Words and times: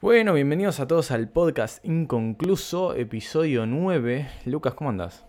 Bueno, 0.00 0.32
bienvenidos 0.34 0.80
a 0.80 0.86
todos 0.86 1.10
al 1.10 1.28
podcast 1.28 1.84
inconcluso, 1.84 2.94
episodio 2.94 3.66
9. 3.66 4.28
Lucas, 4.46 4.74
¿cómo 4.74 4.90
andás? 4.90 5.26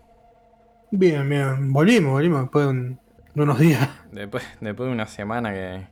Bien, 0.90 1.28
bien. 1.28 1.72
Volvimos, 1.72 2.12
volvimos 2.12 2.42
después 2.42 2.64
de, 2.66 2.70
un- 2.70 3.00
de 3.34 3.42
unos 3.42 3.58
días. 3.58 3.88
Después, 4.12 4.44
después 4.60 4.86
de 4.88 4.92
una 4.94 5.06
semana 5.06 5.52
que, 5.52 5.86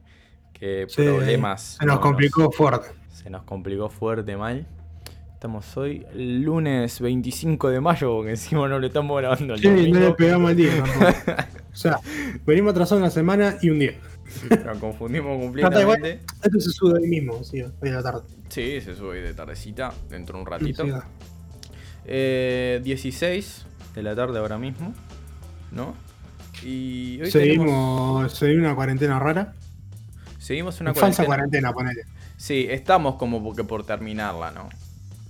que 0.53 0.87
Sí, 0.89 1.03
problemas... 1.03 1.77
Se 1.79 1.87
nos 1.87 1.97
no, 1.97 2.01
complicó 2.01 2.51
fuerte. 2.51 2.89
se 3.13 3.29
nos 3.31 3.43
complicó 3.43 3.91
fuerte 3.91 4.37
mal. 4.37 4.67
Estamos 5.35 5.75
hoy 5.79 6.07
lunes 6.15 7.01
25 7.01 7.71
de 7.71 7.81
mayo, 7.81 8.15
porque 8.17 8.31
encima 8.31 8.69
no 8.69 8.79
lo 8.79 8.87
estamos 8.87 9.19
grabando 9.19 9.55
el 9.55 9.61
Sí, 9.61 9.91
no 9.91 10.01
le 10.01 10.13
pegamos 10.13 10.51
el 10.53 10.57
día. 10.57 10.85
O 11.73 11.77
sea, 11.77 12.01
venimos 12.45 12.73
atrasados 12.73 13.01
una 13.01 13.11
semana 13.11 13.55
y 13.63 13.71
un 13.71 13.79
día. 13.79 13.95
Nos 14.65 14.79
confundimos 14.79 15.37
No, 15.37 15.45
completamente. 15.45 16.21
Esto 16.43 16.61
se 16.61 16.71
sube 16.71 16.99
hoy 17.01 17.09
mismo, 17.09 17.43
sí, 17.45 17.63
hoy 17.63 17.89
a 17.89 17.93
la 17.93 18.03
tarde. 18.03 18.23
Sí, 18.49 18.81
se 18.81 18.95
sube 18.95 19.09
hoy 19.11 19.21
de 19.21 19.35
tardecita, 19.35 19.93
dentro 20.09 20.37
de 20.37 20.43
un 20.45 20.47
ratito. 20.51 20.85
Sí, 20.85 20.91
Eh, 22.07 22.81
16 22.83 23.67
de 23.95 24.03
la 24.03 24.15
tarde 24.17 24.39
ahora 24.39 24.59
mismo, 24.59 24.95
¿no? 25.71 25.95
Y 26.63 27.21
hoy 27.23 27.31
tenemos- 27.31 27.33
seguimos, 27.33 28.33
seguimos 28.33 28.65
una 28.67 28.75
cuarentena 28.75 29.19
rara. 29.19 29.55
seguimos 30.39 30.81
una 30.81 30.95
Falsa 30.95 31.25
cuarentena. 31.25 31.73
cuarentena, 31.73 31.95
ponele. 32.03 32.21
Sí, 32.37 32.67
estamos 32.71 33.15
como 33.17 33.43
porque 33.45 33.63
por 33.65 33.85
terminarla, 33.85 34.51
¿no? 34.51 34.69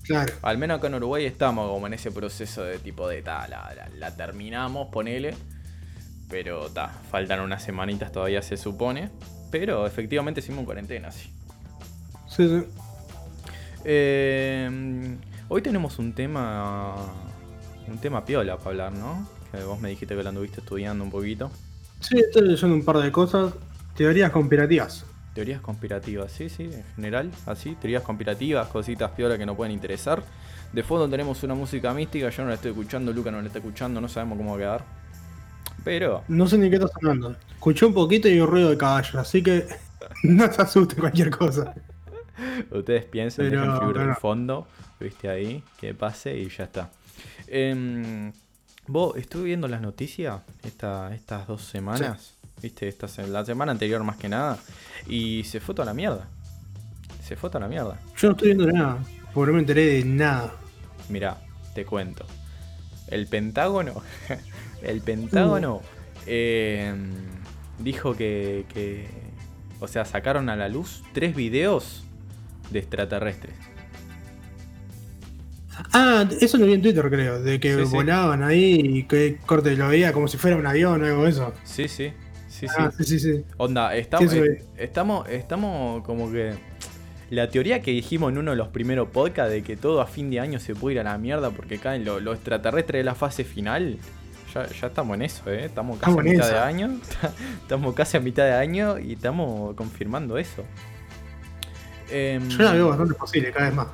Claro. 0.04 0.32
Al 0.42 0.56
menos 0.58 0.78
acá 0.78 0.86
en 0.88 0.94
Uruguay 0.94 1.24
estamos 1.26 1.68
como 1.70 1.86
en 1.86 1.94
ese 1.94 2.10
proceso 2.10 2.62
de 2.64 2.78
tipo 2.78 3.06
de 3.08 3.20
ta, 3.22 3.46
la, 3.48 3.72
la- 3.74 3.88
la 3.96 4.16
terminamos, 4.16 4.88
ponele. 4.88 5.34
Pero 6.30 6.68
ta, 6.70 6.88
faltan 7.10 7.40
unas 7.40 7.62
semanitas 7.62 8.12
todavía 8.12 8.40
se 8.42 8.56
supone. 8.56 9.10
Pero 9.50 9.86
efectivamente 9.86 10.42
en 10.46 10.64
cuarentena, 10.64 11.10
sí. 11.10 11.30
Sí, 12.28 12.48
sí. 12.48 12.64
Eh, 13.84 15.16
hoy 15.48 15.62
tenemos 15.62 15.98
un 15.98 16.12
tema. 16.12 16.94
Un 17.88 17.98
tema 17.98 18.24
piola 18.24 18.56
para 18.56 18.70
hablar, 18.70 18.92
¿no? 18.92 19.26
Que 19.50 19.64
vos 19.64 19.80
me 19.80 19.88
dijiste 19.88 20.14
que 20.14 20.22
lo 20.22 20.28
anduviste 20.28 20.60
estudiando 20.60 21.02
un 21.02 21.10
poquito. 21.10 21.50
Sí, 21.98 22.18
estoy 22.18 22.48
leyendo 22.48 22.76
un 22.76 22.84
par 22.84 22.98
de 22.98 23.10
cosas. 23.10 23.52
Teorías 23.96 24.30
conspirativas. 24.30 25.04
Teorías 25.34 25.60
conspirativas, 25.60 26.30
sí, 26.30 26.48
sí, 26.48 26.64
en 26.64 26.84
general, 26.94 27.30
así. 27.46 27.74
Teorías 27.80 28.02
conspirativas, 28.02 28.68
cositas 28.68 29.10
piola 29.10 29.36
que 29.36 29.46
nos 29.46 29.56
pueden 29.56 29.72
interesar. 29.72 30.22
De 30.72 30.84
fondo 30.84 31.08
tenemos 31.08 31.42
una 31.42 31.54
música 31.54 31.92
mística, 31.92 32.30
yo 32.30 32.42
no 32.44 32.50
la 32.50 32.54
estoy 32.54 32.70
escuchando, 32.70 33.12
Luca 33.12 33.32
no 33.32 33.40
la 33.40 33.46
está 33.48 33.58
escuchando, 33.58 34.00
no 34.00 34.08
sabemos 34.08 34.38
cómo 34.38 34.50
va 34.50 34.56
a 34.56 34.58
quedar. 34.58 34.99
Pero, 35.84 36.22
No 36.28 36.46
sé 36.46 36.58
ni 36.58 36.68
qué 36.70 36.76
está 36.76 36.88
sonando. 37.00 37.34
Escuché 37.54 37.86
un 37.86 37.94
poquito 37.94 38.28
y 38.28 38.38
un 38.40 38.48
ruido 38.48 38.70
de 38.70 38.76
caballo, 38.76 39.18
así 39.20 39.42
que 39.42 39.66
no 40.24 40.52
se 40.52 40.62
asuste 40.62 40.96
cualquier 40.96 41.30
cosa. 41.30 41.74
ustedes 42.70 43.04
piensen, 43.04 43.48
Pero, 43.50 43.60
dejen 43.62 43.76
fluir 43.78 43.96
el 43.96 44.02
pero- 44.04 44.16
fondo, 44.16 44.66
viste 44.98 45.28
ahí, 45.28 45.62
que 45.78 45.94
pase 45.94 46.36
y 46.38 46.48
ya 46.48 46.64
está. 46.64 46.90
Em, 47.46 48.32
vos, 48.86 49.16
estuve 49.16 49.44
viendo 49.44 49.68
las 49.68 49.80
noticias 49.80 50.40
esta, 50.62 51.14
estas 51.14 51.46
dos 51.46 51.62
semanas, 51.64 52.34
viste, 52.62 52.88
esta, 52.88 53.06
la 53.26 53.44
semana 53.44 53.72
anterior 53.72 54.02
más 54.04 54.16
que 54.16 54.28
nada, 54.28 54.58
y 55.06 55.44
se 55.44 55.60
fue 55.60 55.74
toda 55.74 55.86
la 55.86 55.94
mierda. 55.94 56.28
Se 57.24 57.36
fue 57.36 57.48
toda 57.50 57.60
la 57.60 57.68
mierda. 57.68 57.98
Yo 58.16 58.28
no 58.28 58.32
estoy 58.32 58.54
viendo 58.54 58.66
nada, 58.66 58.98
porque 59.32 59.48
no 59.50 59.54
me 59.54 59.60
enteré 59.60 59.86
de 59.86 60.04
nada. 60.04 60.52
Mirá, 61.08 61.38
te 61.74 61.84
cuento. 61.84 62.24
El 63.08 63.26
Pentágono. 63.26 63.94
el 64.82 65.00
Pentágono 65.00 65.82
eh, 66.26 66.92
dijo 67.78 68.14
que, 68.16 68.64
que- 68.72 69.06
O 69.80 69.88
sea, 69.88 70.04
sacaron 70.04 70.48
a 70.50 70.56
la 70.56 70.68
luz 70.68 71.02
tres 71.14 71.34
videos 71.34 72.04
de 72.70 72.80
extraterrestres. 72.80 73.54
Ah, 75.92 76.28
eso 76.40 76.58
lo 76.58 76.66
vi 76.66 76.74
en 76.74 76.82
Twitter, 76.82 77.08
creo, 77.08 77.40
de 77.42 77.58
que 77.58 77.74
Sí, 77.74 77.86
sí. 77.86 77.94
volaban 77.94 78.42
ahí 78.42 78.80
y 78.98 79.02
que 79.04 79.38
corte 79.46 79.74
lo 79.76 79.88
veía 79.88 80.12
como 80.12 80.28
si 80.28 80.36
fuera 80.36 80.56
un 80.56 80.66
avión 80.66 81.02
o 81.02 81.06
algo 81.06 81.24
de 81.24 81.30
eso. 81.30 81.54
Sí, 81.64 81.88
sí. 81.88 82.12
Sí, 82.48 82.68
sí. 82.68 82.74
Ah, 82.76 82.90
sí, 82.94 83.04
sí, 83.04 83.18
sí. 83.20 83.44
Onda, 83.56 83.96
estamos, 83.96 84.34
eh, 84.34 84.62
estamos, 84.76 85.28
estamos 85.30 86.02
como 86.04 86.30
que. 86.30 86.52
La 87.30 87.48
teoría 87.48 87.80
que 87.80 87.92
dijimos 87.92 88.32
en 88.32 88.38
uno 88.38 88.50
de 88.50 88.56
los 88.56 88.68
primeros 88.68 89.08
podcasts 89.08 89.52
de 89.52 89.62
que 89.62 89.76
todo 89.76 90.00
a 90.02 90.06
fin 90.06 90.30
de 90.30 90.40
año 90.40 90.58
se 90.58 90.74
puede 90.74 90.94
ir 90.96 91.00
a 91.00 91.04
la 91.04 91.16
mierda 91.16 91.50
porque 91.50 91.78
caen 91.78 92.04
los 92.04 92.20
lo 92.20 92.34
extraterrestres 92.34 92.98
de 93.00 93.04
la 93.04 93.14
fase 93.14 93.44
final. 93.44 93.96
Ya, 94.54 94.66
ya 94.66 94.86
estamos 94.88 95.14
en 95.14 95.22
eso, 95.22 95.50
¿eh? 95.50 95.64
Estamos 95.66 95.98
casi 95.98 96.10
Estamos 96.10 96.26
a 96.26 96.32
mitad 96.32 96.48
de 96.50 96.58
año. 96.58 97.00
Estamos 97.62 97.94
casi 97.94 98.16
a 98.16 98.20
mitad 98.20 98.44
de 98.44 98.54
año 98.54 98.98
y 98.98 99.12
estamos 99.12 99.74
confirmando 99.76 100.38
eso. 100.38 100.64
Em, 102.10 102.48
Yo 102.48 102.62
la 102.64 102.72
veo 102.72 102.88
bastante 102.88 103.14
posible 103.14 103.52
cada 103.52 103.66
vez 103.66 103.74
más. 103.74 103.86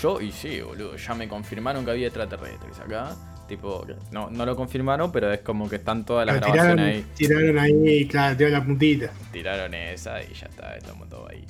yo, 0.00 0.20
y 0.20 0.30
sí, 0.30 0.60
boludo, 0.60 0.96
ya 0.96 1.14
me 1.14 1.26
confirmaron 1.28 1.84
que 1.84 1.90
había 1.90 2.06
extraterrestres 2.06 2.78
acá. 2.78 3.16
Tipo, 3.48 3.84
no, 4.12 4.30
no 4.30 4.44
lo 4.46 4.54
confirmaron, 4.54 5.10
pero 5.10 5.32
es 5.32 5.40
como 5.40 5.68
que 5.68 5.76
están 5.76 6.04
todas 6.04 6.26
las 6.26 6.38
Pero 6.38 6.52
grabaciones 6.52 6.76
tiraron, 6.76 6.78
ahí. 6.78 7.06
tiraron 7.14 7.58
ahí 7.58 8.06
claro, 8.06 8.36
tiraron 8.36 8.58
la 8.60 8.64
puntita. 8.64 9.10
Tiraron 9.32 9.74
esa 9.74 10.22
y 10.22 10.34
ya 10.34 10.46
está, 10.46 10.76
estamos 10.76 11.08
todos 11.08 11.30
ahí. 11.30 11.44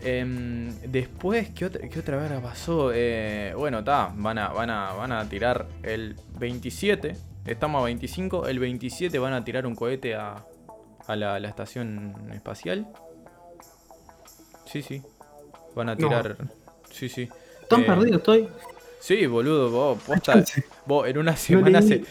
Em, 0.00 0.74
después, 0.80 1.50
¿qué 1.50 1.64
otra, 1.66 1.88
qué 1.88 1.98
otra 2.00 2.16
verga 2.16 2.40
pasó? 2.40 2.90
Eh, 2.92 3.52
bueno, 3.56 3.78
está, 3.80 4.12
van 4.14 4.38
a, 4.38 4.48
van, 4.48 4.68
a, 4.70 4.92
van 4.92 5.12
a 5.12 5.28
tirar 5.28 5.68
el 5.82 6.16
27, 6.38 7.16
estamos 7.50 7.80
a 7.82 7.84
25, 7.86 8.46
el 8.48 8.58
27 8.58 9.18
van 9.18 9.32
a 9.32 9.44
tirar 9.44 9.66
un 9.66 9.74
cohete 9.74 10.14
a, 10.14 10.44
a 11.06 11.16
la, 11.16 11.38
la 11.40 11.48
estación 11.48 12.14
espacial. 12.32 12.86
Sí, 14.66 14.82
sí, 14.82 15.02
van 15.74 15.88
a 15.90 15.94
No. 15.94 16.08
tirar... 16.08 16.36
Sí, 16.90 17.08
sí. 17.08 17.28
Tan 17.68 17.82
Eh, 17.82 17.86
perdido 17.86 18.16
estoy. 18.18 18.48
Sí, 19.00 19.26
boludo, 19.26 19.70
vos, 19.70 20.02
posta, 20.02 20.42
vos 20.86 21.06
en 21.06 21.18
una 21.18 21.32
No 21.32 21.36
semana 21.36 21.80
se, 21.82 22.02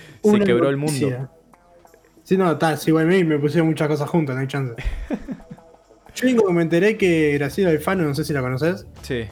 quebró 0.45 0.69
el 0.69 0.77
mundo. 0.77 1.27
Sí, 2.23 2.37
no, 2.37 2.57
tal, 2.57 2.77
sí, 2.77 2.89
igual 2.91 3.07
me, 3.07 3.23
me 3.23 3.37
pusieron 3.39 3.67
muchas 3.67 3.87
cosas 3.87 4.09
juntas, 4.09 4.35
no 4.35 4.41
hay 4.41 4.47
chance. 4.47 4.75
Yo 6.15 6.51
me 6.51 6.61
enteré 6.63 6.97
que 6.97 7.33
Graciela 7.33 7.69
Alfano, 7.71 8.03
no 8.03 8.13
sé 8.15 8.23
si 8.23 8.33
la 8.33 8.41
conoces, 8.41 8.85
Sí. 9.03 9.25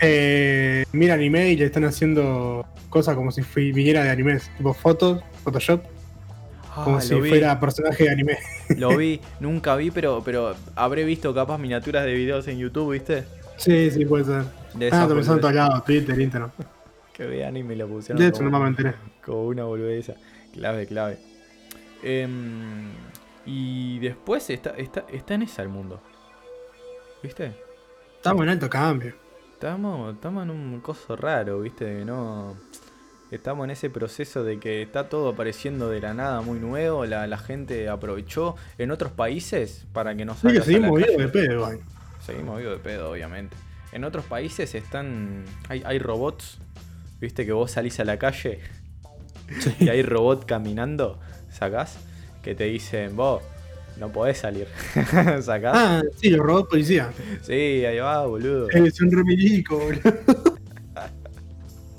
Eh, 0.00 0.84
mira 0.92 1.14
anime 1.14 1.50
y 1.50 1.56
le 1.56 1.66
están 1.66 1.84
haciendo 1.84 2.66
cosas 2.90 3.14
como 3.14 3.30
si 3.30 3.42
viniera 3.72 4.02
de 4.04 4.10
animes, 4.10 4.50
tipo 4.56 4.72
fotos, 4.74 5.22
Photoshop, 5.44 5.82
como 6.84 6.96
Ah, 6.98 7.00
si 7.00 7.14
lo 7.14 7.20
vi. 7.20 7.28
fuera 7.30 7.58
personaje 7.60 8.04
de 8.04 8.10
anime. 8.10 8.38
Lo 8.76 8.96
vi, 8.96 9.20
nunca 9.40 9.76
vi, 9.76 9.90
pero, 9.90 10.22
pero 10.24 10.54
habré 10.76 11.04
visto 11.04 11.34
capaz 11.34 11.58
miniaturas 11.58 12.04
de 12.04 12.14
videos 12.14 12.46
en 12.48 12.58
YouTube, 12.58 12.92
¿viste? 12.92 13.24
Sí, 13.56 13.90
sí, 13.90 14.04
puede 14.04 14.24
ser. 14.24 14.44
De 14.74 14.88
Ah, 14.92 15.06
son 15.08 15.18
en 15.36 15.40
todos 15.40 15.54
lados, 15.54 15.84
Twitter, 15.84 16.18
Instagram. 16.20 16.50
que 17.12 17.26
vean 17.26 17.56
y 17.56 17.62
me 17.64 17.74
lo 17.74 17.88
pusieron 17.88 18.22
De 18.24 18.30
como, 18.30 18.44
nomás 18.44 18.62
me 18.62 18.68
enteré. 18.68 18.94
como 19.24 19.46
una 19.48 19.64
boludeza. 19.64 20.14
Clave, 20.52 20.86
clave. 20.86 21.18
Em, 22.02 22.90
y 23.44 23.98
después 23.98 24.48
está, 24.50 24.70
está, 24.70 25.04
está 25.12 25.34
en 25.34 25.42
esa 25.42 25.62
el 25.62 25.68
mundo. 25.68 26.00
¿Viste? 27.22 27.52
Estamos 28.16 28.42
en 28.44 28.50
alto 28.50 28.70
cambio. 28.70 29.14
Estamos, 29.58 30.14
estamos 30.14 30.44
en 30.44 30.50
un 30.50 30.80
coso 30.80 31.16
raro, 31.16 31.62
¿viste? 31.62 31.84
Que 31.84 32.04
no... 32.04 32.54
Estamos 33.32 33.64
en 33.64 33.72
ese 33.72 33.90
proceso 33.90 34.44
de 34.44 34.60
que 34.60 34.82
está 34.82 35.08
todo 35.08 35.30
apareciendo 35.30 35.90
de 35.90 36.00
la 36.00 36.14
nada 36.14 36.42
muy 36.42 36.60
nuevo, 36.60 37.04
la, 37.06 37.26
la 37.26 37.38
gente 37.38 37.88
aprovechó 37.88 38.54
en 38.78 38.92
otros 38.92 39.10
países 39.10 39.84
para 39.92 40.14
que 40.14 40.24
no 40.24 40.34
Sí, 40.34 40.42
que 40.42 40.60
salgas 40.60 40.68
a 40.68 40.70
la 40.70 40.76
seguimos 40.76 40.96
vivos 41.00 41.16
de 41.16 41.28
pedo, 41.28 41.54
igual. 41.54 41.80
Seguimos 42.24 42.58
vivos 42.58 42.74
de 42.74 42.84
pedo, 42.84 43.10
obviamente. 43.10 43.56
En 43.90 44.04
otros 44.04 44.24
países 44.26 44.76
están. 44.76 45.44
Hay, 45.68 45.82
hay 45.84 45.98
robots. 45.98 46.58
Viste 47.20 47.44
que 47.44 47.50
vos 47.50 47.72
salís 47.72 47.98
a 47.98 48.04
la 48.04 48.16
calle 48.16 48.60
y 49.80 49.88
hay 49.88 50.02
robot 50.02 50.46
caminando, 50.46 51.18
sacás, 51.50 51.98
que 52.44 52.54
te 52.54 52.64
dicen, 52.64 53.16
vos, 53.16 53.42
no 53.98 54.10
podés 54.10 54.38
salir. 54.38 54.66
¿Sacás? 55.42 55.72
Ah, 55.74 56.02
sí, 56.16 56.30
los 56.30 56.40
robots 56.44 56.68
policía. 56.70 57.10
Sí, 57.42 57.52
ahí 57.84 57.98
va, 57.98 58.26
boludo. 58.26 58.68
Eh, 58.70 58.90
son 58.90 59.10
re 59.10 59.24
milico, 59.24 59.78
boludo. 59.78 60.02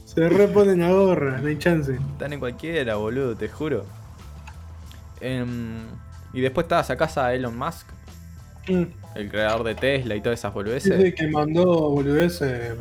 Se 0.06 0.28
reponen 0.28 0.80
la 0.80 0.92
gorra, 0.92 1.38
no 1.40 1.48
hay 1.48 1.58
chance. 1.58 1.94
Están 1.94 2.34
en 2.34 2.40
cualquiera, 2.40 2.96
boludo, 2.96 3.36
te 3.36 3.48
juro. 3.48 3.86
Em, 5.22 5.78
y 6.34 6.42
después 6.42 6.66
está, 6.66 6.84
sacás 6.84 7.18
a 7.18 7.34
Elon 7.34 7.58
Musk, 7.58 7.88
Mm. 8.68 8.84
el 9.16 9.30
creador 9.32 9.64
de 9.64 9.74
Tesla 9.74 10.16
y 10.16 10.22
todas 10.22 10.38
esas 10.38 10.54
boludeces. 10.54 11.02
sí, 11.02 11.12
que 11.14 11.28
mandó 11.28 11.66
boludez 11.90 12.40
eh, 12.42 12.76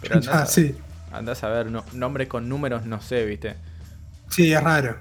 Pero 0.00 0.14
andás, 0.16 0.34
Ah, 0.34 0.42
a, 0.42 0.46
sí. 0.46 0.76
andás 1.12 1.44
a 1.44 1.48
ver, 1.48 1.70
no, 1.70 1.84
nombres 1.92 2.28
con 2.28 2.48
números 2.48 2.84
no 2.86 3.00
sé, 3.00 3.24
viste. 3.24 3.54
Sí, 4.28 4.52
es 4.52 4.62
raro. 4.62 4.96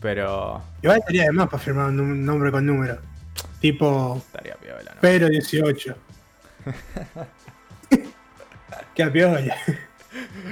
Pero 0.00 0.62
Igual 0.82 0.98
estaría 0.98 1.24
de 1.24 1.32
más 1.32 1.48
para 1.48 1.62
firmar 1.62 1.86
un 1.86 2.24
nombre 2.24 2.52
con 2.52 2.64
número. 2.64 2.98
Tipo 3.60 4.16
estaría 4.18 4.54
piola, 4.56 4.92
¿no? 4.94 5.00
Pedro 5.00 5.28
18. 5.28 5.96
Qué 8.94 9.06
piola. 9.06 9.56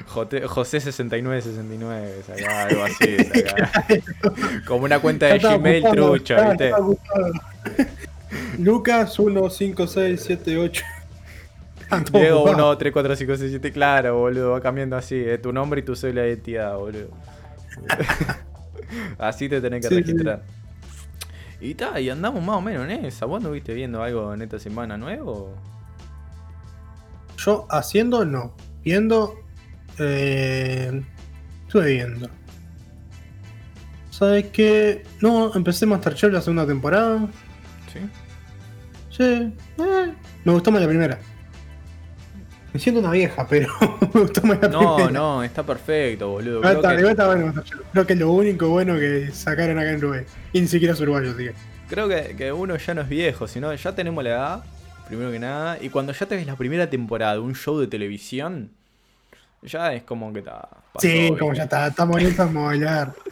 Jote- 0.08 0.44
José 0.46 0.80
6969, 0.80 2.22
sacá, 2.26 2.62
algo 2.66 2.84
así, 2.84 3.16
sacá. 3.24 3.84
Como 4.66 4.84
una 4.84 4.98
cuenta 5.00 5.26
de 5.26 5.38
Gmail 5.38 5.84
apuntando, 5.86 6.10
trucho, 6.12 6.36
ya 6.36 6.48
viste. 6.50 6.72
Lucas 8.58 9.12
15678. 9.14 10.84
Diego 12.12 12.44
1, 12.44 12.78
3, 12.78 12.92
4, 12.92 13.16
5, 13.16 13.36
6, 13.36 13.50
7, 13.50 13.72
claro, 13.72 14.18
boludo, 14.18 14.52
va 14.52 14.60
cambiando 14.62 14.96
así, 14.96 15.14
eh, 15.16 15.36
tu 15.38 15.52
nombre 15.52 15.80
y 15.80 15.84
tu 15.84 15.94
cédula 15.94 16.22
de 16.22 16.28
identidad, 16.28 16.76
boludo. 16.76 17.08
así 19.18 19.48
te 19.48 19.60
tenés 19.60 19.82
que 19.82 19.88
Sí, 19.88 19.94
sí. 19.96 20.00
registrar. 20.02 20.42
Y 21.60 21.74
ta, 21.74 22.00
y 22.00 22.08
andamos 22.10 22.42
más 22.42 22.56
o 22.56 22.60
menos 22.60 22.88
en 22.90 23.04
esa. 23.04 23.26
¿Vos 23.26 23.42
no 23.42 23.50
viste 23.52 23.72
viendo 23.74 24.02
algo 24.02 24.34
en 24.34 24.42
esta 24.42 24.58
semana 24.58 24.96
nuevo? 24.96 25.54
Yo 27.36 27.66
haciendo 27.70 28.24
no. 28.24 28.54
Viendo. 28.82 29.36
Eh, 29.98 31.02
estuve 31.66 31.92
viendo. 31.92 32.28
¿Sabes 34.10 34.46
qué? 34.52 35.04
No, 35.20 35.54
empecé 35.54 35.86
Masterchef 35.86 36.32
la 36.32 36.40
segunda 36.40 36.66
temporada. 36.66 37.28
Sí. 37.92 37.98
Sí. 39.10 39.22
eh, 39.24 40.12
me 40.44 40.52
gustó 40.52 40.70
más 40.70 40.80
la 40.82 40.88
primera. 40.88 41.18
Me 42.72 42.80
siento 42.80 43.00
una 43.00 43.10
vieja, 43.10 43.46
pero 43.48 43.68
me 44.14 44.20
gustó 44.20 44.42
más 44.42 44.58
la 44.62 44.68
No, 44.68 44.96
primera. 44.96 45.12
no, 45.18 45.42
está 45.42 45.62
perfecto, 45.62 46.30
boludo. 46.30 46.60
Creo 46.62 46.72
está, 46.74 46.96
que, 46.96 47.10
está 47.10 47.26
bueno. 47.26 47.54
Creo 47.92 48.06
que 48.06 48.12
es 48.14 48.18
lo 48.18 48.30
único 48.32 48.68
bueno 48.68 48.94
que 48.98 49.30
sacaron 49.32 49.78
acá 49.78 49.90
en 49.90 49.98
Uruguay. 49.98 50.24
Y 50.52 50.60
ni 50.60 50.68
siquiera 50.68 50.94
es 50.94 51.00
uruguayo, 51.00 51.36
que. 51.36 51.52
creo 51.88 52.08
que, 52.08 52.34
que 52.36 52.52
uno 52.52 52.76
ya 52.76 52.94
no 52.94 53.02
es 53.02 53.08
viejo, 53.08 53.46
sino 53.46 53.74
ya 53.74 53.94
tenemos 53.94 54.24
la 54.24 54.30
edad, 54.30 54.64
primero 55.06 55.30
que 55.30 55.38
nada. 55.38 55.78
Y 55.82 55.90
cuando 55.90 56.12
ya 56.12 56.24
te 56.26 56.36
ves 56.36 56.46
la 56.46 56.56
primera 56.56 56.88
temporada 56.88 57.34
de 57.34 57.40
un 57.40 57.54
show 57.54 57.78
de 57.78 57.86
televisión, 57.88 58.70
ya 59.62 59.92
es 59.94 60.02
como 60.02 60.32
que 60.32 60.40
está. 60.40 60.68
Sí, 60.98 61.32
como 61.38 61.54
ya 61.54 61.64
está, 61.64 61.86
estamos 61.88 62.22
listos 62.22 62.48
para 62.50 62.66
bailar. 62.66 63.12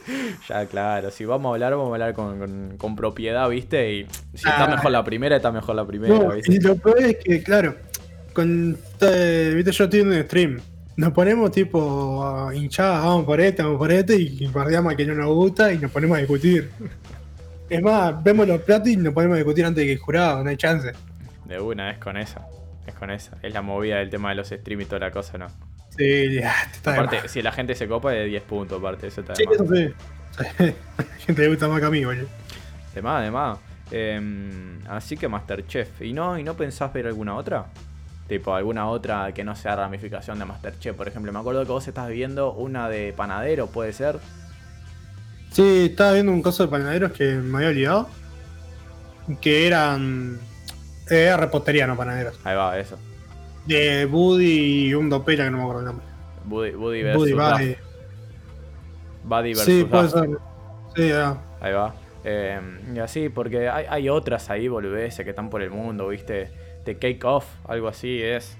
Ya, 0.48 0.64
claro, 0.66 1.10
si 1.10 1.24
vamos 1.24 1.50
a 1.50 1.54
hablar, 1.54 1.72
vamos 1.72 1.90
a 1.90 1.92
hablar 1.94 2.14
con, 2.14 2.38
con- 2.38 2.76
con 2.78 2.96
propiedad, 2.96 3.48
¿viste? 3.48 3.92
Y 3.92 4.06
si 4.34 4.48
Ah. 4.48 4.52
está 4.52 4.66
mejor 4.68 4.90
la 4.90 5.04
primera, 5.04 5.36
está 5.36 5.52
mejor 5.52 5.74
la 5.76 5.86
primera, 5.86 6.14
No, 6.14 6.30
¿viste? 6.32 6.54
y 6.54 6.58
lo 6.60 6.74
peor 6.76 6.98
es 7.02 7.16
que, 7.22 7.42
claro, 7.42 7.76
con. 8.32 8.76
eh, 9.02 9.52
Viste, 9.54 9.70
yo 9.72 9.84
estoy 9.84 10.00
en 10.00 10.08
un 10.08 10.22
stream. 10.24 10.60
Nos 10.96 11.12
ponemos 11.12 11.50
tipo 11.52 12.24
a 12.24 12.54
hinchar, 12.54 13.02
vamos 13.02 13.24
por 13.24 13.40
este, 13.40 13.62
vamos 13.62 13.78
por 13.78 13.92
este, 13.92 14.16
y 14.16 14.46
bardeamos 14.48 14.92
a 14.92 14.96
que 14.96 15.04
no 15.06 15.14
nos 15.14 15.26
gusta 15.34 15.72
y 15.72 15.78
nos 15.78 15.90
ponemos 15.90 16.16
a 16.16 16.20
discutir. 16.20 16.70
Es 17.68 17.80
más, 17.82 18.20
vemos 18.24 18.48
los 18.48 18.60
platos 18.62 18.88
y 18.88 18.96
nos 18.96 19.14
ponemos 19.14 19.34
a 19.34 19.38
discutir 19.38 19.64
antes 19.64 19.82
de 19.82 19.86
que 19.86 19.92
el 19.92 19.98
jurado, 19.98 20.42
no 20.42 20.50
hay 20.50 20.56
chance. 20.56 20.90
De 21.44 21.60
una, 21.60 21.92
es 21.92 21.98
con 21.98 22.16
esa. 22.16 22.44
Es 22.84 22.94
con 22.94 23.10
esa. 23.12 23.36
Es 23.42 23.54
la 23.54 23.62
movida 23.62 23.98
del 23.98 24.10
tema 24.10 24.30
de 24.30 24.34
los 24.34 24.48
streams 24.48 24.82
y 24.82 24.86
toda 24.86 24.98
la 24.98 25.10
cosa, 25.12 25.38
¿no? 25.38 25.46
Sí, 26.00 26.34
ya, 26.34 26.54
está 26.72 26.92
de 26.92 26.98
Aparte, 26.98 27.28
si 27.28 27.42
la 27.42 27.52
gente 27.52 27.74
se 27.74 27.86
copa, 27.86 28.10
de 28.12 28.24
10 28.24 28.42
puntos, 28.44 28.78
aparte, 28.78 29.08
eso 29.08 29.20
está 29.20 29.34
Sí, 29.34 29.44
eso 29.52 29.66
sí. 29.66 29.92
La 30.38 31.04
gente 31.26 31.42
le 31.42 31.48
gusta 31.48 31.68
más 31.68 31.80
que 31.80 31.86
a 31.86 31.90
mí, 31.90 32.04
boludo. 32.04 32.26
De 32.94 33.02
más, 33.02 33.22
de 33.22 33.30
más. 33.30 33.58
Em, 33.90 34.78
así 34.88 35.16
que 35.16 35.28
Masterchef. 35.28 36.00
¿Y 36.02 36.12
no, 36.12 36.38
¿Y 36.38 36.42
no 36.42 36.54
pensás 36.54 36.92
ver 36.92 37.06
alguna 37.06 37.34
otra? 37.36 37.66
Tipo, 38.28 38.54
alguna 38.54 38.88
otra 38.88 39.32
que 39.34 39.44
no 39.44 39.54
sea 39.56 39.76
ramificación 39.76 40.38
de 40.38 40.44
Masterchef. 40.46 40.96
Por 40.96 41.06
ejemplo, 41.08 41.32
me 41.32 41.38
acuerdo 41.40 41.64
que 41.66 41.72
vos 41.72 41.86
estás 41.86 42.08
viendo 42.08 42.52
una 42.52 42.88
de 42.88 43.12
panadero, 43.12 43.66
puede 43.66 43.92
ser. 43.92 44.18
Sí, 45.52 45.88
estaba 45.90 46.12
viendo 46.12 46.32
un 46.32 46.42
caso 46.42 46.62
de 46.62 46.68
panaderos 46.70 47.12
que 47.12 47.34
me 47.34 47.58
había 47.58 47.68
olvidado. 47.70 48.08
Que 49.40 49.66
eran. 49.66 50.38
eh, 51.10 51.24
Era 51.24 51.36
repostería, 51.36 51.86
no 51.86 51.96
panaderos. 51.96 52.38
Ahí 52.44 52.56
va, 52.56 52.78
eso. 52.78 52.96
De 53.66 54.06
Buddy 54.06 54.86
y 54.88 54.94
un 54.94 55.08
dopera 55.10 55.44
que 55.44 55.50
no 55.50 55.58
me 55.58 55.62
acuerdo 55.64 55.80
el 55.80 55.86
nombre. 55.86 56.06
Buddy, 56.44 56.70
Buddy 56.72 57.02
versus 57.02 57.32
Buddy. 57.32 57.32
Buddy. 57.34 57.76
Buddy 59.24 59.48
versus 59.54 59.64
Sí, 59.66 59.84
puede 59.84 60.08
ser. 60.08 60.28
Sí, 60.96 61.08
ya. 61.08 61.38
Ahí 61.60 61.72
va. 61.72 61.94
Em, 62.24 62.96
y 62.96 62.98
así, 62.98 63.28
porque 63.28 63.68
hay, 63.68 63.86
hay 63.88 64.08
otras 64.08 64.50
ahí, 64.50 64.68
boludeces, 64.68 65.24
que 65.24 65.30
están 65.30 65.48
por 65.50 65.62
el 65.62 65.70
mundo, 65.70 66.08
¿viste? 66.08 66.50
De 66.84 66.94
Cake 66.98 67.24
Off, 67.24 67.46
algo 67.68 67.88
así 67.88 68.20
es. 68.22 68.56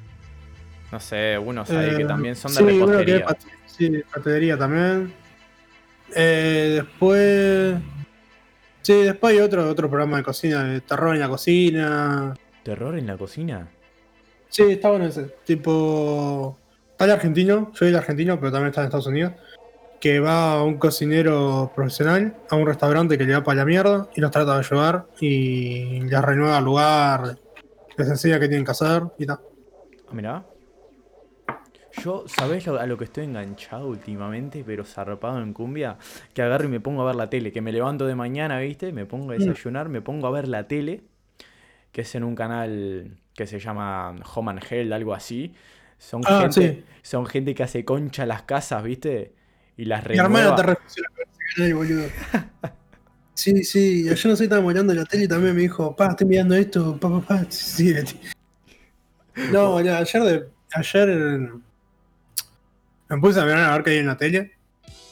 No 0.93 1.01
sé, 1.01 1.39
unos 1.39 1.71
ahí 1.71 1.97
que 1.97 2.03
Eh, 2.03 2.07
también 2.07 2.37
son 2.37 2.53
de 2.53 2.59
sí, 2.59 2.65
repostería. 2.65 3.27
sí, 3.67 4.03
pastelería 4.13 4.59
también. 4.59 5.13
Eh, 6.15 6.83
después. 6.83 7.77
Sí, 8.83 8.95
después 9.03 9.35
hay 9.35 9.41
otro, 9.41 9.69
otro 9.69 9.89
programa 9.89 10.17
de 10.19 10.23
cocina, 10.23 10.65
de 10.65 10.81
terror 10.81 11.15
en 11.15 11.21
la 11.21 11.29
cocina. 11.29 12.35
¿Terror 12.65 12.99
en 12.99 13.07
la 13.07 13.17
cocina? 13.17 13.69
Sí, 14.51 14.63
está 14.65 14.91
bueno 14.91 15.07
ese. 15.07 15.27
Tipo. 15.45 16.57
Está 16.93 17.05
el 17.07 17.11
argentino, 17.13 17.71
yo 17.71 17.77
soy 17.77 17.89
el 17.89 17.97
argentino, 17.97 18.39
pero 18.39 18.53
también 18.53 18.69
está 18.69 18.83
en 18.83 18.87
Estados 18.87 19.07
Unidos. 19.07 19.33
Que 20.01 20.19
va 20.21 20.63
un 20.63 20.79
cocinero 20.79 21.71
profesional 21.75 22.35
a 22.49 22.57
un 22.57 22.67
restaurante 22.67 23.17
que 23.17 23.25
le 23.25 23.33
da 23.33 23.45
para 23.45 23.59
la 23.59 23.65
mierda 23.65 24.09
y 24.15 24.21
los 24.21 24.31
trata 24.31 24.55
de 24.55 24.59
ayudar 24.61 25.07
y 25.21 26.01
les 26.01 26.23
renueva 26.23 26.59
el 26.59 26.65
lugar, 26.65 27.39
les 27.97 28.09
enseña 28.09 28.41
qué 28.41 28.49
tienen 28.49 28.65
que 28.65 28.71
hacer 28.71 29.03
y 29.19 29.27
tal. 29.27 29.39
Ah, 30.09 30.13
mirá. 30.15 30.45
Yo, 32.03 32.25
¿sabés 32.27 32.67
lo- 32.67 32.79
a 32.81 32.87
lo 32.87 32.97
que 32.97 33.05
estoy 33.05 33.25
enganchado 33.25 33.89
últimamente, 33.89 34.63
pero 34.65 34.85
zarpado 34.85 35.43
en 35.43 35.53
cumbia? 35.53 35.99
Que 36.33 36.41
agarro 36.43 36.65
y 36.65 36.69
me 36.69 36.81
pongo 36.81 37.03
a 37.03 37.07
ver 37.07 37.17
la 37.17 37.29
tele, 37.29 37.53
que 37.53 37.61
me 37.61 37.73
levanto 37.73 38.07
de 38.07 38.15
mañana, 38.15 38.59
¿viste? 38.61 38.93
Me 38.93 39.05
pongo 39.07 39.33
a 39.33 39.37
Mm. 39.37 39.39
desayunar, 39.39 39.89
me 39.91 40.01
pongo 40.01 40.27
a 40.27 40.31
ver 40.31 40.49
la 40.49 40.67
tele, 40.67 41.03
que 41.93 42.03
es 42.03 42.15
en 42.15 42.25
un 42.25 42.35
canal 42.35 43.19
que 43.41 43.47
se 43.47 43.59
llama 43.59 44.15
Home 44.35 44.51
and 44.51 44.63
Hell, 44.69 44.93
algo 44.93 45.15
así. 45.15 45.55
Son, 45.97 46.21
Ah, 46.27 46.43
gente, 46.43 46.85
son 47.01 47.25
gente 47.25 47.55
que 47.55 47.63
hace 47.63 47.87
concha 47.87 48.27
las 48.27 48.43
casas, 48.43 48.83
¿viste? 48.83 49.33
Y 49.79 49.87
las 49.87 50.07
Mi 50.07 50.19
hermana 50.19 50.55
te 50.57 50.63
renueva. 50.63 50.81
refirió 50.85 51.09
a 51.09 51.55
canal, 51.55 51.75
boludo. 51.75 52.07
Sí, 53.33 53.65
sí, 53.65 54.05
yo 54.05 54.29
no 54.29 54.37
sé, 54.37 54.45
estaba 54.45 54.61
mirando 54.61 54.93
la 54.93 55.07
tele 55.07 55.25
y 55.25 55.29
también 55.29 55.55
me 55.57 55.63
dijo, 55.63 55.97
pa, 55.97 56.09
estoy 56.09 56.27
mirando 56.27 56.55
esto, 56.55 56.99
pa, 57.01 57.09
pa, 57.09 57.21
pa. 57.23 57.47
Sí. 57.49 57.95
No, 59.51 59.79
ayer 59.79 60.23
de. 60.23 60.47
Ayer 60.75 61.09
me 63.09 63.19
puse 63.19 63.41
a 63.41 63.45
mirar 63.45 63.71
a 63.71 63.73
ver 63.73 63.83
qué 63.85 63.91
hay 63.93 63.99
en 63.99 64.07
la 64.09 64.17
tele. 64.19 64.53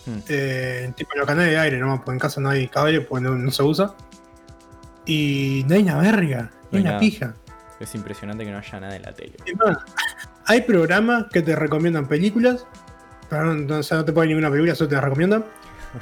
Hmm. 0.04 0.18
Eh, 0.28 0.92
tipo 0.94 1.10
los 1.16 1.26
canales 1.26 1.52
de 1.52 1.58
aire, 1.58 1.78
¿no? 1.78 1.96
Porque 1.96 2.10
en 2.12 2.18
casa 2.18 2.38
no 2.42 2.50
hay 2.50 2.68
cable, 2.68 3.00
porque 3.00 3.24
no, 3.24 3.34
no 3.34 3.50
se 3.50 3.62
usa. 3.62 3.94
Y 5.06 5.64
no 5.66 5.74
hay 5.76 5.82
una 5.84 5.98
verga, 5.98 6.42
no 6.42 6.48
No 6.50 6.50
hay 6.72 6.76
hay 6.76 6.80
una 6.82 6.90
nada. 6.90 7.00
pija. 7.00 7.34
Es 7.80 7.94
impresionante 7.94 8.44
que 8.44 8.50
no 8.50 8.58
haya 8.58 8.80
nada 8.80 8.96
en 8.96 9.02
la 9.02 9.12
tele. 9.12 9.34
Hay 10.46 10.62
programas 10.62 11.26
que 11.32 11.42
te 11.42 11.54
recomiendan 11.54 12.08
películas, 12.08 12.66
pero 13.28 13.44
no, 13.46 13.54
no- 13.54 13.78
o 13.78 13.82
sea, 13.82 13.98
no 13.98 14.04
te 14.04 14.12
ponen 14.12 14.30
ninguna 14.30 14.50
película, 14.50 14.74
solo 14.74 14.90
te 14.90 15.00
recomiendan. 15.00 15.44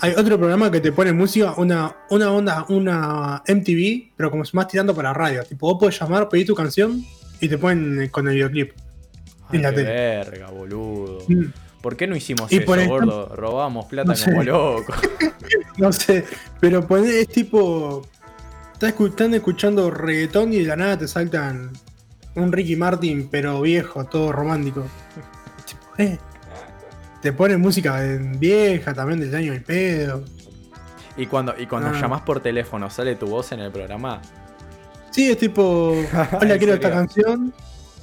Hay 0.00 0.12
otro 0.16 0.36
programa 0.38 0.70
que 0.70 0.80
te 0.80 0.90
pone 0.90 1.12
música, 1.12 1.54
una, 1.58 1.94
una 2.10 2.32
onda, 2.32 2.64
una 2.68 3.42
MTV, 3.46 4.12
pero 4.16 4.30
como 4.30 4.42
es 4.42 4.52
más 4.52 4.66
tirando 4.68 4.94
para 4.94 5.12
radio. 5.12 5.44
Tipo, 5.44 5.68
vos 5.72 5.78
podés 5.78 6.00
llamar, 6.00 6.28
pedir 6.28 6.46
tu 6.46 6.54
canción 6.54 7.04
y 7.40 7.48
te 7.48 7.56
ponen 7.58 8.08
con 8.08 8.26
el 8.28 8.34
videoclip. 8.34 8.72
Ay, 9.48 9.56
en 9.56 9.62
la 9.62 9.70
qué 9.70 9.76
tele. 9.76 9.88
verga, 9.92 10.50
boludo. 10.50 11.18
Mm, 11.28 11.44
¿Por 11.80 11.96
qué 11.96 12.08
no 12.08 12.16
hicimos 12.16 12.50
Y 12.50 12.56
eso, 12.56 12.66
por 12.66 12.78
ejemplo- 12.78 12.98
gordo? 13.28 13.36
Robábamos 13.36 13.86
plata 13.86 14.08
No 14.10 14.16
sé. 14.16 14.24
como 14.30 14.42
locos. 14.42 14.96
No 15.78 15.92
sé, 15.92 16.24
pero 16.58 16.84
es 16.96 17.28
tipo. 17.28 18.02
Están 18.80 19.34
escuchando 19.34 19.90
reggaetón 19.90 20.52
y 20.52 20.58
de 20.58 20.64
la 20.66 20.76
nada 20.76 20.98
te 20.98 21.08
saltan 21.08 21.70
un 22.34 22.52
Ricky 22.52 22.76
Martin, 22.76 23.28
pero 23.30 23.60
viejo, 23.62 24.04
todo 24.04 24.32
romántico. 24.32 24.86
Eh, 25.98 26.18
Te 27.22 27.32
ponen 27.32 27.60
música 27.60 27.98
vieja 28.38 28.92
también 28.94 29.18
del 29.18 29.34
año 29.34 29.52
del 29.52 29.62
pedo. 29.62 30.22
Y 31.16 31.26
cuando, 31.26 31.54
y 31.58 31.66
cuando 31.66 31.88
Ah. 31.88 31.98
llamás 32.00 32.20
por 32.22 32.40
teléfono, 32.40 32.90
¿sale 32.90 33.16
tu 33.16 33.26
voz 33.26 33.50
en 33.52 33.60
el 33.60 33.72
programa? 33.72 34.20
Sí, 35.10 35.30
es 35.30 35.38
tipo. 35.38 35.92
Hola, 36.40 36.52
¿En 36.52 36.58
quiero 36.58 36.74
esta 36.74 36.90
canción. 36.90 37.54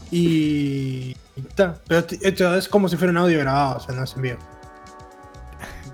Y. 0.09 1.15
y 1.35 1.39
está. 1.47 1.75
Pero 1.87 2.05
esto 2.21 2.55
es 2.57 2.67
como 2.67 2.89
si 2.89 2.97
fuera 2.97 3.11
un 3.11 3.17
audio 3.17 3.37
grabado, 3.39 3.77
o 3.77 3.79
sea, 3.79 3.93
no 3.95 4.03
es 4.03 4.15
en 4.15 4.21
vivo. 4.23 4.39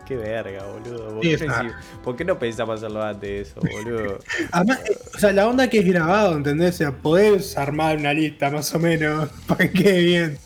Qué 0.09 0.17
verga, 0.17 0.63
boludo. 0.65 1.13
¿Por, 1.15 1.23
Sí, 1.23 1.35
qué, 1.37 1.45
no 1.45 1.53
una- 1.53 1.63
hici- 1.69 1.75
por 2.03 2.15
qué 2.17 2.25
no 2.25 2.37
pensamos 2.39 2.77
hacerlo 2.77 3.01
antes 3.03 3.21
de 3.21 3.41
eso, 3.41 3.61
boludo? 3.71 4.19
Además, 4.51 4.79
o 5.15 5.19
sea, 5.19 5.31
la 5.31 5.47
onda 5.47 5.69
que 5.69 5.79
es 5.79 5.85
grabado, 5.85 6.35
¿entendés? 6.35 6.75
O 6.75 6.77
sea, 6.79 6.91
podés 6.91 7.57
armar 7.57 7.95
una 7.97 8.11
lista 8.13 8.49
más 8.49 8.73
o 8.73 8.79
menos 8.79 9.29
para 9.47 9.69
que 9.69 9.71
quede 9.83 10.01
bien. 10.03 10.37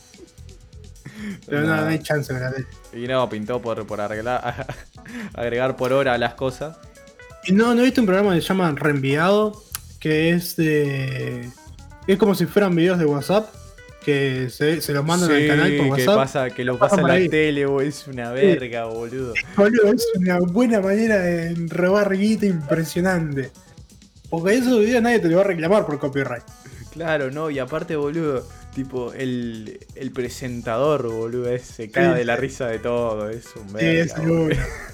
Pero 1.48 1.62
no, 1.62 1.76
No. 1.78 1.82
no 1.84 1.88
hay 1.88 2.00
chance 2.00 2.32
tele. 2.34 2.66
Y 2.94 3.08
no, 3.08 3.28
pintó 3.30 3.62
por, 3.62 3.88
por 3.88 4.00
arreglar, 4.02 4.68
agregar 5.34 5.76
por 5.78 5.94
hora 5.94 6.18
las 6.18 6.34
cosas. 6.36 6.78
No, 7.50 7.74
no 7.74 7.82
he 7.82 7.86
visto 7.86 8.02
un 8.02 8.08
programa 8.08 8.36
que 8.36 8.42
se 8.42 8.48
llama 8.50 8.72
Reenviado, 8.76 9.64
que 10.00 10.30
es 10.30 10.56
de. 10.58 11.50
Es 12.08 12.18
como 12.18 12.36
si 12.36 12.46
fueran 12.46 12.76
videos 12.76 13.00
de 13.00 13.06
WhatsApp, 13.06 13.48
que 14.04 14.50
se, 14.50 14.82
se 14.82 14.94
los 14.94 15.06
mandan 15.06 15.32
al 15.32 15.38
Sí, 15.42 15.48
canal 15.48 15.76
por 15.76 15.86
que 15.92 15.92
WhatsApp. 15.92 16.16
pasa, 16.16 16.50
que 16.52 16.64
lo 16.66 16.78
Pasan 16.78 17.00
pasa 17.00 17.02
en 17.02 17.08
la 17.08 17.14
ahí. 17.14 17.30
tele, 17.30 17.66
boludo, 17.66 17.82
es 17.88 18.08
una 18.08 18.32
verga, 18.32 18.86
boludo. 18.86 19.34
Boludo, 19.56 19.94
es 19.94 20.06
una 20.16 20.40
buena 20.40 20.82
manera 20.82 21.18
de 21.20 21.56
robar 21.70 22.16
guita 22.18 22.46
impresionante. 22.46 23.52
Porque 24.30 24.56
esos 24.56 24.80
videos 24.80 25.02
nadie 25.04 25.20
te 25.20 25.30
lo 25.30 25.38
va 25.38 25.42
a 25.44 25.46
reclamar 25.48 25.86
por 25.86 26.00
copyright. 26.00 26.44
Claro, 26.92 27.32
no, 27.32 27.50
y 27.50 27.60
aparte, 27.60 27.96
boludo, 27.96 28.48
tipo, 28.74 29.14
el, 29.14 29.80
el 29.96 30.12
presentador, 30.12 31.08
boludo, 31.12 31.50
es- 31.50 31.64
se 31.64 31.90
caga 31.92 32.16
Sí, 32.16 32.16
de 32.16 32.26
la 32.26 32.36
sí. 32.36 32.42
risa 32.42 32.68
de 32.68 32.80
todo, 32.80 33.30
es 33.30 33.56
un 33.56 33.70
Sí, 33.76 33.76
verga, 33.76 34.02
es 34.02 34.16
boludo. 34.16 34.46
bueno. 34.46 34.62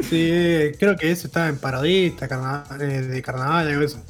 Sí, 0.00 0.72
creo 0.78 0.96
que 0.96 1.10
eso 1.10 1.26
estaba 1.28 1.48
en 1.48 1.58
parodista, 1.58 2.28
carnaval, 2.28 2.82
eh, 2.82 3.02
de 3.02 3.22
carnaval, 3.22 3.68
algo 3.68 3.82
eso. 3.84 4.02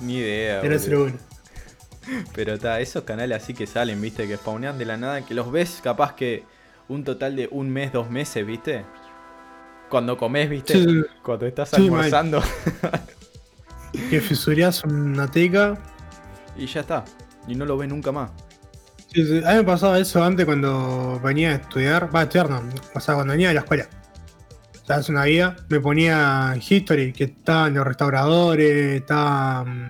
Ni 0.00 0.16
idea, 0.18 0.62
Era 0.62 0.78
bueno. 0.78 1.18
Pero 2.34 2.54
está, 2.54 2.80
esos 2.80 3.04
canales 3.04 3.42
así 3.42 3.54
que 3.54 3.66
salen, 3.66 4.00
viste, 4.00 4.26
que 4.28 4.36
spawnean 4.36 4.78
de 4.78 4.84
la 4.86 4.96
nada, 4.96 5.24
que 5.26 5.34
los 5.34 5.50
ves 5.52 5.80
capaz 5.82 6.14
que 6.14 6.44
un 6.88 7.04
total 7.04 7.36
de 7.36 7.48
un 7.50 7.70
mes, 7.70 7.92
dos 7.92 8.10
meses, 8.10 8.44
viste. 8.46 8.86
Cuando 9.88 10.16
comes, 10.16 10.48
viste, 10.50 10.84
Sí, 10.84 10.86
cuando 11.22 11.46
estás 11.46 11.70
Sí, 11.70 11.76
almorzando 11.76 12.42
que 14.08 14.20
fisurías 14.20 14.84
una 14.84 15.30
teca. 15.30 15.78
y 16.56 16.66
ya 16.66 16.80
está. 16.80 17.04
Y 17.46 17.54
no 17.54 17.64
lo 17.66 17.76
ves 17.76 17.88
nunca 17.88 18.12
más. 18.12 18.32
Sí. 19.08 19.42
A 19.44 19.50
mí 19.52 19.56
me 19.58 19.64
pasaba 19.64 19.98
eso 19.98 20.22
antes 20.22 20.46
cuando 20.46 21.20
venía 21.20 21.50
a 21.50 21.54
estudiar. 21.56 22.14
Va, 22.14 22.20
a 22.20 22.22
estudiar 22.24 22.48
no. 22.50 22.62
O 22.94 23.00
sea, 23.00 23.14
cuando 23.14 23.32
venía 23.32 23.48
de 23.48 23.54
la 23.54 23.60
escuela. 23.60 23.88
O 24.82 24.86
sea, 24.86 24.96
hace 24.96 25.12
una 25.12 25.24
vida. 25.24 25.56
Me 25.68 25.80
ponía 25.80 26.54
History, 26.56 27.12
que 27.12 27.24
estaban 27.24 27.74
los 27.74 27.86
restauradores, 27.86 29.00
estaban. 29.00 29.89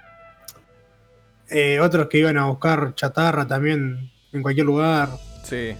Eh, 1.51 1.81
otros 1.81 2.09
que 2.09 2.19
iban 2.19 2.37
a 2.39 2.47
buscar 2.47 2.95
chatarra 2.95 3.47
también 3.47 4.11
en 4.33 4.43
cualquier 4.43 4.67
lugar. 4.67 5.09
Sí, 5.43 5.75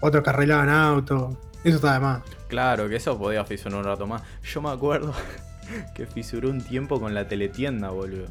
Otros 0.00 0.22
que 0.22 0.30
arreglaban 0.30 0.68
autos. 0.68 1.36
Eso 1.64 1.76
está 1.76 1.94
de 1.94 2.00
más. 2.00 2.22
claro, 2.48 2.88
que 2.88 2.96
eso 2.96 3.18
podía 3.18 3.44
fisurar 3.44 3.78
un 3.78 3.84
rato 3.84 4.06
más. 4.06 4.22
Yo 4.42 4.60
me 4.60 4.70
acuerdo 4.70 5.14
que 5.94 6.06
fisuró 6.06 6.50
un 6.50 6.60
tiempo 6.60 7.00
con 7.00 7.14
la 7.14 7.26
teletienda, 7.28 7.90
boludo. 7.90 8.26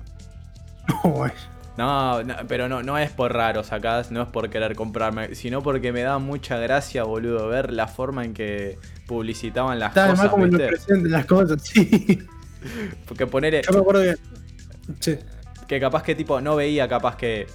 Uy, 1.03 1.31
No, 1.77 2.21
no, 2.23 2.35
pero 2.47 2.67
no, 2.67 2.83
no 2.83 2.97
es 2.97 3.09
por 3.11 3.33
raro 3.33 3.63
sacás, 3.63 4.11
no 4.11 4.21
es 4.21 4.29
por 4.29 4.49
querer 4.49 4.75
comprarme, 4.75 5.33
sino 5.35 5.63
porque 5.63 5.91
me 5.91 6.01
da 6.01 6.19
mucha 6.19 6.57
gracia, 6.57 7.03
boludo, 7.03 7.47
ver 7.47 7.71
la 7.71 7.87
forma 7.87 8.25
en 8.25 8.33
que 8.33 8.77
publicitaban 9.07 9.79
las 9.79 9.89
Está 9.89 10.03
de 10.03 10.09
más 10.09 10.19
cosas, 10.19 10.31
como 10.31 10.45
lo 10.45 10.67
presentan 10.67 11.11
las 11.11 11.25
cosas, 11.25 11.61
sí. 11.63 12.27
Porque 13.07 13.25
poner 13.25 13.61
Yo 13.65 13.73
me 13.73 13.79
acuerdo 13.79 14.01
que. 14.03 14.15
Sí. 14.99 15.17
Que 15.71 15.79
capaz 15.79 16.03
que 16.03 16.15
tipo 16.15 16.41
no 16.41 16.57
veía 16.57 16.85
capaz 16.85 17.15
que 17.15 17.47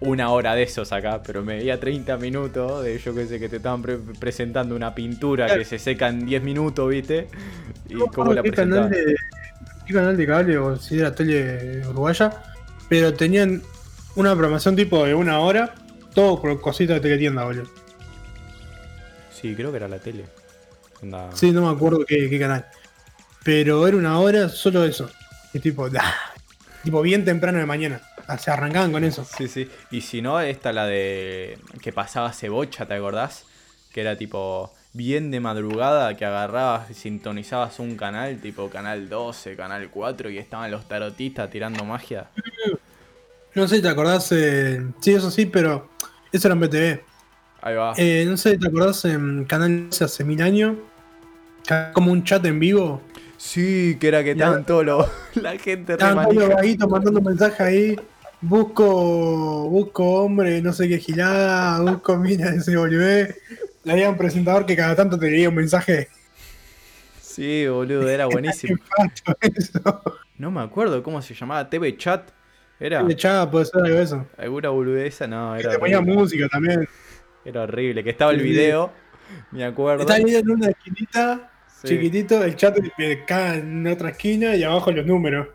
una 0.00 0.28
hora 0.28 0.54
de 0.54 0.64
esos 0.64 0.92
acá, 0.92 1.22
pero 1.22 1.42
me 1.42 1.56
veía 1.56 1.80
30 1.80 2.18
minutos 2.18 2.84
de 2.84 2.98
yo 2.98 3.14
que 3.14 3.26
sé 3.26 3.40
que 3.40 3.48
te 3.48 3.56
estaban 3.56 3.80
pre- 3.80 3.96
presentando 4.20 4.76
una 4.76 4.94
pintura 4.94 5.46
Claro. 5.46 5.60
que 5.60 5.64
se 5.64 5.78
seca 5.78 6.08
en 6.08 6.26
10 6.26 6.42
minutos, 6.42 6.86
¿viste? 6.90 7.28
Y 7.88 7.94
No 7.94 8.08
cómo 8.08 8.34
la 8.34 8.42
canal 8.42 8.52
presentaban. 8.52 8.90
de, 8.90 9.16
qué 9.86 9.94
canal 9.94 10.16
de 10.18 10.26
cable 10.26 10.58
o 10.58 10.76
si 10.76 10.98
era 10.98 11.14
tele 11.14 11.80
uruguaya, 11.88 12.30
pero 12.90 13.14
tenían 13.14 13.62
una 14.16 14.32
programación 14.34 14.76
tipo 14.76 15.02
de 15.06 15.14
una 15.14 15.38
hora, 15.40 15.74
todo 16.12 16.42
por 16.42 16.60
cositas 16.60 16.96
de 16.96 17.00
teletienda, 17.00 17.44
boludo. 17.44 17.70
Sí, 19.32 19.54
creo 19.54 19.70
que 19.70 19.78
era 19.78 19.88
la 19.88 19.98
tele. 19.98 20.26
Onda- 21.02 21.30
Sí, 21.32 21.52
no 21.52 21.62
me 21.62 21.74
acuerdo 21.74 22.04
qué, 22.06 22.28
qué 22.28 22.38
canal. 22.38 22.66
Pero 23.44 23.86
era 23.88 23.96
una 23.96 24.18
hora 24.20 24.50
solo 24.50 24.84
eso. 24.84 25.08
Y 25.54 25.58
tipo, 25.60 25.88
¡ah! 25.98 26.14
Tipo 26.86 27.02
bien 27.02 27.24
temprano 27.24 27.58
de 27.58 27.66
mañana. 27.66 28.00
O 28.28 28.38
sea, 28.38 28.54
arrancaban 28.54 28.92
con 28.92 29.04
eso. 29.04 29.24
Sí, 29.24 29.48
sí. 29.48 29.68
Y 29.90 30.00
si 30.00 30.22
no, 30.22 30.40
esta 30.40 30.72
la 30.72 30.86
de 30.86 31.58
que 31.82 31.92
pasaba 31.92 32.32
cebocha, 32.32 32.86
¿te 32.86 32.94
acordás? 32.94 33.44
Que 33.92 34.00
era 34.00 34.16
tipo 34.16 34.72
bien 34.92 35.30
de 35.30 35.40
madrugada, 35.40 36.16
que 36.16 36.24
agarrabas 36.24 36.90
y 36.90 36.94
sintonizabas 36.94 37.80
un 37.80 37.96
canal, 37.96 38.38
tipo 38.40 38.70
canal 38.70 39.08
12, 39.08 39.56
canal 39.56 39.90
4, 39.90 40.30
y 40.30 40.38
estaban 40.38 40.70
los 40.70 40.86
tarotistas 40.88 41.50
tirando 41.50 41.84
magia. 41.84 42.30
No 43.54 43.66
sé 43.66 43.76
si 43.76 43.82
te 43.82 43.88
acordás. 43.88 44.30
eh, 44.32 44.86
sí, 45.00 45.12
eso 45.12 45.30
sí, 45.30 45.46
pero 45.46 45.90
eso 46.32 46.48
era 46.48 46.54
en 46.54 46.60
BTV. 46.60 47.00
Ahí 47.62 47.74
va. 47.74 47.94
Eh, 47.96 48.24
no 48.28 48.36
sé 48.36 48.56
te 48.58 48.68
acordás 48.68 49.04
en 49.06 49.44
Canal 49.44 49.90
12 49.90 50.04
hace 50.04 50.24
mil 50.24 50.40
años. 50.40 50.76
Como 51.92 52.12
un 52.12 52.22
chat 52.22 52.44
en 52.44 52.60
vivo. 52.60 53.02
Sí, 53.36 53.96
que 54.00 54.08
era 54.08 54.24
que 54.24 54.32
estaban 54.32 54.64
todos 54.64 54.84
los. 54.84 55.06
La 55.34 55.58
gente 55.58 55.96
todos 55.96 56.34
los 56.34 56.48
vaguitos 56.48 56.88
mandando 56.88 57.20
mensajes 57.20 57.60
ahí. 57.60 57.96
Busco, 58.40 59.68
busco 59.68 60.24
hombre, 60.24 60.60
no 60.60 60.72
sé 60.72 60.88
qué 60.88 60.98
gilada, 60.98 61.80
busco 61.80 62.16
mina 62.16 62.50
de 62.50 62.60
CW. 62.60 63.34
Le 63.84 63.92
había 63.92 64.10
un 64.10 64.16
presentador 64.16 64.66
que 64.66 64.76
cada 64.76 64.94
tanto 64.94 65.18
te 65.18 65.30
leía 65.30 65.48
un 65.48 65.54
mensaje. 65.54 66.08
Sí, 67.20 67.66
boludo, 67.66 68.08
era 68.08 68.26
buenísimo. 68.26 68.78
No 70.38 70.50
me 70.50 70.60
acuerdo 70.60 71.02
cómo 71.02 71.22
se 71.22 71.34
llamaba. 71.34 71.68
TV 71.68 71.96
Chat. 71.96 72.30
Era. 72.78 73.02
De 73.02 73.16
chava, 73.16 73.50
puede 73.50 73.64
ser 73.64 73.82
algo 73.82 73.96
de 73.96 74.02
eso. 74.02 74.26
¿Alguna 74.36 74.68
boludeza? 74.68 75.26
No, 75.26 75.54
Que 75.54 75.60
era 75.60 75.72
te 75.72 75.78
ponía 75.78 76.00
música 76.00 76.46
también. 76.48 76.86
Era 77.44 77.62
horrible. 77.62 78.04
Que 78.04 78.10
estaba 78.10 78.32
el 78.32 78.42
video. 78.42 78.92
Me 79.50 79.64
acuerdo. 79.64 80.02
Está 80.02 80.14
ahí 80.14 80.34
en 80.34 80.50
una 80.50 80.68
esquinita, 80.68 81.50
Sí, 81.82 81.88
chiquitito, 81.88 82.42
el 82.42 82.56
chat 82.56 82.78
acá 83.22 83.56
en 83.56 83.86
otra 83.86 84.10
esquina 84.10 84.56
y 84.56 84.62
abajo 84.62 84.90
los 84.92 85.04
números. 85.06 85.48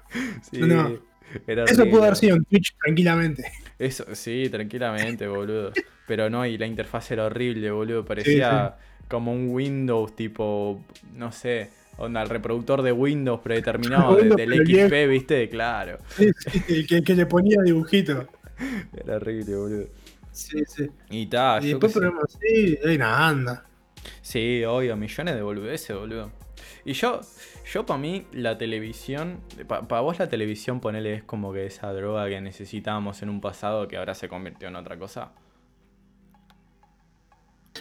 sí, 0.50 0.60
no. 0.60 1.00
Era 1.48 1.64
Eso 1.64 1.86
pudo 1.90 2.04
haber 2.04 2.16
sido 2.16 2.36
en 2.36 2.44
Twitch 2.46 2.76
tranquilamente. 2.84 3.44
Eso, 3.80 4.06
sí, 4.14 4.48
tranquilamente, 4.52 5.28
boludo. 5.28 5.72
Pero 6.08 6.30
no, 6.30 6.46
y 6.46 6.58
la 6.58 6.68
interfaz 6.68 7.12
era 7.12 7.26
horrible, 7.26 7.72
boludo. 7.72 8.06
Parecía 8.06 8.76
como 9.08 9.34
un 9.34 9.50
Windows 9.50 10.16
tipo, 10.16 10.84
no 11.16 11.32
sé, 11.32 11.70
onda, 11.98 12.22
el 12.22 12.30
reproductor 12.30 12.82
de 12.82 12.92
Windows 12.92 13.40
predeterminado 13.42 14.16
Windows, 14.18 14.38
del 14.38 14.54
XP, 14.54 15.10
¿viste? 15.10 15.50
Claro. 15.50 15.98
Sí, 16.16 16.30
sí, 16.38 16.64
el 16.70 16.88
que, 16.88 17.02
que 17.02 17.16
le 17.16 17.26
ponía 17.26 17.62
dibujito. 17.64 18.28
Era 18.94 19.16
horrible, 19.16 19.56
boludo. 19.56 19.88
Sí, 20.32 20.64
sí. 20.68 20.90
Y 21.10 21.26
ta, 21.28 21.60
y 21.62 21.70
después 21.70 21.94
ponemos 21.94 22.24
así, 22.24 22.78
hay 22.86 22.96
una 22.96 23.28
anda. 23.28 23.66
Sí, 24.22 24.64
obvio, 24.64 24.96
millones 24.96 25.36
de 25.36 25.42
boludeces, 25.42 25.96
boludo. 25.96 26.32
Y 26.86 26.94
yo, 26.94 27.22
yo 27.72 27.86
para 27.86 28.00
mí, 28.00 28.26
la 28.34 28.58
televisión, 28.58 29.40
para 29.68 30.02
vos 30.02 30.20
la 30.20 30.30
televisión, 30.30 30.80
ponele, 30.80 31.16
es 31.16 31.24
como 31.24 31.54
que 31.54 31.66
esa 31.66 31.92
droga 31.94 32.28
que 32.28 32.42
necesitábamos 32.42 33.22
en 33.22 33.30
un 33.30 33.42
pasado 33.42 33.88
que 33.88 33.98
ahora 33.98 34.16
se 34.16 34.28
convirtió 34.28 34.68
en 34.68 34.76
otra 34.76 34.98
cosa. 34.98 35.32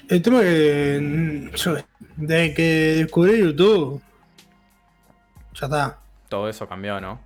El 0.08 0.22
tema 0.22 0.40
que 0.40 1.50
yo, 1.54 1.76
de 2.16 2.54
que 2.54 2.62
descubrí 2.98 3.38
YouTube, 3.40 4.02
ya 5.54 5.66
está. 5.66 5.98
Todo 6.28 6.48
eso 6.48 6.68
cambió, 6.68 7.00
¿no? 7.00 7.20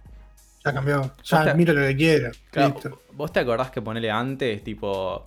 Ya 0.65 0.73
cambió. 0.73 1.13
Ya 1.25 1.55
mira 1.55 1.73
lo 1.75 1.87
que 1.87 1.97
quiera. 1.97 2.31
Claro, 2.51 2.75
Listo. 2.75 3.03
¿Vos 3.13 3.33
te 3.33 3.41
acordás 3.41 3.71
que 3.71 3.83
ponele 3.83 4.11
antes, 4.11 4.65
tipo. 4.65 5.23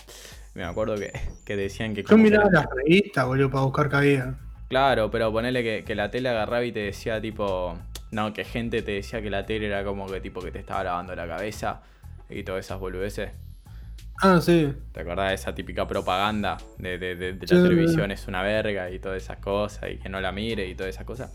Me 0.57 0.63
acuerdo 0.63 0.95
que, 0.95 1.13
que 1.45 1.55
decían 1.55 1.93
que. 1.93 2.01
Yo 2.01 2.07
que 2.09 2.15
miraba 2.17 2.45
la- 2.51 2.61
las 2.61 2.65
revistas, 2.75 3.25
boludo, 3.27 3.51
para 3.51 3.63
buscar 3.63 3.89
cabida. 3.89 4.39
Claro, 4.69 5.11
pero 5.11 5.31
ponele 5.31 5.61
que, 5.63 5.83
que 5.83 5.93
la 5.95 6.09
tele 6.09 6.29
agarraba 6.29 6.65
y 6.65 6.71
te 6.71 6.79
decía, 6.79 7.21
tipo. 7.21 7.77
No, 8.09 8.33
que 8.33 8.43
gente 8.43 8.81
te 8.81 8.93
decía 8.93 9.21
que 9.21 9.29
la 9.29 9.45
tele 9.45 9.67
era 9.67 9.83
como 9.83 10.07
que 10.07 10.19
tipo 10.21 10.41
que 10.41 10.49
te 10.49 10.59
estaba 10.59 10.83
lavando 10.83 11.13
la 11.13 11.27
cabeza 11.27 11.81
y 12.29 12.41
todas 12.43 12.65
esas 12.65 12.79
boludeces. 12.79 13.31
Ah, 14.21 14.39
sí. 14.41 14.73
¿Te 14.93 15.01
acordás 15.01 15.29
de 15.29 15.35
esa 15.35 15.53
típica 15.53 15.87
propaganda 15.87 16.57
de, 16.79 16.97
de- 16.97 17.15
de- 17.15 17.33
de 17.33 17.47
Sí. 17.47 17.53
la 17.53 17.61
televisión 17.63 18.09
es 18.11 18.27
una 18.27 18.41
verga 18.41 18.89
y 18.89 18.97
todas 18.97 19.21
esas 19.21 19.37
cosas 19.37 19.91
y 19.91 19.97
que 19.97 20.09
no 20.09 20.19
la 20.21 20.31
mire 20.31 20.67
y 20.67 20.73
todas 20.73 20.95
esas 20.95 21.05
cosas? 21.05 21.31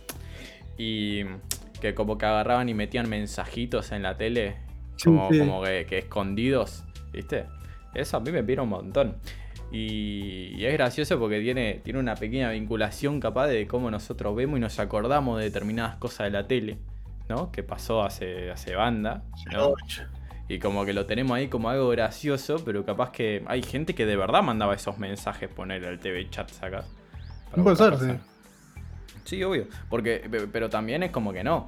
Y 0.76 1.24
que 1.80 1.94
como 1.94 2.18
que 2.18 2.26
agarraban 2.26 2.68
y 2.68 2.74
metían 2.74 3.08
mensajitos 3.08 3.92
en 3.92 4.02
la 4.02 4.16
tele, 4.16 4.56
como, 5.04 5.30
sí. 5.30 5.38
como 5.38 5.62
que, 5.62 5.86
que 5.86 5.98
escondidos, 5.98 6.82
¿viste? 7.12 7.44
Eso 7.94 8.16
a 8.16 8.20
mí 8.20 8.30
me 8.30 8.42
pira 8.42 8.62
un 8.62 8.68
montón. 8.70 9.16
Y, 9.70 10.54
y 10.56 10.66
es 10.66 10.72
gracioso 10.74 11.18
porque 11.18 11.40
tiene, 11.40 11.80
tiene 11.82 11.98
una 11.98 12.14
pequeña 12.14 12.50
vinculación 12.50 13.20
capaz 13.20 13.46
de 13.46 13.66
cómo 13.66 13.90
nosotros 13.90 14.36
vemos 14.36 14.58
y 14.58 14.60
nos 14.60 14.78
acordamos 14.78 15.38
de 15.38 15.44
determinadas 15.44 15.96
cosas 15.96 16.24
de 16.26 16.30
la 16.30 16.46
tele, 16.46 16.78
¿no? 17.28 17.50
Que 17.50 17.62
pasó 17.62 18.02
hace, 18.02 18.50
hace 18.50 18.74
banda, 18.74 19.22
¿no? 19.50 19.74
Y 20.48 20.58
como 20.58 20.84
que 20.84 20.92
lo 20.92 21.06
tenemos 21.06 21.34
ahí 21.36 21.48
como 21.48 21.70
algo 21.70 21.88
gracioso, 21.88 22.62
pero 22.64 22.84
capaz 22.84 23.12
que 23.12 23.42
hay 23.46 23.62
gente 23.62 23.94
que 23.94 24.04
de 24.04 24.16
verdad 24.16 24.42
mandaba 24.42 24.74
esos 24.74 24.98
mensajes 24.98 25.48
poner 25.48 25.86
al 25.86 25.98
TV 25.98 26.28
chat, 26.28 26.50
¿sacas? 26.50 26.84
Para 27.50 27.62
Puede 27.62 27.76
ser, 27.76 27.98
sí. 27.98 28.18
Sí, 29.24 29.42
obvio. 29.44 29.68
Porque, 29.88 30.26
pe- 30.30 30.48
pero 30.48 30.68
también 30.68 31.02
es 31.02 31.10
como 31.12 31.32
que 31.32 31.44
no. 31.44 31.66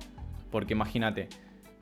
Porque 0.50 0.74
imagínate, 0.74 1.28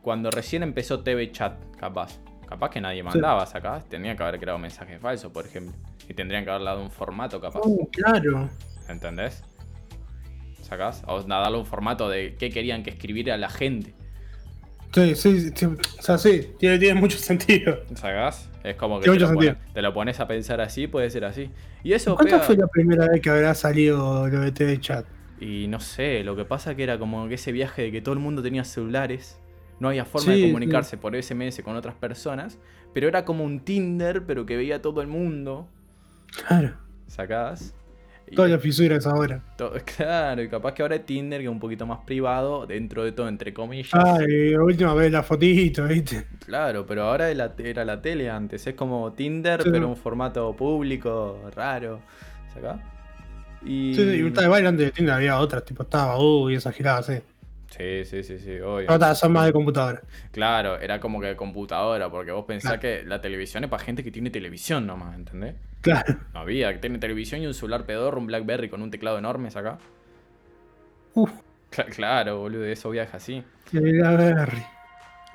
cuando 0.03 0.31
recién 0.31 0.63
empezó 0.63 1.01
TV 1.01 1.33
chat, 1.33 1.55
capaz. 1.77 2.21
Capaz 2.53 2.69
que 2.69 2.83
nadie 2.83 3.03
mandaba, 3.03 3.47
¿sacás? 3.47 3.89
Tendría 3.89 4.15
que 4.15 4.23
haber 4.23 4.39
creado 4.39 4.59
mensajes 4.59 5.01
falsos, 5.01 5.33
por 5.33 5.47
ejemplo. 5.47 5.73
Y 6.07 6.13
tendrían 6.13 6.45
que 6.45 6.51
haber 6.51 6.65
dado 6.65 6.83
un 6.83 6.91
formato, 6.91 7.41
capaz. 7.41 7.61
Oh, 7.65 7.89
claro. 7.91 8.51
¿Entendés? 8.91 9.43
¿Sacás? 10.61 11.03
O 11.07 11.23
darle 11.23 11.57
un 11.57 11.65
formato 11.65 12.11
de 12.11 12.37
qué 12.39 12.51
querían 12.51 12.83
que 12.83 12.91
escribiera 12.91 13.39
la 13.39 13.49
gente. 13.49 13.95
Sí, 14.93 15.15
sí, 15.15 15.51
sí. 15.55 15.65
O 15.65 16.03
sea, 16.03 16.19
sí, 16.19 16.51
tiene, 16.59 16.79
tiene 16.79 17.01
mucho 17.01 17.17
sentido. 17.17 17.79
¿Sacás? 17.95 18.51
Es 18.63 18.77
como 18.77 19.01
que 19.01 19.11
te 19.11 19.19
lo, 19.19 19.33
pones, 19.33 19.57
te 19.73 19.81
lo 19.81 19.95
pones 19.95 20.21
a 20.21 20.29
pensar 20.29 20.61
así, 20.61 20.87
puede 20.89 21.09
ser 21.09 21.25
así. 21.25 21.51
Y 21.83 21.95
eso 21.95 22.17
¿Cuánto 22.17 22.37
pega- 22.37 22.45
fue 22.45 22.57
la 22.59 22.67
primera 22.67 23.09
vez 23.09 23.23
que 23.23 23.31
habrá 23.31 23.55
salido 23.55 24.29
lo 24.29 24.41
de 24.41 24.53
TV 24.53 24.79
Chat? 24.79 25.07
Y 25.41 25.69
no 25.69 25.81
sé, 25.81 26.23
lo 26.23 26.37
que 26.37 26.45
pasa 26.45 26.75
que 26.75 26.83
era 26.83 26.99
como 26.99 27.29
que 27.29 27.37
ese 27.37 27.51
viaje 27.51 27.81
de 27.81 27.93
que 27.93 28.03
todo 28.03 28.13
el 28.13 28.21
mundo 28.21 28.43
tenía 28.43 28.63
celulares, 28.65 29.41
no 29.83 29.89
había 29.89 30.05
forma 30.05 30.33
Sí, 30.33 30.41
de 30.41 30.47
comunicarse 30.47 30.97
por 30.97 31.21
SMS 31.21 31.61
con 31.63 31.77
otras 31.77 31.97
personas, 31.97 32.59
pero 32.95 33.09
era 33.09 33.25
como 33.25 33.45
un 33.45 33.61
Tinder, 33.61 34.25
pero 34.25 34.47
que 34.47 34.57
veía 34.57 34.81
todo 34.81 35.03
el 35.03 35.09
mundo, 35.09 35.69
Claro. 36.47 36.73
Y 38.31 38.37
Todas 38.37 38.51
las 38.51 38.63
fisuras 38.63 39.07
ahora. 39.07 39.43
claro, 39.97 40.43
y 40.43 40.49
capaz 40.49 40.73
que 40.73 40.83
ahora 40.83 40.95
es 40.97 41.05
Tinder, 41.05 41.41
que 41.41 41.47
es 41.47 41.51
un 41.51 41.59
poquito 41.59 41.85
más 41.85 41.99
privado, 42.07 42.67
dentro 42.67 43.05
de 43.05 43.13
todo, 43.13 43.29
entre 43.29 43.53
comillas. 43.53 43.93
Ay, 43.93 44.53
la 44.53 44.63
última 44.63 44.95
vez 44.95 45.13
la 45.13 45.23
fotito, 45.23 45.85
¿viste? 45.87 46.27
Claro, 46.47 46.87
pero 46.87 47.03
ahora 47.03 47.29
era 47.31 47.85
la, 47.85 48.01
tele 48.01 48.31
antes, 48.31 48.67
es 48.67 48.75
como 48.75 49.13
Tinder, 49.13 49.63
Sí. 49.63 49.69
pero 49.71 49.89
un 49.89 49.97
formato 49.97 50.55
público, 50.55 51.41
raro, 51.55 52.01
¿sacás? 52.55 52.81
Y... 53.65 53.95
Sí, 53.95 54.03
sí, 54.03 54.23
y 54.23 54.27
estaba 54.29 54.57
antes 54.57 54.87
de 54.87 54.91
Tinder 54.93 55.15
había 55.15 55.39
otras, 55.39 55.65
tipo 55.65 55.83
estaba 55.83 56.19
uh 56.19 56.49
y 56.51 56.55
esas 56.55 56.75
giradas, 56.75 57.11
sí. 57.77 58.05
Sí, 58.05 58.23
sí, 58.23 58.39
sí, 58.39 58.61
obvio. 58.61 59.15
Son 59.15 59.33
más 59.33 59.47
de 59.47 59.53
computadora. 59.53 60.03
Claro, 60.31 60.79
era 60.79 61.01
como 61.01 61.21
que 61.21 61.35
computadora, 61.37 62.11
porque 62.11 62.31
vos 62.33 62.45
pensás 62.45 62.79
Claro. 62.79 62.81
que 62.81 63.03
la 63.05 63.21
televisión 63.21 63.65
es 63.65 63.71
para 63.71 63.83
gente 63.83 64.03
que 64.05 64.11
tiene 64.11 64.31
televisión 64.31 64.87
nomás, 64.87 65.15
¿entendés? 65.17 65.55
Claro. 65.81 66.17
No 66.33 66.41
había, 66.41 66.73
que 66.73 66.79
tiene 66.79 66.99
televisión 66.99 67.43
y 67.43 67.47
un 67.47 67.55
celular 67.55 67.85
pedorro, 67.87 68.19
un 68.21 68.27
Blackberry 68.27 68.69
con 68.69 68.83
un 68.83 68.91
teclado 68.91 69.19
enorme 69.19 69.49
acá. 69.49 69.79
Uf, 71.15 71.31
Cla- 71.71 71.87
claro, 71.87 72.39
boludo, 72.39 72.65
eso 72.67 72.91
viaja 72.91 73.17
así. 73.17 73.43
que 73.71 73.81
la 73.81 74.11
Berry. 74.13 74.63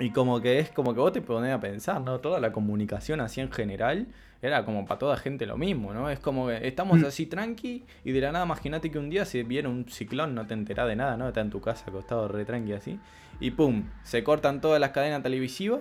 Y 0.00 0.10
como 0.10 0.40
que 0.40 0.60
es 0.60 0.70
como 0.70 0.94
que 0.94 1.00
vos 1.00 1.12
te 1.12 1.20
ponés 1.20 1.52
a 1.52 1.60
pensar, 1.60 2.00
¿no? 2.00 2.20
Toda 2.20 2.38
la 2.38 2.52
comunicación 2.52 3.20
así 3.20 3.40
en 3.40 3.50
general 3.50 4.06
era 4.40 4.64
como 4.64 4.86
para 4.86 4.98
toda 4.98 5.16
gente 5.16 5.44
lo 5.44 5.56
mismo, 5.56 5.92
¿no? 5.92 6.08
Es 6.08 6.20
como 6.20 6.46
que 6.46 6.68
estamos 6.68 7.00
Mm. 7.00 7.04
así 7.06 7.26
tranqui 7.26 7.84
y 8.04 8.12
de 8.12 8.20
la 8.20 8.30
nada, 8.30 8.44
imagínate 8.44 8.90
que 8.92 8.98
un 8.98 9.10
día 9.10 9.24
se 9.24 9.42
viene 9.42 9.68
un 9.68 9.88
ciclón, 9.88 10.36
no 10.36 10.46
te 10.46 10.54
enterás 10.54 10.86
de 10.86 10.94
nada, 10.94 11.16
¿no? 11.16 11.26
Estás 11.26 11.44
en 11.44 11.50
tu 11.50 11.60
casa 11.60 11.84
acostado 11.88 12.28
re 12.28 12.44
tranqui 12.44 12.72
así. 12.72 13.00
Y 13.40 13.50
pum, 13.50 13.84
se 14.04 14.22
cortan 14.22 14.60
todas 14.60 14.80
las 14.80 14.90
cadenas 14.90 15.22
televisivas, 15.24 15.80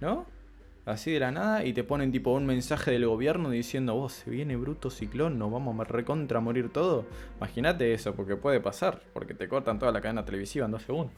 ¿no? 0.00 0.26
Así 0.86 1.10
de 1.10 1.18
la 1.18 1.30
nada 1.32 1.64
y 1.64 1.72
te 1.72 1.82
ponen 1.82 2.12
tipo 2.12 2.30
un 2.32 2.46
mensaje 2.46 2.90
del 2.92 3.06
gobierno 3.06 3.50
diciendo, 3.50 3.94
vos, 3.94 4.12
se 4.12 4.30
viene 4.30 4.54
bruto 4.54 4.90
ciclón, 4.90 5.38
nos 5.38 5.50
vamos 5.50 5.80
a 5.80 5.84
recontra 5.84 6.38
morir 6.40 6.70
todo. 6.72 7.06
Imagínate 7.38 7.94
eso, 7.94 8.14
porque 8.14 8.36
puede 8.36 8.60
pasar, 8.60 9.00
porque 9.12 9.34
te 9.34 9.48
cortan 9.48 9.78
toda 9.78 9.90
la 9.92 10.00
cadena 10.00 10.24
televisiva 10.24 10.66
en 10.66 10.72
dos 10.72 10.82
segundos. 10.82 11.14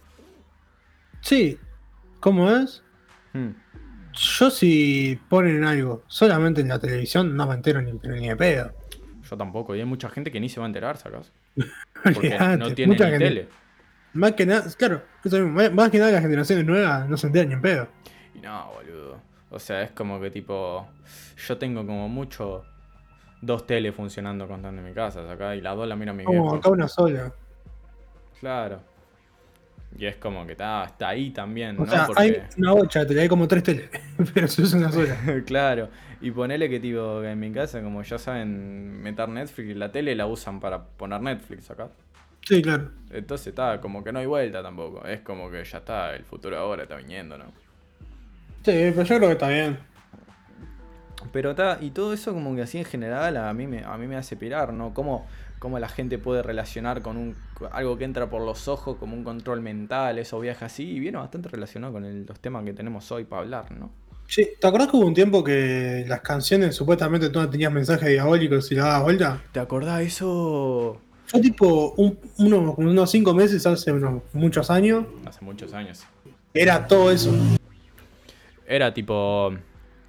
Sí, 1.20 1.58
¿cómo 2.20 2.50
es? 2.50 2.82
Hmm. 3.32 3.50
Yo 4.12 4.50
si 4.50 5.18
ponen 5.28 5.64
algo 5.64 6.02
solamente 6.06 6.60
en 6.62 6.68
la 6.68 6.78
televisión 6.78 7.36
no 7.36 7.46
me 7.46 7.54
entero 7.54 7.82
ni, 7.82 7.92
ni 7.92 8.28
de 8.28 8.36
pedo. 8.36 8.72
Yo 9.28 9.36
tampoco, 9.36 9.74
y 9.74 9.80
hay 9.80 9.84
mucha 9.84 10.08
gente 10.08 10.30
que 10.30 10.40
ni 10.40 10.48
se 10.48 10.60
va 10.60 10.66
a 10.66 10.68
enterar, 10.68 10.96
¿sacas? 10.96 11.32
Porque 12.02 12.38
no 12.58 12.72
tiene 12.72 12.92
mucha 12.92 13.04
ni 13.06 13.10
gente- 13.12 13.24
tele. 13.26 13.48
Más 14.14 14.32
que 14.32 14.46
nada, 14.46 14.64
claro, 14.78 15.02
más- 15.72 15.90
que 15.90 15.98
nada 15.98 16.12
las 16.12 16.22
generaciones 16.22 16.64
nuevas 16.64 17.06
no 17.08 17.16
se 17.18 17.26
enteran 17.26 17.48
ni 17.48 17.54
en 17.54 17.60
pedo. 17.60 17.88
Y 18.34 18.38
no, 18.38 18.72
boludo. 18.72 19.20
O 19.50 19.58
sea, 19.58 19.82
es 19.82 19.90
como 19.92 20.18
que 20.20 20.30
tipo. 20.30 20.88
Yo 21.46 21.58
tengo 21.58 21.84
como 21.86 22.08
mucho. 22.08 22.64
Dos 23.42 23.66
teles 23.66 23.94
funcionando 23.94 24.48
constante 24.48 24.80
en 24.80 24.86
mi 24.86 24.94
casa, 24.94 25.30
acá, 25.30 25.54
y 25.54 25.60
las 25.60 25.76
dos 25.76 25.86
la 25.86 25.94
miro 25.94 26.12
a 26.12 26.14
mi 26.14 26.24
Como 26.24 26.54
acá 26.54 26.70
una 26.70 26.88
sola. 26.88 27.30
Claro. 28.40 28.80
Y 29.98 30.04
es 30.06 30.16
como 30.16 30.44
que 30.44 30.52
está, 30.52 30.84
está 30.84 31.08
ahí 31.08 31.30
también, 31.30 31.76
O 31.78 31.84
¿no? 31.84 31.90
sea, 31.90 32.06
Porque- 32.06 32.22
hay 32.22 32.42
una 32.58 32.72
bocha 32.72 33.06
tele, 33.06 33.22
hay 33.22 33.28
como 33.28 33.48
tres 33.48 33.62
teles, 33.62 33.88
pero 34.34 34.46
se 34.48 34.62
usa 34.62 34.78
una 34.78 34.92
sola. 34.92 35.16
claro. 35.46 35.88
Y 36.20 36.30
ponele 36.30 36.68
que 36.68 36.80
tipo, 36.80 37.20
que 37.22 37.30
en 37.30 37.40
mi 37.40 37.50
casa, 37.52 37.82
como 37.82 38.02
ya 38.02 38.18
saben 38.18 39.00
meter 39.02 39.28
Netflix, 39.28 39.76
la 39.76 39.90
tele 39.92 40.14
la 40.14 40.26
usan 40.26 40.60
para 40.60 40.82
poner 40.82 41.20
Netflix 41.20 41.70
acá. 41.70 41.88
Sí, 42.42 42.62
claro. 42.62 42.90
Entonces 43.10 43.48
está, 43.48 43.80
como 43.80 44.04
que 44.04 44.12
no 44.12 44.18
hay 44.20 44.26
vuelta 44.26 44.62
tampoco. 44.62 45.04
Es 45.06 45.20
como 45.20 45.50
que 45.50 45.64
ya 45.64 45.78
está, 45.78 46.14
el 46.14 46.24
futuro 46.24 46.56
ahora 46.58 46.84
está 46.84 46.96
viniendo, 46.96 47.36
¿no? 47.36 47.46
Sí, 48.64 48.92
pero 48.94 49.02
yo 49.02 49.16
creo 49.16 49.28
que 49.28 49.32
está 49.32 49.48
bien. 49.48 49.78
Pero 51.32 51.50
está, 51.50 51.78
y 51.80 51.90
todo 51.90 52.12
eso 52.12 52.32
como 52.32 52.54
que 52.54 52.62
así 52.62 52.78
en 52.78 52.84
general 52.84 53.36
a 53.36 53.52
mí 53.52 53.66
me, 53.66 53.84
a 53.84 53.96
mí 53.96 54.06
me 54.06 54.16
hace 54.16 54.36
pirar, 54.36 54.72
¿no? 54.72 54.94
Cómo, 54.94 55.26
cómo 55.58 55.78
la 55.78 55.88
gente 55.88 56.18
puede 56.18 56.42
relacionar 56.42 57.02
con 57.02 57.16
un 57.16 57.34
algo 57.72 57.96
que 57.96 58.04
entra 58.04 58.28
por 58.28 58.42
los 58.42 58.68
ojos 58.68 58.96
como 58.98 59.14
un 59.16 59.24
control 59.24 59.60
mental, 59.62 60.18
eso 60.18 60.38
viaja 60.40 60.66
así, 60.66 60.84
y 60.96 61.00
viene 61.00 61.18
bastante 61.18 61.48
relacionado 61.48 61.92
con 61.94 62.04
el- 62.04 62.26
los 62.26 62.38
temas 62.40 62.64
que 62.64 62.72
tenemos 62.72 63.10
hoy 63.12 63.24
para 63.24 63.42
hablar, 63.42 63.72
¿no? 63.72 63.90
Sí, 64.28 64.48
¿te 64.60 64.66
acordás 64.66 64.88
que 64.90 64.96
hubo 64.96 65.06
un 65.06 65.14
tiempo 65.14 65.42
que 65.44 66.04
las 66.08 66.20
canciones 66.20 66.74
supuestamente 66.74 67.30
todas 67.30 67.48
tenían 67.50 67.72
mensajes 67.72 68.08
diabólicos 68.08 68.70
y 68.72 68.74
la 68.74 68.82
dabas 68.84 69.02
vuelta? 69.04 69.40
¿Te 69.52 69.60
acordás 69.60 70.00
eso? 70.02 71.00
Yo 71.32 71.40
tipo 71.40 71.94
un- 71.96 72.18
uno- 72.38 72.74
unos 72.76 73.10
cinco 73.10 73.32
meses, 73.34 73.64
hace 73.66 73.92
unos 73.92 74.22
muchos 74.32 74.70
años, 74.70 75.06
Hace 75.24 75.44
muchos 75.44 75.72
años. 75.74 76.04
era 76.54 76.86
todo 76.86 77.10
eso. 77.10 77.32
Era 78.66 78.92
tipo... 78.92 79.54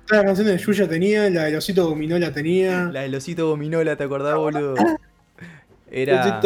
Las 0.10 0.24
canciones 0.24 0.54
de 0.54 0.66
Yuya 0.66 0.88
tenía, 0.88 1.30
la 1.30 1.44
de 1.46 1.58
Osito 1.58 1.88
Gominola 1.90 2.32
tenía. 2.32 2.86
La 2.94 3.02
del 3.02 3.14
osito 3.16 3.50
gominola, 3.50 3.98
¿te 3.98 4.06
acordás, 4.06 4.36
boludo? 4.38 4.76
Era 5.90 6.40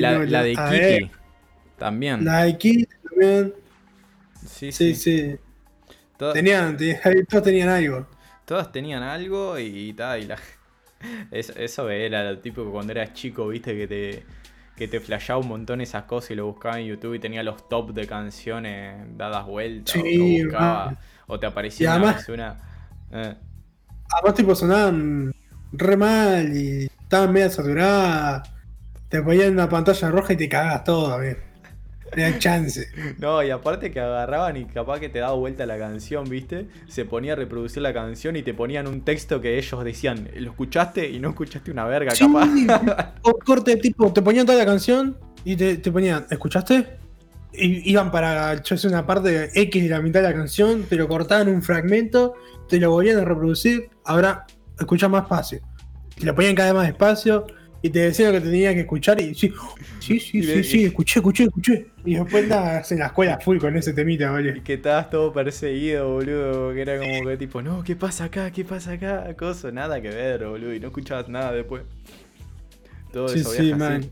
la, 0.00 0.18
la 0.24 0.42
de 0.42 0.50
Kitty. 0.54 0.76
eh, 0.76 1.10
También. 1.78 2.24
La 2.24 2.44
de 2.44 2.56
Kitty 2.58 2.86
también. 3.08 3.54
Sí, 4.46 4.72
Sí, 4.72 4.94
sí. 4.94 5.30
sí. 5.30 5.36
To- 6.16 6.32
Tenían, 6.32 6.76
te- 6.76 7.00
todos 7.28 7.42
tenían 7.44 7.68
algo. 7.68 8.06
Todas 8.44 8.70
tenían 8.70 9.02
algo 9.02 9.58
y 9.58 9.92
tal, 9.94 10.22
y 10.22 10.26
la... 10.26 10.36
es- 11.30 11.50
eso 11.56 11.88
era 11.90 12.30
lo 12.30 12.38
típico 12.38 12.70
cuando 12.70 12.92
eras 12.92 13.12
chico, 13.14 13.48
viste, 13.48 13.76
que 13.76 13.86
te, 13.88 14.22
que 14.76 14.86
te 14.88 15.00
flashaba 15.00 15.40
un 15.40 15.48
montón 15.48 15.80
esas 15.80 16.04
cosas 16.04 16.32
y 16.32 16.34
lo 16.36 16.46
buscaba 16.46 16.78
en 16.78 16.86
YouTube 16.86 17.14
y 17.14 17.18
tenía 17.18 17.42
los 17.42 17.68
top 17.68 17.92
de 17.92 18.06
canciones 18.06 19.04
dadas 19.16 19.46
vueltas. 19.46 19.96
o, 19.96 20.00
Sí, 20.02 20.44
buscaba, 20.44 20.96
o 21.26 21.40
te 21.40 21.46
aparecía 21.46 21.86
Y 21.86 21.90
además- 21.90 22.28
una... 22.28 22.56
eh, 23.12 23.34
Además, 24.16 24.34
tipo, 24.36 24.54
sonaban 24.54 25.33
re 25.76 25.96
mal 25.96 26.56
y 26.56 26.84
estaban 27.02 27.32
medio 27.32 27.50
saturadas. 27.50 28.48
Te 29.08 29.22
ponían 29.22 29.52
una 29.52 29.68
pantalla 29.68 30.10
roja 30.10 30.32
y 30.32 30.36
te 30.36 30.48
cagas 30.48 30.84
todo, 30.84 31.18
bien. 31.20 31.36
No 32.16 32.24
hay 32.24 32.38
chance. 32.38 32.86
No, 33.18 33.42
y 33.42 33.50
aparte 33.50 33.90
que 33.90 33.98
agarraban 34.00 34.56
y 34.56 34.64
capaz 34.66 35.00
que 35.00 35.08
te 35.08 35.18
daba 35.18 35.34
vuelta 35.34 35.66
la 35.66 35.78
canción, 35.78 36.24
¿viste? 36.28 36.68
Se 36.88 37.04
ponía 37.04 37.32
a 37.32 37.36
reproducir 37.36 37.82
la 37.82 37.92
canción 37.92 38.36
y 38.36 38.42
te 38.42 38.54
ponían 38.54 38.86
un 38.86 39.00
texto 39.02 39.40
que 39.40 39.58
ellos 39.58 39.84
decían, 39.84 40.28
¿lo 40.36 40.50
escuchaste? 40.50 41.10
Y 41.10 41.18
no 41.18 41.30
escuchaste 41.30 41.70
una 41.70 41.84
verga, 41.86 42.12
Sí, 42.14 42.24
capaz. 42.24 43.14
o 43.22 43.32
corte, 43.38 43.76
tipo, 43.76 44.12
te 44.12 44.22
ponían 44.22 44.46
toda 44.46 44.58
la 44.58 44.64
canción 44.66 45.16
y 45.44 45.56
te, 45.56 45.76
te 45.78 45.90
ponían, 45.90 46.26
¿escuchaste? 46.30 46.98
i- 47.52 47.88
iban 47.90 48.10
para, 48.10 48.62
yo 48.62 48.76
sé, 48.76 48.88
una 48.88 49.06
parte 49.06 49.30
de 49.30 49.50
X 49.62 49.82
de 49.84 49.88
la 49.88 50.00
mitad 50.00 50.20
de 50.22 50.28
la 50.28 50.34
canción, 50.34 50.84
te 50.84 50.96
lo 50.96 51.06
cortaban 51.08 51.48
un 51.48 51.62
fragmento, 51.62 52.34
te 52.68 52.78
lo 52.78 52.90
volvían 52.90 53.18
a 53.18 53.24
reproducir, 53.24 53.88
ahora 54.04 54.46
escucha 54.78 55.08
más 55.08 55.22
despacio. 55.22 55.60
Te 56.18 56.26
lo 56.26 56.34
ponían 56.34 56.54
cada 56.54 56.72
vez 56.72 56.76
más 56.82 56.86
despacio 56.88 57.46
y 57.82 57.90
te 57.90 58.00
decían 58.00 58.32
lo 58.32 58.40
que 58.40 58.46
tenías 58.46 58.74
que 58.74 58.80
escuchar 58.80 59.20
y 59.20 59.34
sí, 59.34 59.52
sí, 59.98 60.20
sí, 60.20 60.42
Y 60.42 60.42
sí, 60.42 60.64
le- 60.64 60.64
sí, 60.64 60.84
escuché, 60.84 61.20
escuché, 61.20 61.44
escuché. 61.44 61.94
Y 62.04 62.14
después 62.16 62.44
estabas 62.44 62.90
en 62.92 62.98
la 63.00 63.06
escuela 63.06 63.38
full 63.40 63.58
con 63.58 63.76
ese 63.76 63.92
temita, 63.94 64.30
boludo. 64.30 64.54
Y 64.54 64.62
que 64.62 64.74
estabas 64.74 65.10
todo 65.10 65.32
perseguido, 65.32 66.08
boludo. 66.14 66.72
Que 66.74 66.82
era 66.82 66.98
como 66.98 67.24
que 67.26 67.36
tipo, 67.36 67.60
no, 67.62 67.82
¿qué 67.84 67.96
pasa 67.96 68.24
acá? 68.24 68.50
¿Qué 68.52 68.64
pasa 68.64 68.92
acá? 68.92 69.34
Cosa, 69.36 69.70
nada 69.72 70.00
que 70.00 70.08
ver, 70.10 70.46
boludo. 70.46 70.72
Y 70.74 70.80
no 70.80 70.88
escuchabas 70.88 71.28
nada 71.28 71.52
después. 71.52 71.82
Todo 73.12 73.26
Sí, 73.28 73.40
eso 73.40 73.50
sí, 73.50 73.72
man. 73.74 74.10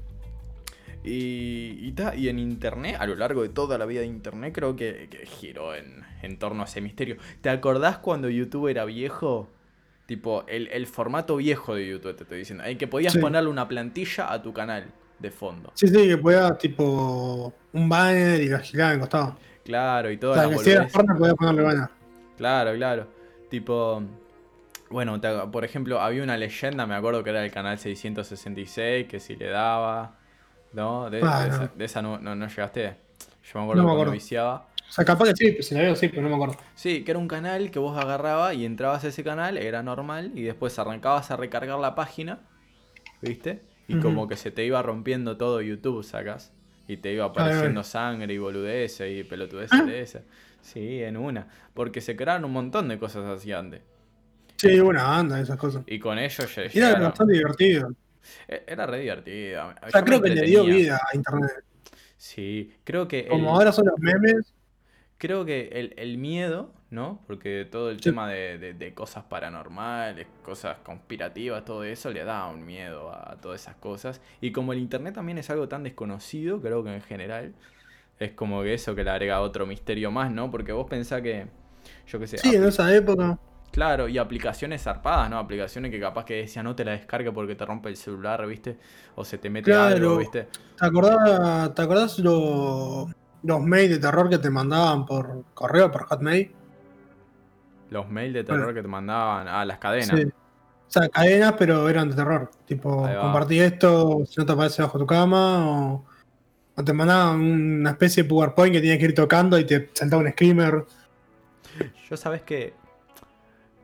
Y, 1.05 1.79
y, 1.81 1.92
ta, 1.92 2.14
y 2.14 2.29
en 2.29 2.38
internet, 2.38 2.96
a 2.98 3.07
lo 3.07 3.16
largo 3.16 3.42
de 3.42 3.48
toda 3.48 3.77
la 3.77 3.87
vida 3.87 4.01
de 4.01 4.07
internet, 4.07 4.53
creo 4.55 4.77
que, 4.77 5.09
que 5.11 5.27
giró 5.27 5.75
en, 5.75 6.03
en 6.22 6.38
torno 6.38 6.62
a 6.62 6.66
ese 6.66 6.81
misterio. 6.81 7.16
¿Te 7.40 7.51
acordás 7.51 7.98
cuando 7.98 8.29
YouTube 8.31 8.68
era 8.68 8.85
viejo? 8.85 9.48
Tipo, 10.06 10.44
el, 10.48 10.68
el 10.68 10.86
formato 10.86 11.36
viejo 11.36 11.74
de 11.74 11.86
YouTube, 11.88 12.14
te 12.16 12.24
estoy 12.24 12.38
diciendo. 12.38 12.64
En 12.64 12.76
que 12.76 12.86
podías 12.86 13.12
Sí. 13.12 13.18
ponerle 13.18 13.48
una 13.48 13.66
plantilla 13.68 14.32
a 14.32 14.42
tu 14.42 14.52
canal 14.52 14.86
de 15.18 15.30
fondo. 15.30 15.70
Sí, 15.74 15.86
sí, 15.88 16.08
que 16.08 16.18
podía 16.18 16.50
tipo 16.58 17.54
un 17.72 17.88
banner 17.88 18.40
y 18.40 18.48
la 18.48 18.58
giraba 18.58 18.92
en 18.94 19.00
costado. 19.00 19.36
Claro, 19.64 20.10
y 20.10 20.16
O 20.16 20.18
toda 20.18 20.40
sea, 20.48 20.50
que 20.50 20.64
si 20.64 20.70
era 20.72 20.88
porno 20.88 21.16
podía 21.16 21.34
ponerle 21.34 21.62
banner. 21.62 21.88
Claro, 22.36 22.74
claro. 22.74 23.06
Tipo, 23.48 24.02
bueno, 24.90 25.20
te- 25.20 25.46
por 25.52 25.64
ejemplo, 25.64 26.00
había 26.00 26.22
una 26.24 26.36
leyenda, 26.36 26.84
me 26.86 26.94
acuerdo 26.96 27.22
que 27.22 27.30
era 27.30 27.44
el 27.44 27.52
canal 27.52 27.78
666, 27.78 29.06
que 29.08 29.20
si 29.20 29.36
le 29.36 29.48
daba, 29.48 30.16
¿no? 30.72 31.08
De, 31.10 31.20
Ah, 31.22 31.44
de 31.44 31.48
no. 31.48 31.54
esa, 31.54 31.66
de 31.76 31.84
esa 31.84 32.02
no, 32.02 32.18
no- 32.18 32.34
no 32.34 32.48
llegaste. 32.48 32.96
Yo 33.44 33.58
me 33.58 33.62
acuerdo 33.64 33.82
me 33.84 33.94
cuando 33.94 34.10
viciaba. 34.10 34.68
O 34.92 34.94
sea, 34.94 35.07
capaz 35.07 35.31
que 35.31 35.37
sí, 35.37 35.52
pues 35.52 35.66
si 35.68 35.74
la 35.74 35.81
veo, 35.81 35.96
sí, 35.96 36.09
pero 36.09 36.20
no 36.20 36.28
me 36.28 36.35
acuerdo. 36.35 36.57
Sí, 36.74 37.02
que 37.02 37.12
era 37.12 37.18
un 37.18 37.26
canal 37.26 37.70
que 37.70 37.78
vos 37.78 37.96
agarrabas 37.96 38.55
y 38.57 38.66
entrabas 38.66 39.02
a 39.05 39.09
ese 39.09 39.24
canal, 39.24 39.57
era 39.57 39.83
normal, 39.83 40.33
y 40.35 40.42
después 40.42 40.78
arrancabas 40.78 41.31
a 41.31 41.37
recargar 41.38 41.78
la 41.78 41.94
página, 41.94 42.40
¿viste? 43.22 43.62
Y 43.88 43.96
como 44.00 44.28
que 44.28 44.37
se 44.37 44.50
te 44.50 44.64
iba 44.66 44.83
rompiendo 44.83 45.38
todo 45.38 45.62
YouTube, 45.62 46.05
sacas. 46.05 46.52
Y 46.88 46.98
te 46.98 47.12
iba 47.14 47.24
apareciendo 47.24 47.83
sangre 47.85 48.35
y 48.35 48.38
boludeces 48.38 49.11
y 49.20 49.24
pelotudeces 49.24 49.81
Ah. 49.81 49.85
de 49.85 50.02
esas. 50.02 50.22
Sí, 50.61 51.02
en 51.02 51.16
una. 51.16 51.48
Porque 51.72 52.02
se 52.02 52.14
crearon 52.14 52.44
un 52.44 52.52
montón 52.52 52.88
de 52.88 52.98
cosas 52.98 53.24
así 53.24 53.50
antes. 53.52 53.81
Sí, 54.57 54.78
una 54.78 55.05
banda, 55.05 55.40
esas 55.40 55.57
cosas. 55.57 55.85
Y 55.87 55.98
con 55.98 56.18
ellos 56.18 56.38
lle- 56.55 56.70
Y 56.72 56.78
era 56.78 56.88
llegaron- 56.88 57.02
bastante 57.09 57.33
divertido. 57.33 57.94
E- 58.46 58.62
Era 58.66 58.87
re 58.87 59.00
divertido. 59.00 59.68
O 59.87 59.90
sea, 59.90 60.00
Yo 60.00 60.05
creo 60.05 60.20
que 60.22 60.28
le 60.31 60.42
dio 60.42 60.64
vida 60.64 61.00
a 61.11 61.16
internet. 61.16 61.50
Sí, 62.18 62.74
creo 62.85 63.09
que 63.09 63.26
Como 63.26 63.48
el, 63.50 63.55
ahora 63.57 63.72
son 63.72 63.87
los 63.87 63.98
memes, 63.98 64.52
creo 65.22 65.44
que 65.44 65.68
el, 65.72 65.94
el 65.96 66.18
miedo, 66.18 66.72
¿no? 66.90 67.20
Porque 67.28 67.64
todo 67.70 67.90
el 67.90 68.00
Sí. 68.00 68.11
tema 68.11 68.28
de, 68.28 68.58
de- 68.58 68.74
de 68.74 68.92
cosas 68.94 69.22
paranormales, 69.24 70.26
cosas 70.44 70.78
conspirativas, 70.85 71.64
todo 71.64 71.85
eso 71.85 72.11
le 72.11 72.24
da 72.24 72.48
un 72.48 72.66
miedo 72.66 73.11
a 73.12 73.37
todas 73.40 73.61
esas 73.62 73.76
cosas. 73.76 74.20
Y 74.40 74.50
como 74.52 74.72
el 74.72 74.80
internet 74.80 75.14
también 75.14 75.38
es 75.38 75.48
algo 75.50 75.68
tan 75.68 75.85
desconocido, 75.85 76.61
creo 76.61 76.82
que 76.85 76.92
en 76.94 77.02
general 77.02 77.54
es 78.20 78.32
como 78.32 78.62
que 78.62 78.74
eso 78.74 78.94
que 78.94 79.04
le 79.04 79.11
agrega 79.11 79.40
otro 79.40 79.66
misterio 79.66 80.11
más, 80.11 80.30
¿no? 80.32 80.50
Porque 80.50 80.72
vos 80.72 80.87
pensás 80.88 81.22
que, 81.22 81.46
yo 82.08 82.18
qué 82.20 82.26
sé, 82.26 82.38
sí, 82.38 82.54
en 82.54 82.64
esa 82.64 82.92
época. 82.94 83.38
Claro, 83.70 84.06
y 84.08 84.18
aplicaciones 84.18 84.82
zarpadas, 84.82 85.30
¿no? 85.30 85.38
Aplicaciones 85.38 85.90
que 85.90 85.98
capaz 85.98 86.26
que 86.26 86.35
decían 86.35 86.64
no 86.66 86.76
te 86.76 86.85
la 86.85 86.92
descargue 86.92 87.32
porque 87.32 87.54
te 87.54 87.64
rompe 87.64 87.88
el 87.88 87.96
celular, 87.96 88.46
¿viste? 88.46 88.78
O 89.14 89.24
se 89.24 89.38
te 89.38 89.48
mete 89.48 89.70
Claro. 89.70 89.85
algo, 89.94 90.18
¿viste? 90.18 90.48
¿Te 90.78 90.87
acordás, 90.87 91.74
¿te 91.74 91.82
acordás 91.82 92.18
lo- 92.18 93.08
los 93.42 93.61
mails 93.61 93.90
de 93.90 93.98
terror 93.98 94.28
que 94.31 94.38
te 94.38 94.50
mandaban 94.50 95.05
por 95.07 95.44
correo, 95.55 95.90
por 95.90 96.05
Hotmail? 96.05 96.52
Los 97.90 98.09
mails 98.09 98.35
de 98.35 98.44
terror 98.44 98.61
Bueno. 98.64 98.74
que 98.74 98.83
te 98.83 98.88
mandaban 98.88 99.48
a 99.48 99.64
las 99.64 99.78
cadenas. 99.78 100.09
Sí. 100.18 100.24
O 100.26 100.90
sea, 100.92 101.09
cadenas, 101.09 101.55
pero 101.59 101.88
eran 101.88 102.11
de 102.11 102.16
terror. 102.16 102.50
Tipo, 102.66 103.09
compartí 103.20 103.59
esto, 103.61 104.24
si 104.26 104.38
no 104.40 104.46
te 104.46 104.52
aparece 104.52 104.83
bajo 104.83 104.98
tu 104.98 105.07
cama, 105.07 105.66
o, 105.70 106.05
o 106.76 106.85
te 106.85 106.92
mandaban 106.92 107.40
una 107.40 107.90
especie 107.90 108.22
de 108.22 108.28
PowerPoint 108.28 108.74
que 108.74 108.81
tenías 108.81 108.98
que 108.98 109.05
ir 109.07 109.14
tocando 109.14 109.59
y 109.59 109.64
te 109.64 109.90
saltaba 109.94 110.22
un 110.22 110.31
screamer. 110.31 110.85
Yo 112.11 112.16
sabes 112.16 112.42
que 112.42 112.74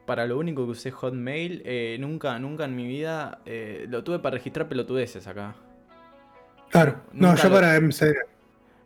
para 0.05 0.27
lo 0.27 0.39
único 0.39 0.65
que 0.67 0.73
usé 0.73 0.91
Hotmail, 0.91 1.63
eh, 1.65 1.97
nunca, 1.99 2.39
nunca 2.39 2.65
en 2.67 2.77
mi 2.77 2.87
vida 2.87 3.39
eh, 3.47 3.87
lo 3.89 4.05
tuve 4.05 4.19
para 4.19 4.35
registrar 4.37 4.69
pelotudeces 4.69 5.27
acá. 5.27 5.55
Claro, 6.71 7.01
no, 7.13 7.35
yo 7.37 7.49
lo- 7.49 7.55
para 7.55 7.75
MCN. 7.81 8.15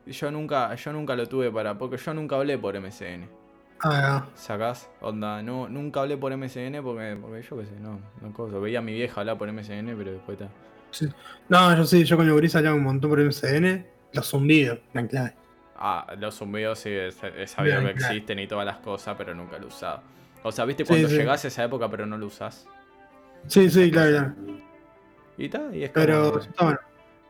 Yo 0.06 0.30
nunca, 0.30 0.74
yo 0.74 0.92
nunca 0.92 1.14
lo 1.14 1.26
tuve 1.28 1.50
para, 1.50 1.78
porque 1.78 1.96
yo 1.96 2.12
nunca 2.14 2.36
hablé 2.36 2.58
por 2.58 2.78
MSN. 2.78 3.28
Ah, 3.84 4.26
¿Sacás? 4.34 4.88
Onda, 5.00 5.42
no, 5.42 5.68
nunca 5.68 6.00
hablé 6.00 6.16
por 6.16 6.36
MSN 6.36 6.82
porque, 6.82 7.16
porque 7.20 7.42
yo 7.42 7.58
qué 7.58 7.66
sé, 7.66 7.80
no, 7.80 8.00
no 8.20 8.32
cosa. 8.32 8.58
Veía 8.58 8.78
a 8.78 8.82
mi 8.82 8.92
vieja 8.94 9.20
hablar 9.20 9.38
por 9.38 9.50
MSN, 9.52 9.94
pero 9.96 10.12
después 10.12 10.40
está. 10.40 11.12
no, 11.48 11.76
yo 11.76 11.84
sí, 11.84 12.04
yo 12.04 12.16
con 12.16 12.28
el 12.28 12.34
gris 12.36 12.54
hablaba 12.56 12.76
un 12.76 12.82
montón 12.84 13.10
por 13.10 13.20
MCN, 13.20 13.84
los 14.12 14.28
zumbidos, 14.28 14.78
la 14.92 15.06
clave. 15.06 15.34
Ah, 15.76 16.14
los 16.18 16.36
zumbidos 16.36 16.78
sí, 16.78 16.90
Bien, 16.90 17.84
que 17.84 17.90
existen 17.90 18.38
y 18.38 18.46
todas 18.46 18.64
las 18.66 18.78
cosas, 18.78 19.16
pero 19.18 19.34
nunca 19.34 19.58
lo 19.58 19.64
he 19.64 19.68
usado. 19.68 20.00
O 20.44 20.52
sea, 20.52 20.64
¿viste 20.64 20.84
Sí, 20.84 20.88
cuando 20.88 21.08
sí. 21.08 21.16
llegás 21.16 21.44
a 21.44 21.48
esa 21.48 21.64
época 21.64 21.88
pero 21.88 22.06
no 22.06 22.16
lo 22.18 22.26
usás? 22.26 22.66
Sí, 23.48 23.68
sí, 23.68 23.90
claro, 23.90 24.10
claro. 24.10 24.34
Y 25.38 25.44
está, 25.46 25.74
y 25.74 25.82
es 25.82 25.90
Pero 25.90 26.38
está 26.38 26.64
bueno. 26.64 26.78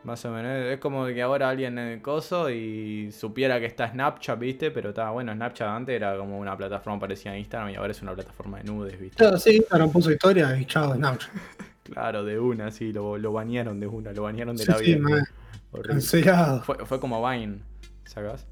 Más 0.03 0.23
o 0.25 0.31
menos. 0.31 0.51
Es 0.65 0.79
como 0.79 1.05
que 1.05 1.21
ahora 1.21 1.49
alguien 1.49 1.77
en 1.77 1.87
el 1.87 2.01
coso 2.01 2.49
y 2.49 3.11
supiera 3.13 3.59
que 3.59 3.65
está 3.67 3.89
Snapchat, 3.89 4.37
¿viste? 4.37 4.69
Pero 4.71 4.89
está 4.89 5.09
bueno, 5.11 5.33
Snapchat 5.33 5.67
antes 5.67 5.95
era 5.95 6.17
como 6.17 6.37
una 6.39 6.57
plataforma 6.57 6.99
parecida 6.99 7.31
a 7.33 7.37
Instagram 7.37 7.69
y 7.69 7.75
ahora 7.75 7.91
es 7.91 8.01
una 8.01 8.13
plataforma 8.13 8.57
de 8.57 8.65
nudes, 8.65 8.99
¿viste? 8.99 9.15
Claro, 9.17 9.37
sí, 9.37 9.55
Instagram 9.57 9.91
puso 9.91 10.11
historia 10.11 10.57
y 10.57 10.65
chao, 10.65 10.93
Snapchat. 10.95 11.31
Claro, 11.83 12.23
de 12.23 12.39
una, 12.39 12.71
sí, 12.71 12.93
lo, 12.93 13.17
lo 13.17 13.33
banearon 13.33 13.77
de 13.79 13.87
una, 13.87 14.13
lo 14.13 14.23
banearon 14.23 14.55
de 14.55 14.63
Sí, 14.63 14.71
la 14.71 14.77
sí, 14.77 14.85
vida. 14.95 15.23
Horrible. 15.71 15.89
cancelado. 15.93 16.63
Fue, 16.63 16.85
fue 16.85 16.99
como 16.99 17.27
Vine, 17.29 17.59
¿sacás? 18.05 18.47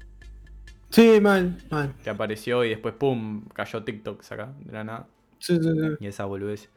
Sí, 0.90 1.18
mal, 1.20 1.56
mal. 1.70 1.94
Que 2.04 2.10
apareció 2.10 2.62
y 2.64 2.68
después, 2.70 2.94
pum, 2.94 3.46
cayó 3.54 3.82
TikTok, 3.84 4.22
¿sacás? 4.22 4.50
De 4.66 4.72
la 4.72 4.84
nada. 4.84 5.06
Sí, 5.38 5.56
sí, 5.56 5.62
sí. 5.70 5.88
Y 6.00 6.06
esa 6.08 6.26
boludez. 6.26 6.68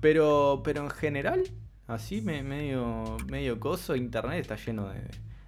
Pero, 0.00 0.62
pero 0.64 0.82
en 0.82 0.90
general, 0.90 1.42
así 1.88 2.20
me- 2.22 2.42
medio, 2.42 3.16
medio 3.28 3.58
coso, 3.58 3.96
internet 3.96 4.40
está 4.40 4.54
lleno 4.56 4.88
de, 4.88 5.00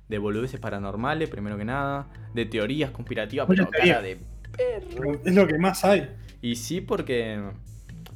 de 0.09 0.18
boludeces 0.18 0.59
paranormales, 0.59 1.29
primero 1.31 1.57
que 1.57 1.64
nada, 1.64 2.09
de 2.35 2.46
teorías 2.46 2.90
conspirativas, 2.90 3.46
pero 3.48 3.68
cara 3.70 4.03
de 4.03 4.18
perro. 4.57 5.20
Es 5.24 5.35
lo 5.35 5.46
que 5.46 5.59
más 5.59 5.85
hay. 5.85 6.09
Y 6.42 6.57
sí, 6.57 6.81
porque. 6.81 7.40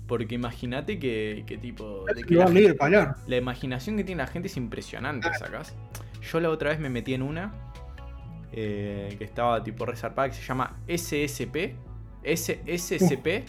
Porque 0.06 0.34
imagínate 0.34 0.98
que, 0.98 1.44
que 1.46 1.56
tipo. 1.56 2.04
De 2.14 2.22
que 2.24 2.34
la, 2.34 2.44
hablar. 2.80 3.16
la 3.26 3.36
imaginación 3.36 3.96
que 3.96 4.04
tiene 4.04 4.22
la 4.22 4.26
gente 4.26 4.48
es 4.48 4.56
impresionante, 4.58 5.28
¿sacás? 5.38 5.74
Yo 6.30 6.40
la 6.40 6.50
otra 6.50 6.70
vez 6.70 6.78
me 6.80 6.90
metí 6.90 7.14
en 7.14 7.22
una. 7.22 7.54
eh, 8.52 9.14
que 9.18 9.24
estaba 9.24 9.62
tipo 9.64 9.86
resarpada, 9.86 10.28
que 10.28 10.34
se 10.34 10.42
llama 10.42 10.76
SSP. 10.86 11.74
S 12.22 12.60
SSP. 12.66 13.44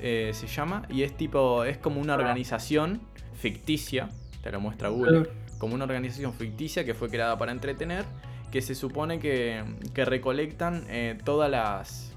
eh, 0.00 0.30
se 0.34 0.46
llama. 0.46 0.82
Y 0.90 1.02
es 1.02 1.16
tipo. 1.16 1.64
Es 1.64 1.78
como 1.78 2.00
una 2.00 2.14
organización 2.14 3.00
ficticia. 3.44 4.08
Te 4.42 4.50
lo 4.50 4.58
muestra 4.58 4.88
Google 4.88 5.28
como 5.58 5.74
una 5.74 5.84
organización 5.84 6.32
ficticia 6.32 6.82
que 6.86 6.94
fue 6.94 7.10
creada 7.10 7.36
para 7.36 7.52
entretener, 7.52 8.06
que 8.50 8.62
se 8.62 8.74
supone 8.74 9.18
que, 9.18 9.62
que 9.92 10.06
recolectan 10.06 10.86
eh, 10.88 11.18
todas 11.24 11.50
las, 11.50 12.14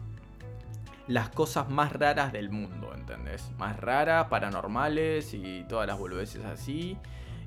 las 1.09 1.27
cosas 1.27 1.69
más 1.69 1.91
raras 1.91 2.31
del 2.31 2.49
mundo, 2.49 2.93
¿entendés? 2.95 3.51
Más 3.57 3.77
raras, 3.77 4.27
paranormales 4.27 5.33
y 5.33 5.65
todas 5.67 5.85
las 5.85 5.99
boludeces 5.99 6.45
así. 6.45 6.97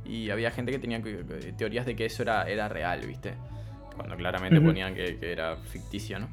Y 0.04 0.28
había 0.28 0.50
gente 0.50 0.72
que 0.72 0.78
tenía 0.78 1.00
teorías 1.56 1.86
de 1.86 1.96
que 1.96 2.04
eso 2.04 2.22
era, 2.22 2.46
era 2.50 2.68
real, 2.68 3.00
¿viste? 3.06 3.32
Cuando 3.96 4.14
claramente 4.14 4.60
ponían 4.60 4.94
que, 4.94 5.18
que 5.18 5.32
era 5.32 5.56
ficticio, 5.56 6.18
¿no? 6.18 6.28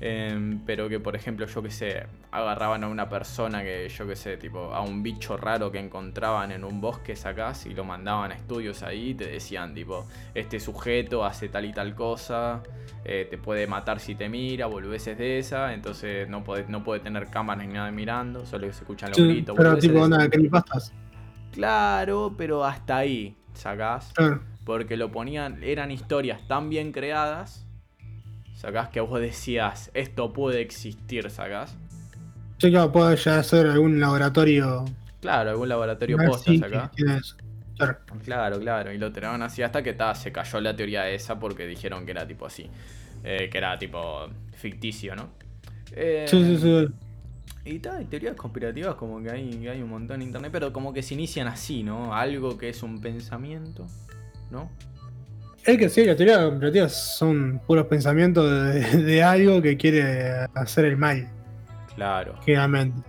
Em, 0.00 0.60
pero 0.66 0.88
que, 0.88 1.00
por 1.00 1.16
ejemplo, 1.16 1.46
yo 1.46 1.62
que 1.62 1.70
sé, 1.70 2.06
agarraban 2.30 2.84
a 2.84 2.88
una 2.88 3.08
persona 3.08 3.62
que, 3.62 3.88
yo 3.88 4.06
que 4.06 4.14
sé, 4.14 4.36
tipo, 4.36 4.74
a 4.74 4.82
un 4.82 5.02
bicho 5.02 5.36
raro 5.36 5.70
que 5.72 5.78
encontraban 5.78 6.52
en 6.52 6.64
un 6.64 6.80
bosque 6.80 7.16
sacás 7.16 7.64
y 7.66 7.74
lo 7.74 7.84
mandaban 7.84 8.30
a 8.32 8.34
estudios 8.34 8.82
ahí 8.82 9.10
y 9.10 9.14
te 9.14 9.26
decían, 9.26 9.74
tipo, 9.74 10.06
este 10.34 10.60
sujeto 10.60 11.24
hace 11.24 11.48
tal 11.48 11.64
y 11.64 11.72
tal 11.72 11.94
cosa, 11.94 12.62
eh, 13.04 13.26
te 13.30 13.38
puede 13.38 13.66
matar 13.66 14.00
si 14.00 14.14
te 14.14 14.28
mira, 14.28 14.66
boludeces 14.66 15.16
de 15.16 15.38
esa, 15.38 15.72
entonces 15.72 16.28
no 16.28 16.44
puede, 16.44 16.66
no 16.68 16.84
puede 16.84 17.00
tener 17.00 17.28
cámaras 17.28 17.66
ni 17.66 17.72
nada 17.72 17.90
mirando, 17.90 18.44
solo 18.44 18.70
se 18.72 18.80
escuchan 18.80 19.10
los 19.10 19.16
Sí, 19.16 19.26
gritos. 19.26 19.56
pero 19.56 19.78
tipo, 19.78 19.94
de 19.94 19.98
esas. 20.00 20.12
onda, 20.12 20.28
creepypastas. 20.28 20.92
Claro, 21.52 22.34
pero 22.36 22.64
hasta 22.64 22.98
ahí, 22.98 23.36
sacás. 23.54 24.12
Porque 24.64 24.96
lo 24.96 25.10
ponían, 25.12 25.62
eran 25.62 25.90
historias 25.90 26.46
tan 26.48 26.68
bien 26.68 26.92
creadas, 26.92 27.65
sacás 28.56 28.88
que 28.90 29.00
vos 29.00 29.20
decías, 29.20 29.90
esto 29.94 30.32
puede 30.32 30.60
existir, 30.62 31.30
sacás. 31.30 31.76
Sí, 32.58 32.70
claro, 32.70 32.90
puede 32.92 33.16
ya 33.16 33.42
ser 33.42 33.66
algún 33.66 34.00
laboratorio. 34.00 34.84
Claro, 35.20 35.50
algún 35.50 35.68
laboratorio 35.68 36.18
nazi 36.18 36.58
posta. 36.60 36.90
Claro. 37.76 37.98
Claro, 38.24 38.58
claro, 38.60 38.92
y 38.92 38.98
lo 38.98 39.12
tiraron 39.12 39.42
así 39.42 39.62
hasta 39.62 39.82
que 39.82 39.92
ta, 39.92 40.14
se 40.14 40.32
cayó 40.32 40.60
la 40.62 40.74
teoría 40.74 41.10
esa 41.10 41.38
porque 41.38 41.66
dijeron 41.66 42.06
que 42.06 42.12
era 42.12 42.26
tipo 42.26 42.46
así. 42.46 42.70
eh, 43.22 43.48
que 43.50 43.58
era 43.58 43.78
tipo 43.78 44.28
ficticio, 44.54 45.16
¿no? 45.16 45.30
Eh, 45.92 46.26
Sí, 46.28 46.44
sí, 46.44 46.56
sí. 46.58 46.88
Y 47.64 47.80
tal, 47.80 48.08
teorías 48.08 48.36
conspirativas 48.36 48.94
como 48.94 49.20
que 49.22 49.30
hay, 49.30 49.50
que 49.60 49.70
hay 49.70 49.82
un 49.82 49.90
montón 49.90 50.22
en 50.22 50.28
internet, 50.28 50.50
pero 50.52 50.72
como 50.72 50.92
que 50.92 51.02
se 51.02 51.14
inician 51.14 51.48
así, 51.48 51.82
¿no? 51.82 52.14
Algo 52.14 52.56
que 52.56 52.68
es 52.70 52.82
un 52.82 53.00
pensamiento, 53.00 53.86
¿no? 54.50 54.70
Es 55.66 55.78
que 55.78 55.88
sí, 55.88 56.04
las 56.04 56.16
teorías 56.16 56.38
conspirativas 56.44 57.16
son 57.18 57.60
puros 57.66 57.86
pensamientos 57.86 58.48
de, 58.48 59.02
de 59.02 59.22
algo 59.22 59.60
que 59.60 59.76
quiere 59.76 60.46
hacer 60.54 60.84
el 60.84 60.96
mal, 60.96 61.28
Claro. 61.96 62.34
generalmente. 62.44 63.00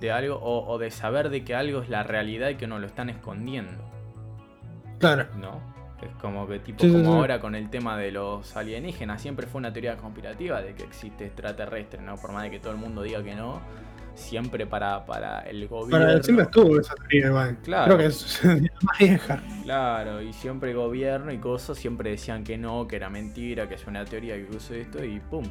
De 0.00 0.12
algo, 0.12 0.36
o, 0.36 0.68
o 0.70 0.78
de 0.78 0.90
saber 0.90 1.30
de 1.30 1.42
que 1.42 1.54
algo 1.54 1.80
es 1.80 1.88
la 1.88 2.02
realidad 2.02 2.50
y 2.50 2.56
que 2.56 2.66
no 2.66 2.78
lo 2.78 2.86
están 2.86 3.08
escondiendo, 3.08 3.82
Claro. 4.98 5.26
¿no? 5.40 5.74
Es 6.02 6.14
como 6.20 6.46
que 6.46 6.58
tipo, 6.58 6.80
Sí, 6.80 6.88
sí, 6.90 6.92
como 6.92 7.12
sí. 7.12 7.16
ahora 7.18 7.40
con 7.40 7.54
el 7.54 7.70
tema 7.70 7.96
de 7.96 8.12
los 8.12 8.54
alienígenas, 8.56 9.22
siempre 9.22 9.46
fue 9.46 9.58
una 9.60 9.72
teoría 9.72 9.96
conspirativa 9.96 10.60
de 10.60 10.74
que 10.74 10.82
existe 10.84 11.24
extraterrestre, 11.24 12.02
¿no? 12.02 12.16
Por 12.16 12.32
más 12.32 12.42
de 12.42 12.50
que 12.50 12.58
todo 12.58 12.72
el 12.72 12.78
mundo 12.78 13.02
diga 13.02 13.22
que 13.22 13.34
no, 13.34 13.60
siempre 14.16 14.66
para, 14.66 15.04
para 15.06 15.40
el 15.40 15.68
gobierno. 15.68 16.06
Para, 16.06 16.22
siempre 16.22 16.44
estuvo 16.44 16.80
esa 16.80 16.94
teoría 16.96 17.26
igual. 17.28 17.58
Claro. 17.62 17.96
Creo 17.96 17.98
que 17.98 18.06
es 18.06 18.40
más 18.82 18.98
vieja. 18.98 19.42
Claro, 19.62 20.22
y 20.22 20.32
siempre 20.32 20.74
gobierno 20.74 21.32
y 21.32 21.38
cosas 21.38 21.78
siempre 21.78 22.10
decían 22.10 22.44
que 22.44 22.56
no, 22.58 22.86
que 22.88 22.96
era 22.96 23.10
mentira, 23.10 23.68
que 23.68 23.74
es 23.74 23.86
una 23.86 24.04
teoría 24.04 24.36
que 24.36 24.56
usó 24.56 24.74
esto 24.74 25.04
y 25.04 25.20
pum. 25.20 25.44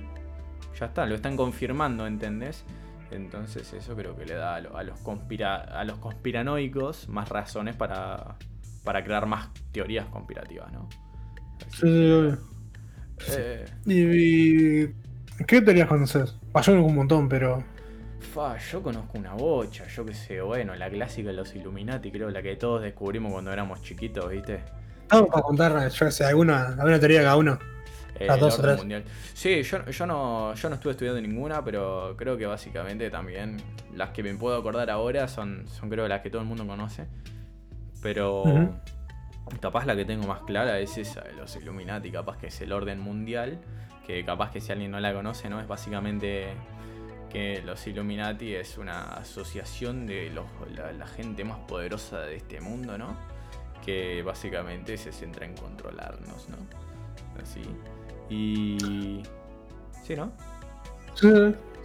Ya 0.80 0.88
está, 0.88 1.06
lo 1.06 1.16
están 1.16 1.38
confirmando, 1.38 2.08
¿entendés? 2.08 2.66
Entonces 3.12 3.72
eso 3.74 3.96
creo 3.96 4.16
que 4.16 4.26
le 4.26 4.36
da 4.36 4.56
a, 4.56 4.62
lo- 4.62 4.78
a 4.78 4.84
los, 4.84 5.00
conspira, 5.00 5.56
a 5.58 5.84
los 5.86 6.00
conspiranoicos 6.00 7.08
más 7.10 7.30
razones 7.30 7.76
para, 7.76 8.38
para 8.84 9.04
crear 9.04 9.26
más 9.28 9.50
teorías 9.72 10.08
conspirativas, 10.08 10.72
¿no? 10.72 10.90
Sí, 11.70 11.88
sí, 11.88 12.12
obvio. 12.12 12.38
Eh, 13.28 13.66
Y, 13.86 14.88
¿Qué 15.48 15.62
teorías 15.62 15.88
conoces? 15.88 16.36
Pa, 16.52 16.62
yo 16.62 16.72
conozco 16.74 16.90
un 16.90 16.96
montón, 16.96 17.30
pero. 17.30 17.64
Fa, 18.26 18.58
yo 18.58 18.84
conozco 18.84 19.18
una 19.18 19.34
bocha, 19.34 19.88
yo 19.88 20.06
qué 20.06 20.14
sé, 20.14 20.42
bueno, 20.42 20.76
la 20.76 20.90
clásica 20.90 21.30
de 21.30 21.36
los 21.36 21.56
Illuminati, 21.56 22.12
creo, 22.12 22.30
la 22.30 22.42
que 22.42 22.56
todos 22.56 22.82
descubrimos 22.82 23.32
cuando 23.32 23.52
éramos 23.54 23.82
chiquitos, 23.82 24.30
¿viste? 24.30 24.64
Vamos 25.10 25.30
para 25.30 25.42
contar, 25.44 25.90
yo 25.90 26.12
sé, 26.12 26.26
alguna, 26.26 26.70
alguna 26.70 27.00
teoría 27.00 27.22
cada 27.22 27.38
uno. 27.38 27.60
Eh, 28.20 28.28
Las 28.28 28.40
dos 28.40 28.58
o 28.60 28.62
tres. 28.62 28.78
mundial. 28.78 29.04
Sí, 29.34 29.62
yo, 29.64 29.86
yo, 29.90 30.06
no, 30.06 30.54
yo 30.54 30.70
no 30.70 30.76
estuve 30.76 30.92
estudiando 30.92 31.22
ninguna, 31.22 31.64
pero 31.64 32.16
creo 32.18 32.38
que 32.38 32.46
básicamente 32.46 33.10
también 33.10 33.58
las 33.94 34.12
que 34.12 34.24
me 34.24 34.34
puedo 34.36 34.58
acordar 34.58 34.90
ahora 34.90 35.28
son, 35.28 35.68
son 35.68 35.90
creo 35.90 36.08
las 36.08 36.22
que 36.22 36.30
todo 36.30 36.42
el 36.42 36.48
mundo 36.48 36.66
conoce. 36.66 37.08
Pero 38.02 38.44
capaz 39.60 39.86
la 39.86 39.96
que 39.96 40.06
tengo 40.06 40.28
más 40.28 40.42
clara 40.42 40.80
es 40.80 40.98
esa 40.98 41.22
de 41.22 41.34
los 41.34 41.56
Illuminati, 41.56 42.12
capaz 42.12 42.38
que 42.38 42.48
es 42.48 42.62
el 42.62 42.72
orden 42.72 43.00
mundial, 43.00 43.60
que 44.08 44.24
capaz 44.24 44.52
que 44.52 44.62
si 44.62 44.72
alguien 44.72 44.92
no 44.92 45.00
la 45.00 45.14
conoce, 45.14 45.50
¿no? 45.50 45.60
Es 45.60 45.68
básicamente 45.68 46.54
que 47.36 47.62
los 47.66 47.86
Illuminati 47.86 48.56
es 48.56 48.78
una 48.78 49.10
asociación 49.10 50.08
de 50.08 50.30
los, 50.30 50.46
la, 50.74 50.94
la 50.94 51.06
gente 51.06 51.44
más 51.44 51.58
poderosa 51.68 52.22
de 52.22 52.38
este 52.38 52.62
mundo, 52.62 52.98
¿no? 52.98 53.14
Que 53.84 54.24
básicamente 54.24 54.96
se 54.96 55.12
centra 55.12 55.46
en 55.46 55.54
controlarnos, 55.54 56.48
¿no? 56.48 56.56
Así. 57.42 57.60
Y. 58.30 59.22
Sí, 60.02 60.16
¿no? 60.16 60.32
Sí, 61.14 61.28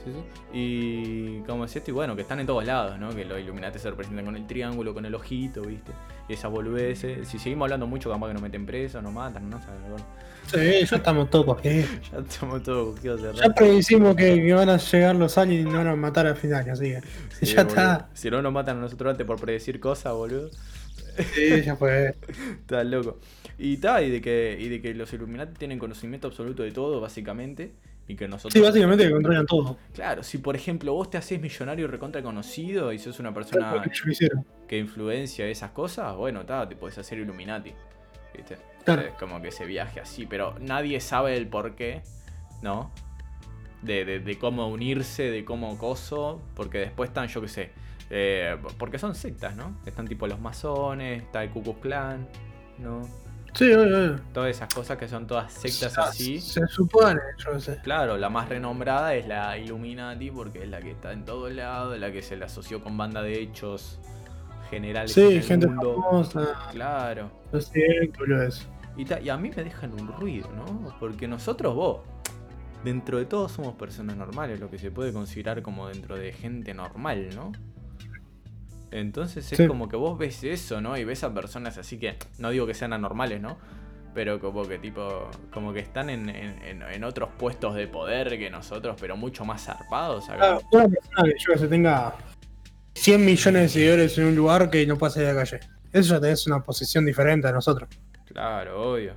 sí. 0.05 0.11
Sí, 0.13 0.13
sí. 0.13 0.25
Y 0.53 1.43
como 1.43 1.65
esto, 1.65 1.91
y 1.91 1.93
bueno, 1.93 2.17
que 2.17 2.23
están 2.23 2.41
en 2.41 2.47
todos 2.47 2.65
lados, 2.65 2.99
¿no? 2.99 3.15
Que 3.15 3.25
los 3.25 3.39
Illuminati 3.41 3.79
se 3.79 3.91
representan 3.91 4.25
con 4.25 4.37
el 4.37 4.47
triángulo, 4.47 4.95
con 4.95 5.05
el 5.07 5.15
ojito, 5.15 5.67
¿viste? 5.67 5.93
Y 6.29 6.35
esas 6.35 6.51
boludeces. 6.51 7.29
Si 7.29 7.39
seguimos 7.39 7.67
hablando 7.67 7.87
mucho, 7.87 8.11
capaz 8.11 8.29
que 8.29 8.35
nos 8.35 8.43
meten 8.43 8.67
presos, 8.67 9.03
nos 9.03 9.13
matan, 9.13 9.49
¿no? 9.51 9.61
Bueno, 9.89 10.07
Sí, 10.43 10.85
ya 10.87 10.97
estamos 10.97 11.31
todos 11.31 11.45
cogidos. 11.47 11.89
ya 12.13 12.19
estamos 12.19 12.63
todos 12.63 12.95
cogidos 12.97 13.23
de 13.23 13.33
Ya 13.35 13.51
predicimos 13.55 14.17
que, 14.17 14.37
que 14.37 14.53
van 14.55 14.69
a 14.69 14.77
llegar 14.79 15.17
los 15.17 15.39
aliens 15.39 15.63
y 15.63 15.65
nos 15.65 15.75
van 15.75 15.89
a 15.89 15.97
matar 15.97 16.27
al 16.27 16.37
final, 16.37 16.69
así 16.71 16.85
que. 16.91 17.03
Sí, 17.31 17.47
ya 17.55 17.63
boludo. 17.63 17.69
está. 17.69 18.11
Si 18.15 18.31
no 18.31 18.43
nos 18.43 18.53
matan 18.53 18.79
a 18.79 18.81
nosotros 18.81 19.13
antes 19.13 19.27
por 19.27 19.41
predecir 19.41 19.81
cosas, 19.81 20.13
boludo. 20.15 20.51
Sí, 21.35 21.63
ya 21.63 21.77
fue. 21.77 22.17
Estás 22.61 22.87
loco. 22.87 23.21
Y 23.59 23.77
tal, 23.79 24.05
y 24.05 24.11
de 24.11 24.21
que, 24.21 24.57
y 24.59 24.69
de 24.69 24.81
que 24.81 24.95
los 24.95 25.13
Illuminati 25.13 25.55
tienen 25.55 25.79
conocimiento 25.79 26.29
absoluto 26.29 26.63
de 26.63 26.73
todo, 26.73 27.01
básicamente. 27.01 27.73
Y 28.11 28.16
que 28.16 28.27
nosotros. 28.27 28.53
Sí, 28.53 28.61
básicamente 28.61 29.05
que 29.07 29.12
controlan 29.12 29.46
todo. 29.46 29.77
Claro, 29.92 30.23
si 30.25 30.38
por 30.38 30.57
ejemplo 30.57 30.92
vos 30.92 31.11
te 31.11 31.16
haces 31.18 31.40
millonario 31.40 31.85
y 31.85 31.88
recontra 31.88 32.20
conocido 32.23 32.92
y 32.92 32.99
sos 32.99 33.20
una 33.20 33.33
persona 33.33 33.70
que 34.66 34.79
influencia 34.79 35.46
esas 35.46 35.70
cosas, 35.70 36.16
bueno, 36.16 36.44
ta, 36.44 36.68
te 36.68 36.75
podés 36.75 36.99
hacer 36.99 37.18
Illuminati. 37.18 37.73
¿Viste? 38.35 38.57
Claro. 38.85 39.03
Es 39.03 39.14
como 39.14 39.40
que 39.40 39.49
ese 39.49 39.64
viaje 39.64 40.01
así, 40.01 40.27
pero 40.27 40.57
nadie 40.61 40.99
sabe 41.01 41.37
el 41.37 41.46
por 41.46 41.77
qué, 41.77 42.03
¿no? 42.62 42.90
De, 43.83 44.05
de- 44.05 44.18
de 44.20 44.38
cómo 44.38 44.68
unirse, 44.68 45.31
de 45.31 45.44
cómo 45.44 45.79
coso, 45.79 46.42
porque 46.57 46.79
después 46.79 47.11
están, 47.11 47.29
yo 47.29 47.40
qué 47.40 47.49
sé, 47.49 47.70
eh, 48.11 48.57
porque 48.79 48.99
son 48.99 49.14
sectas, 49.14 49.55
¿no? 49.57 49.79
Están 49.87 50.09
tipo 50.09 50.27
los 50.27 50.40
masones, 50.40 51.23
está 51.23 51.44
el 51.44 51.51
Ku 51.51 51.62
Klux 51.62 51.79
Klan, 51.81 52.27
¿no? 52.79 53.03
Sí, 53.55 53.73
obvio, 53.73 53.99
obvio. 53.99 54.21
Todas 54.33 54.51
esas 54.51 54.73
cosas 54.73 54.97
que 54.97 55.09
son 55.09 55.27
todas 55.27 55.53
sectas 55.53 55.97
así. 55.99 56.41
Se 56.41 56.67
supone, 56.69 57.21
yo 57.39 57.53
qué 57.53 57.61
sé. 57.61 57.77
Claro, 57.83 58.17
la 58.17 58.29
más 58.31 58.49
renombrada 58.49 59.15
es 59.15 59.27
la 59.27 59.57
Illuminati 59.59 60.31
porque 60.31 60.63
es 60.63 60.69
la 60.69 60.81
que 60.81 60.93
está 60.93 61.13
en 61.13 61.25
todo 61.25 61.49
lado, 61.51 61.97
la 61.97 62.13
que 62.13 62.23
se 62.23 62.37
le 62.37 62.45
asoció 62.45 62.83
con 62.83 62.97
banda 62.97 63.23
de 63.23 63.41
hechos 63.41 63.99
generales 64.71 65.17
en 65.19 65.29
Sí, 65.29 65.37
el 65.37 65.43
gente 65.43 65.67
mundo. 65.67 65.97
famosa. 66.03 66.49
Claro. 66.73 67.31
No 67.53 67.59
boludo 68.19 68.43
eso. 68.45 68.65
Y, 68.97 69.05
ta- 69.05 69.21
y 69.21 69.29
a 69.29 69.37
mí 69.37 69.51
me 69.55 69.65
dejan 69.65 69.93
un 69.95 70.09
ruido, 70.09 70.49
¿no? 70.55 70.95
Porque 71.01 71.27
nosotros, 71.27 71.75
vos, 71.75 72.01
dentro 72.85 73.19
de 73.19 73.25
todo 73.25 73.49
somos 73.49 73.75
personas 73.75 74.17
normales, 74.17 74.61
lo 74.61 74.71
que 74.71 74.79
se 74.79 74.91
puede 74.91 75.13
considerar 75.13 75.63
como 75.63 75.89
dentro 75.89 76.17
de 76.17 76.33
gente 76.33 76.73
normal, 76.75 77.29
¿no? 77.35 77.53
Entonces 78.92 79.50
es 79.53 79.57
Sí. 79.59 79.66
como 79.66 79.88
que 79.88 79.96
vos 79.96 80.18
ves 80.18 80.42
eso, 80.44 80.81
¿no? 80.81 80.96
Y 80.96 81.05
ves 81.05 81.22
a 81.24 81.33
personas 81.33 81.79
así 81.79 81.98
que, 81.98 82.16
no 82.38 82.50
digo 82.50 82.66
que 82.66 82.74
sean 82.74 82.92
anormales, 82.92 83.40
¿no? 83.40 83.57
Pero 84.14 84.40
como 84.40 84.66
que 84.66 84.79
tipo, 84.79 85.31
como 85.53 85.72
que 85.72 85.79
están 85.81 86.11
en, 86.11 86.29
en- 86.29 87.05
otros 87.05 87.29
puestos 87.38 87.76
de 87.76 87.87
poder 87.87 88.37
que 88.38 88.50
nosotros, 88.50 88.96
pero 89.00 89.16
mucho 89.16 89.44
más 89.44 89.62
zarpados 89.64 90.29
acá. 90.29 90.55
Ah, 90.57 90.61
una 90.72 90.88
persona 90.88 91.22
que 91.24 91.35
yo 91.38 91.53
que 91.53 91.59
sé 91.61 91.68
tenga 91.68 92.14
100 92.94 93.24
millones 93.24 93.62
de 93.62 93.68
seguidores 93.68 94.18
en 94.18 94.24
un 94.26 94.35
lugar 94.37 94.68
que 94.68 94.85
no 94.87 94.98
salir 95.09 95.29
a 95.29 95.33
la 95.35 95.44
calle. 95.44 95.61
Eso 95.92 96.14
ya 96.14 96.20
tenés 96.20 96.46
una 96.48 96.61
posición 96.62 97.07
diferente 97.07 97.46
a 97.48 97.53
nosotros. 97.53 97.88
Claro, 98.26 98.92
obvio. 98.92 99.14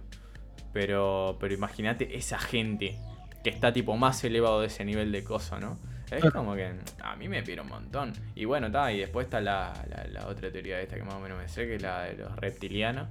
Pero, 0.71 1.37
pero 1.39 1.53
imagínate 1.53 2.15
esa 2.15 2.37
gente 2.39 2.97
que 3.43 3.49
está 3.49 3.73
tipo 3.73 3.95
más 3.97 4.23
elevado 4.23 4.61
de 4.61 4.67
ese 4.67 4.85
nivel 4.85 5.11
de 5.11 5.23
cosa, 5.23 5.59
¿no? 5.59 5.77
Es 6.17 6.31
como 6.31 6.55
que 6.55 6.71
a 7.03 7.15
mí 7.15 7.27
me 7.29 7.43
pira 7.43 7.61
un 7.61 7.69
montón. 7.69 8.13
Y 8.35 8.45
bueno, 8.45 8.67
está, 8.67 8.91
y 8.91 8.99
después 8.99 9.25
está 9.25 9.41
la, 9.41 9.73
la, 9.89 10.05
la 10.07 10.27
otra 10.27 10.51
teoría 10.51 10.79
esta 10.81 10.95
que 10.95 11.03
más 11.03 11.15
o 11.15 11.19
menos 11.19 11.37
me 11.37 11.47
sé, 11.47 11.65
que 11.67 11.75
es 11.75 11.81
la 11.81 12.01
de 12.03 12.15
los 12.17 12.35
reptilianos. 12.35 13.07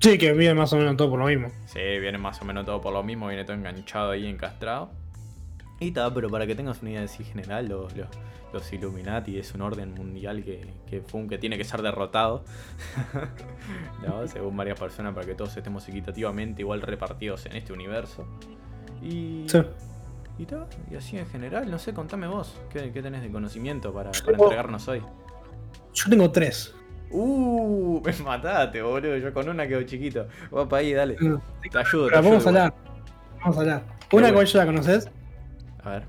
Sí, 0.00 0.18
que 0.18 0.32
vive 0.32 0.54
más 0.54 0.72
o 0.72 0.76
menos 0.76 0.96
todo 0.96 1.10
por 1.10 1.18
lo 1.18 1.26
mismo. 1.26 1.48
Sí, 1.66 1.80
viene 1.80 2.18
más 2.18 2.40
o 2.42 2.44
menos 2.44 2.64
todo 2.66 2.80
por 2.80 2.92
lo 2.92 3.02
mismo, 3.02 3.28
viene 3.28 3.44
todo 3.44 3.56
enganchado 3.56 4.10
ahí, 4.10 4.26
encastrado. 4.26 4.90
Y 5.80 5.88
está, 5.88 6.12
pero 6.12 6.28
para 6.30 6.46
que 6.46 6.54
tengas 6.54 6.80
una 6.82 6.90
idea 6.92 7.02
así 7.02 7.24
general, 7.24 7.68
los, 7.68 7.94
los, 7.96 8.08
los 8.52 8.72
Illuminati 8.72 9.38
es 9.38 9.52
un 9.54 9.62
orden 9.62 9.94
mundial 9.94 10.42
que, 10.44 10.66
que, 10.88 11.00
fue- 11.00 11.26
que 11.28 11.38
tiene 11.38 11.56
que 11.58 11.64
ser 11.64 11.82
derrotado. 11.82 12.44
¿No? 14.06 14.26
Según 14.28 14.56
varias 14.56 14.78
personas, 14.78 15.14
para 15.14 15.26
que 15.26 15.34
todos 15.34 15.56
estemos 15.56 15.86
equitativamente 15.88 16.62
igual 16.62 16.82
repartidos 16.82 17.46
en 17.46 17.56
este 17.56 17.72
universo. 17.72 18.26
Y. 19.02 19.44
Sí. 19.48 19.58
Y, 20.38 20.44
ta, 20.44 20.66
y 20.90 20.96
así 20.96 21.16
en 21.16 21.26
general, 21.26 21.70
no 21.70 21.78
sé, 21.78 21.94
contame 21.94 22.26
vos, 22.26 22.60
¿qué, 22.70 22.92
qué 22.92 23.02
tenés 23.02 23.22
de 23.22 23.30
conocimiento 23.30 23.92
para, 23.92 24.10
para 24.12 24.36
entregarnos 24.36 24.86
hoy? 24.88 25.02
Yo 25.94 26.10
tengo 26.10 26.30
tres. 26.30 26.74
Uh, 27.10 28.02
me 28.04 28.12
mataste, 28.24 28.82
boludo. 28.82 29.16
Yo 29.16 29.32
con 29.32 29.48
una 29.48 29.66
quedo 29.66 29.82
chiquito. 29.84 30.26
Vos 30.50 30.68
pa' 30.68 30.78
ahí, 30.78 30.92
dale. 30.92 31.14
Te 31.14 31.78
ayudo. 31.78 32.08
te 32.08 32.14
vamos 32.16 32.44
a 32.44 32.48
hablar. 32.48 32.74
Vamos 33.40 33.56
a 33.56 33.60
hablar. 33.60 33.82
Una 34.12 34.32
que 34.32 34.44
ya 34.46 34.58
la 34.60 34.66
conoces, 34.66 35.08
A 35.82 35.90
ver. 35.90 36.04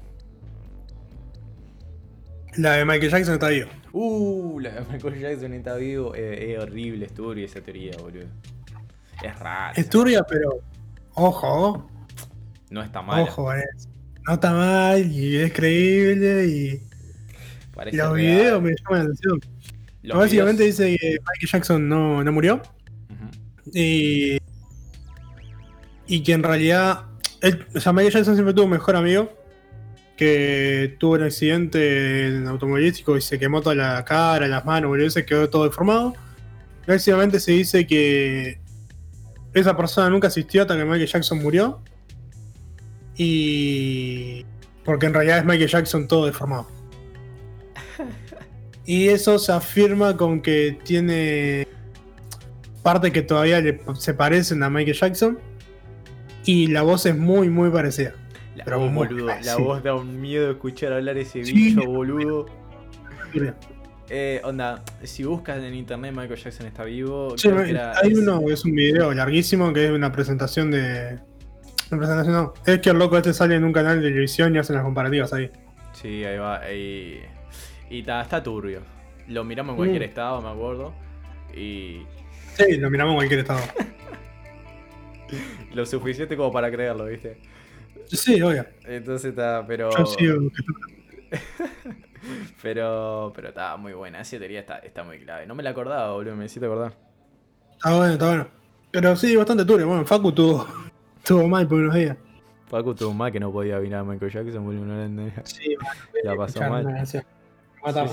la 2.58 2.74
de 2.74 2.86
Michael 2.86 3.12
Jackson 3.12 3.34
está 3.36 3.48
vivo. 3.50 3.70
Uh, 3.94 4.60
la 4.60 4.70
de 4.72 4.82
Michael 4.92 5.20
Jackson 5.20 5.54
está 5.54 5.76
vivo. 5.76 6.14
Eh, 6.16 6.54
es 6.54 6.60
horrible, 6.64 7.06
es 7.06 7.14
turbia 7.14 7.46
esa 7.46 7.62
teoría, 7.62 7.94
boludo. 8.02 8.26
Es 9.24 9.40
rara. 9.40 9.72
Es 9.76 9.90
turbia, 9.90 10.24
pero. 10.28 10.60
Ojo, 11.14 11.88
No 12.70 12.84
está 12.84 13.02
mal. 13.02 13.22
ojo, 13.22 13.46
con 13.46 13.58
eso. 13.58 13.90
No 14.28 14.34
está 14.34 14.52
mal 14.52 15.10
y 15.10 15.38
es 15.38 15.54
creíble 15.54 16.46
y, 16.48 16.82
y 17.92 17.96
los 17.96 18.14
videos 18.14 18.62
me 18.62 18.72
llaman 18.72 19.00
la 19.00 19.04
atención. 19.04 19.40
Básicamente 20.14 20.64
dice 20.64 20.98
que 21.00 21.12
Michael 21.12 21.50
Jackson 21.50 21.88
no, 21.88 22.24
no 22.24 22.32
murió 22.34 22.62
y, 23.74 24.38
y 26.08 26.24
que 26.24 26.34
en 26.34 26.44
realidad. 26.44 27.04
Él, 27.40 27.66
o 27.76 27.80
sea, 27.80 27.94
Michael 27.94 28.14
Jackson 28.14 28.34
siempre 28.36 28.54
tuvo 28.54 28.66
un 28.66 28.72
mejor 28.72 28.96
amigo 28.96 29.32
que 30.18 30.96
tuvo 31.00 31.14
un 31.14 31.24
accidente 31.24 32.28
en 32.28 32.48
automovilístico 32.48 33.16
y 33.16 33.22
se 33.22 33.38
quemó 33.38 33.62
toda 33.62 33.76
la 33.76 34.04
cara, 34.04 34.48
las 34.48 34.66
manos, 34.66 34.90
boludo, 34.90 35.10
se 35.10 35.26
quedó 35.26 35.50
todo 35.50 35.66
deformado. 35.66 36.16
Básicamente 36.88 37.40
se 37.40 37.52
dice 37.52 37.86
que 37.86 38.60
esa 39.54 39.78
persona 39.78 40.10
nunca 40.10 40.28
asistió 40.28 40.64
hasta 40.64 40.76
que 40.76 40.84
Michael 40.84 41.08
Jackson 41.08 41.42
murió 41.42 41.80
y. 43.18 44.46
Porque 44.86 45.06
en 45.08 45.14
realidad 45.14 45.40
es 45.40 45.46
Michael 45.46 45.70
Jackson 45.70 46.08
todo 46.08 46.26
deformado. 46.28 46.68
Y 48.86 49.10
eso 49.10 49.38
se 49.38 49.52
afirma 49.52 50.16
con 50.16 50.42
que 50.42 50.78
tiene 50.86 51.68
parte 52.84 53.12
que 53.12 53.22
todavía 53.22 53.60
le- 53.60 53.82
se 53.96 54.14
parecen 54.14 54.64
a 54.64 54.70
Michael 54.70 54.96
Jackson. 54.96 55.40
Y 56.46 56.68
la 56.68 56.84
voz 56.84 57.06
es 57.06 57.18
muy, 57.18 57.50
muy 57.50 57.70
parecida. 57.70 58.14
La 58.56 58.64
Pero 58.64 58.80
voz, 58.80 58.92
muy- 58.92 59.08
boludo, 59.08 59.28
la 59.44 59.58
voz 59.58 59.84
da 59.84 59.94
un 59.94 60.22
miedo 60.22 60.50
escuchar 60.52 60.94
hablar 60.94 61.18
ese 61.18 61.44
Sí. 61.44 61.52
bicho, 61.52 61.82
boludo. 61.86 62.46
Eh, 64.10 64.40
onda, 64.46 64.82
si 65.04 65.26
buscas 65.26 65.62
en 65.62 65.74
internet 65.74 66.14
Michael 66.16 66.40
Jackson 66.40 66.66
está 66.68 66.86
vivo, 66.86 67.38
Sí, 67.38 67.50
creo 67.50 67.64
que 67.66 67.70
era- 67.72 67.92
hay 68.00 68.14
es- 68.14 68.20
uno 68.20 68.40
que 68.46 68.54
es 68.54 68.64
un 68.64 68.72
video 68.74 69.14
larguísimo 69.14 69.74
que 69.74 69.84
es 69.88 69.92
una 69.92 70.14
presentación 70.14 70.72
de. 70.72 71.20
Una 71.92 71.98
presentación 72.00 72.34
no. 72.36 72.54
Es 72.66 72.80
que 72.80 72.90
el 72.90 72.98
loco 73.00 73.18
este 73.18 73.34
sale 73.34 73.56
en 73.56 73.64
un 73.64 73.72
canal 73.74 74.02
de 74.02 74.10
televisión 74.10 74.56
y 74.56 74.60
hacen 74.60 74.76
las 74.76 74.84
comparativas 74.84 75.32
ahí. 75.34 75.50
Sí, 75.94 76.24
ahí 76.26 76.38
va. 76.38 76.62
Y 76.72 78.04
ta- 78.04 78.22
está 78.22 78.44
turbio. 78.44 78.82
Lo 79.28 79.44
miramos 79.44 79.74
en 79.74 79.78
cualquier 79.78 80.02
Mm. 80.02 80.06
estado, 80.06 80.42
me 80.42 80.50
acuerdo. 80.50 80.94
Y 81.56 82.02
Sí, 82.56 82.78
lo 82.78 82.90
miramos 82.90 83.12
en 83.14 83.18
cualquier 83.18 83.40
estado. 83.42 83.60
lo 85.74 85.86
suficiente 85.86 86.36
como 86.38 86.52
para 86.52 86.72
creerlo, 86.72 87.06
¿viste? 87.06 87.40
Sí, 88.08 88.42
obvio. 88.42 88.66
Entonces 88.86 89.32
está, 89.32 89.66
pero. 89.68 89.90
Yo 89.98 90.06
sigo. 90.06 90.50
Pero. 92.62 93.32
Pero 93.36 93.50
está 93.50 93.76
muy 93.78 93.94
buena. 93.94 94.22
Esa 94.22 94.38
teoría 94.38 94.60
está, 94.62 94.78
está 94.80 95.04
muy 95.04 95.20
clave. 95.20 95.46
No 95.46 95.56
me 95.56 95.64
la 95.64 95.72
acordaba, 95.72 96.12
boludo. 96.14 96.36
Me 96.36 96.46
hiciste 96.46 96.66
acordar. 96.66 96.94
Está 97.74 97.96
bueno, 97.96 98.14
está 98.14 98.28
bueno. 98.28 98.48
Pero 98.92 99.16
sí, 99.16 99.36
bastante 99.36 99.66
turbio. 99.66 99.88
Bueno, 99.88 100.06
Facu 100.06 100.32
tuvo, 100.32 100.68
tuvo 101.28 101.48
mal 101.48 101.68
por 101.68 101.80
unos 101.80 101.96
días. 101.96 102.18
Paco 102.70 102.94
tuvo 102.96 103.14
mal 103.14 103.32
que 103.32 103.40
no 103.40 103.52
podía 103.52 103.80
mirar 103.80 104.02
a 104.02 104.04
Michael 104.04 104.32
Jackson. 104.32 104.88
No 104.88 104.96
la 104.96 105.06
entendía. 105.06 105.42
Sí, 105.46 105.76
La 106.24 106.36
pasó 106.36 106.60
mal. 106.62 106.86
una. 106.86 107.06
Sí, 107.06 107.20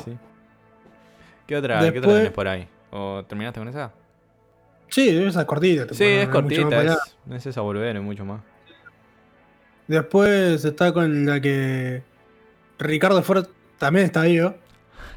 sí. 0.04 0.16
¿Qué 1.46 1.56
otra, 1.56 1.80
¿Qué 1.80 1.88
otra 1.88 2.00
Después- 2.00 2.16
tenés 2.16 2.32
por 2.32 2.48
ahí? 2.48 2.68
¿O 2.90 3.24
terminaste 3.26 3.60
con 3.60 3.68
esa? 3.68 3.92
Sí, 4.88 5.08
esa 5.08 5.40
es 5.40 5.46
cortita. 5.46 5.92
Sí, 5.92 6.04
es 6.04 6.28
cortita. 6.28 6.82
Es, 6.82 7.16
no 7.26 7.34
es 7.36 7.44
esa 7.46 7.60
no 7.60 7.80
hay 7.82 8.04
mucho 8.06 8.24
más. 8.24 8.40
Después 9.88 10.64
está 10.64 10.92
con 10.92 11.26
la 11.26 11.40
que 11.40 12.02
Ricardo 12.78 13.22
Ford 13.22 13.46
también 13.78 14.06
está 14.06 14.22
vivo. 14.22 14.54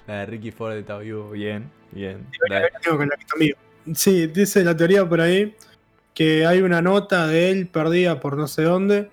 La 0.07 0.19
de 0.19 0.25
Ricky 0.25 0.51
Ford 0.51 0.73
está 0.73 0.97
vivo. 0.97 1.29
Bien, 1.31 1.69
bien. 1.91 2.25
La 2.49 2.55
Dale. 2.61 2.71
que 2.81 2.89
con 2.89 3.07
la 3.07 3.15
que 3.15 3.21
está 3.21 3.35
vivo. 3.37 3.57
Sí, 3.93 4.27
dice 4.27 4.63
la 4.63 4.75
teoría 4.75 5.07
por 5.07 5.21
ahí 5.21 5.55
que 6.17 6.47
hay 6.47 6.63
una 6.63 6.81
nota 6.81 7.27
de 7.27 7.51
él 7.51 7.67
perdida 7.67 8.19
por 8.19 8.37
no 8.37 8.47
sé 8.47 8.63
dónde. 8.63 9.11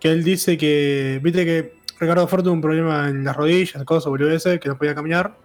Que 0.00 0.08
él 0.10 0.24
dice 0.24 0.56
que. 0.56 1.20
Viste 1.22 1.44
que 1.44 1.74
Ricardo 2.00 2.26
Ford 2.26 2.44
tuvo 2.44 2.54
un 2.54 2.62
problema 2.62 3.10
en 3.10 3.24
las 3.24 3.36
rodillas, 3.36 3.84
cosas, 3.84 4.08
boludeces, 4.08 4.58
que 4.58 4.70
no 4.70 4.78
podía 4.78 4.94
caminar. 4.94 5.36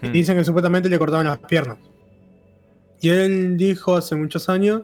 Y 0.00 0.06
Hmm. 0.06 0.12
dicen 0.12 0.36
que 0.36 0.44
supuestamente 0.44 0.88
le 0.88 0.96
cortaban 0.96 1.26
las 1.26 1.38
piernas. 1.38 1.78
Y 3.00 3.08
él 3.08 3.56
dijo 3.56 3.96
hace 3.96 4.14
muchos 4.14 4.48
años 4.48 4.82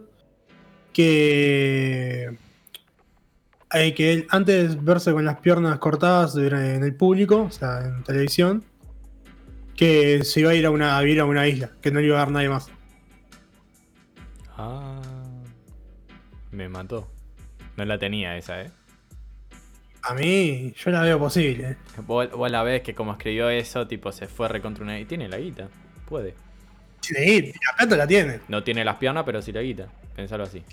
que. 0.93 2.37
eh, 3.75 3.95
que 3.95 4.13
él, 4.13 4.27
antes 4.31 4.75
de 4.75 4.81
verse 4.83 5.13
con 5.13 5.25
las 5.25 5.39
piernas 5.39 5.79
cortadas 5.79 6.35
en 6.37 6.83
el 6.83 6.97
público, 6.97 7.43
o 7.43 7.51
sea, 7.53 7.81
en 7.85 8.03
televisión, 8.03 8.65
que 9.77 10.25
se 10.25 10.41
iba 10.41 10.51
a 10.51 10.55
ir 10.57 10.67
a 10.67 10.71
una, 10.71 10.99
a 10.99 11.03
vivir 11.03 11.21
a 11.21 11.27
una 11.27 11.47
isla, 11.47 11.71
que 11.81 11.93
no 11.93 12.01
le 12.01 12.07
iba 12.07 12.17
a 12.17 12.21
dar 12.21 12.33
nadie 12.33 12.49
más. 12.49 12.67
Ah. 14.57 14.94
Me 16.55 16.69
mató. 16.69 17.09
No 17.77 17.85
la 17.85 17.99
tenía 17.99 18.37
esa, 18.37 18.63
eh. 18.63 18.71
A 20.03 20.15
mí, 20.15 20.73
yo 20.77 20.91
la 20.91 21.01
veo 21.03 21.19
posible. 21.19 21.71
eh. 21.71 21.77
Vos, 22.07 22.31
vos 22.31 22.51
la 22.51 22.63
ves 22.63 22.83
que 22.83 22.95
como 22.95 23.13
escribió 23.13 23.49
eso, 23.49 23.87
tipo 23.87 24.13
se 24.13 24.27
fue 24.29 24.49
recontra 24.49 24.85
una. 24.85 24.99
Y 25.01 25.05
tiene 25.07 25.29
la 25.29 25.39
guita. 25.39 25.69
Puede. 26.09 26.35
Sí, 27.01 27.53
la 27.71 27.77
plata 27.79 27.97
la 27.97 28.07
tiene. 28.07 28.41
No 28.49 28.63
tiene 28.63 28.85
las 28.85 28.97
piernas, 28.97 29.25
pero 29.25 29.41
sí 29.43 29.51
la 29.53 29.63
guita. 29.63 29.89
Pensalo 30.15 30.45
así. 30.45 30.63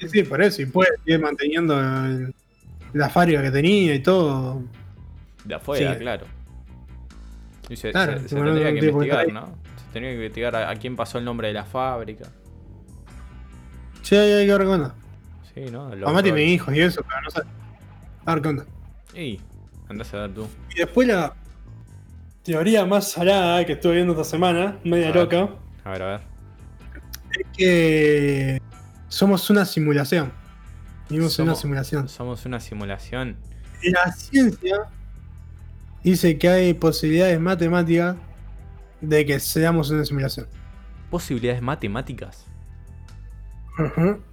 Sí, 0.00 0.08
sí, 0.08 0.22
por 0.24 0.42
eso. 0.42 0.60
Y 0.60 0.66
puede 0.66 0.90
seguir 0.98 1.20
manteniendo 1.20 1.78
el- 1.80 2.34
la 2.92 3.08
fábrica 3.08 3.40
que 3.40 3.50
tenía 3.50 3.94
y 3.94 4.00
todo. 4.00 4.62
De 5.44 5.54
afuera, 5.54 5.94
Sí. 5.94 6.00
claro. 6.00 6.26
Y 7.70 7.76
se, 7.76 7.92
Claro, 7.92 8.20
se- 8.20 8.28
se 8.28 8.34
tendría 8.36 8.72
que 8.72 8.86
investigar, 8.86 9.32
¿no? 9.32 9.46
Se 9.46 9.92
tendría 9.92 10.10
que 10.10 10.16
investigar 10.16 10.56
a, 10.56 10.70
a 10.70 10.76
quién 10.76 10.96
pasó 10.96 11.16
el 11.18 11.24
nombre 11.24 11.48
de 11.48 11.54
la 11.54 11.64
fábrica. 11.64 12.26
Sí, 14.02 14.16
hay, 14.16 14.32
hay 14.32 14.46
que 14.46 14.52
ver 14.52 14.62
qué 14.62 14.66
onda. 14.68 14.94
Sí, 15.54 15.60
¿no? 15.70 15.94
Lo- 15.94 16.06
Mamá 16.06 16.22
tiene 16.22 16.42
hijos 16.44 16.74
y 16.74 16.80
eso, 16.80 17.02
pero 17.06 17.20
no 17.22 17.30
sé. 17.30 17.40
A 18.24 18.34
ver 18.34 18.42
qué 18.42 18.48
onda. 18.48 18.66
Y 19.14 19.40
andás 19.88 20.12
a 20.14 20.18
ver 20.22 20.34
tú. 20.34 20.48
Y 20.74 20.78
después 20.78 21.06
la 21.08 21.34
teoría 22.42 22.84
más 22.86 23.10
salada 23.10 23.64
que 23.64 23.72
estuve 23.74 23.94
viendo 23.96 24.12
esta 24.12 24.24
semana, 24.24 24.78
media 24.84 25.08
A 25.08 25.12
ver. 25.12 25.16
loca, 25.22 25.48
A 25.84 25.90
ver, 25.90 26.02
a 26.02 26.06
ver. 26.06 26.20
es 27.38 27.46
que 27.56 28.62
somos 29.08 29.48
una 29.50 29.64
simulación. 29.64 30.32
Vivimos 31.08 31.38
en 31.38 31.44
una 31.44 31.54
simulación. 31.54 32.08
Somos 32.08 32.44
una 32.46 32.58
simulación. 32.60 33.36
La 33.82 34.10
ciencia 34.12 34.76
dice 36.02 36.38
que 36.38 36.48
hay 36.48 36.74
posibilidades 36.74 37.38
matemáticas 37.40 38.16
de 39.00 39.26
que 39.26 39.38
seamos 39.40 39.90
una 39.90 40.04
simulación. 40.04 40.46
Posibilidades 41.10 41.60
matemáticas. 41.60 42.46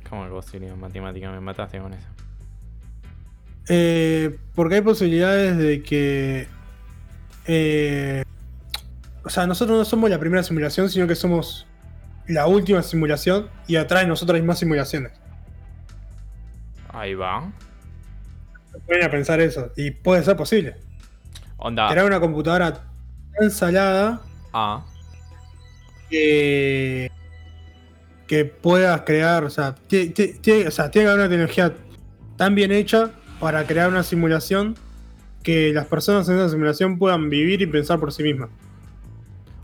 ¿Cómo 0.10 0.26
que 0.26 0.30
posibilidades 0.30 0.78
matemáticas? 0.78 1.32
Me 1.32 1.40
mataste 1.40 1.80
con 1.80 1.94
eso. 1.94 2.08
Eh, 3.70 4.38
porque 4.56 4.76
hay 4.76 4.82
posibilidades 4.82 5.58
de 5.58 5.84
que. 5.84 6.48
eh, 7.46 8.24
o 9.24 9.30
sea, 9.30 9.46
nosotros 9.46 9.78
no 9.78 9.86
somos 9.86 10.10
la 10.10 10.20
primera 10.20 10.42
simulación, 10.44 10.90
sino 10.90 11.08
que 11.08 11.16
somos 11.16 11.68
la 12.28 12.48
última 12.48 12.82
simulación 12.82 13.50
y 13.68 13.76
atrás 13.76 14.04
de 14.04 14.08
nosotros 14.08 14.36
hay 14.36 14.42
más 14.42 14.60
simulaciones. 14.60 15.12
Ahí 16.90 17.14
va. 17.14 17.52
Pueden 18.86 19.04
a 19.04 19.12
pensar 19.12 19.40
eso. 19.40 19.72
Y 19.76 19.92
puede 19.92 20.24
ser 20.24 20.36
posible. 20.36 20.76
Onda. 21.58 21.90
Tener 21.90 22.06
una 22.06 22.20
computadora 22.20 22.86
tan 23.38 23.52
salada 23.52 24.22
A. 24.54 24.86
que. 26.10 27.12
Que 28.30 28.46
puedas 28.46 29.02
crear. 29.02 29.44
O 29.44 29.50
sea, 29.50 29.74
tiene 29.88 30.14
que 30.14 30.40
haber 31.02 31.16
una 31.16 31.28
tecnología 31.28 31.74
tan 32.38 32.54
bien 32.56 32.72
hecha 32.72 33.10
para 33.40 33.66
crear 33.66 33.90
una 33.90 34.04
simulación 34.04 34.76
que 35.44 35.74
las 35.74 35.88
personas 35.88 36.30
en 36.30 36.36
esa 36.36 36.50
simulación 36.50 37.00
puedan 37.00 37.30
vivir 37.30 37.62
y 37.62 37.66
pensar 37.66 38.00
por 38.00 38.14
sí 38.14 38.22
mismas. 38.24 38.50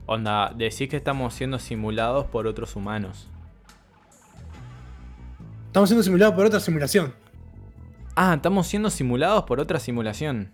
Onda, 0.07 0.51
decís 0.55 0.89
que 0.89 0.97
estamos 0.97 1.33
siendo 1.35 1.59
simulados 1.59 2.25
por 2.25 2.47
otros 2.47 2.75
humanos. 2.75 3.29
Estamos 5.67 5.89
siendo 5.89 6.03
simulados 6.03 6.33
por 6.33 6.45
otra 6.45 6.59
simulación. 6.59 7.13
Ah, 8.15 8.33
estamos 8.35 8.65
siendo 8.65 8.89
simulados 8.89 9.43
por 9.43 9.59
otra 9.59 9.79
simulación. 9.79 10.51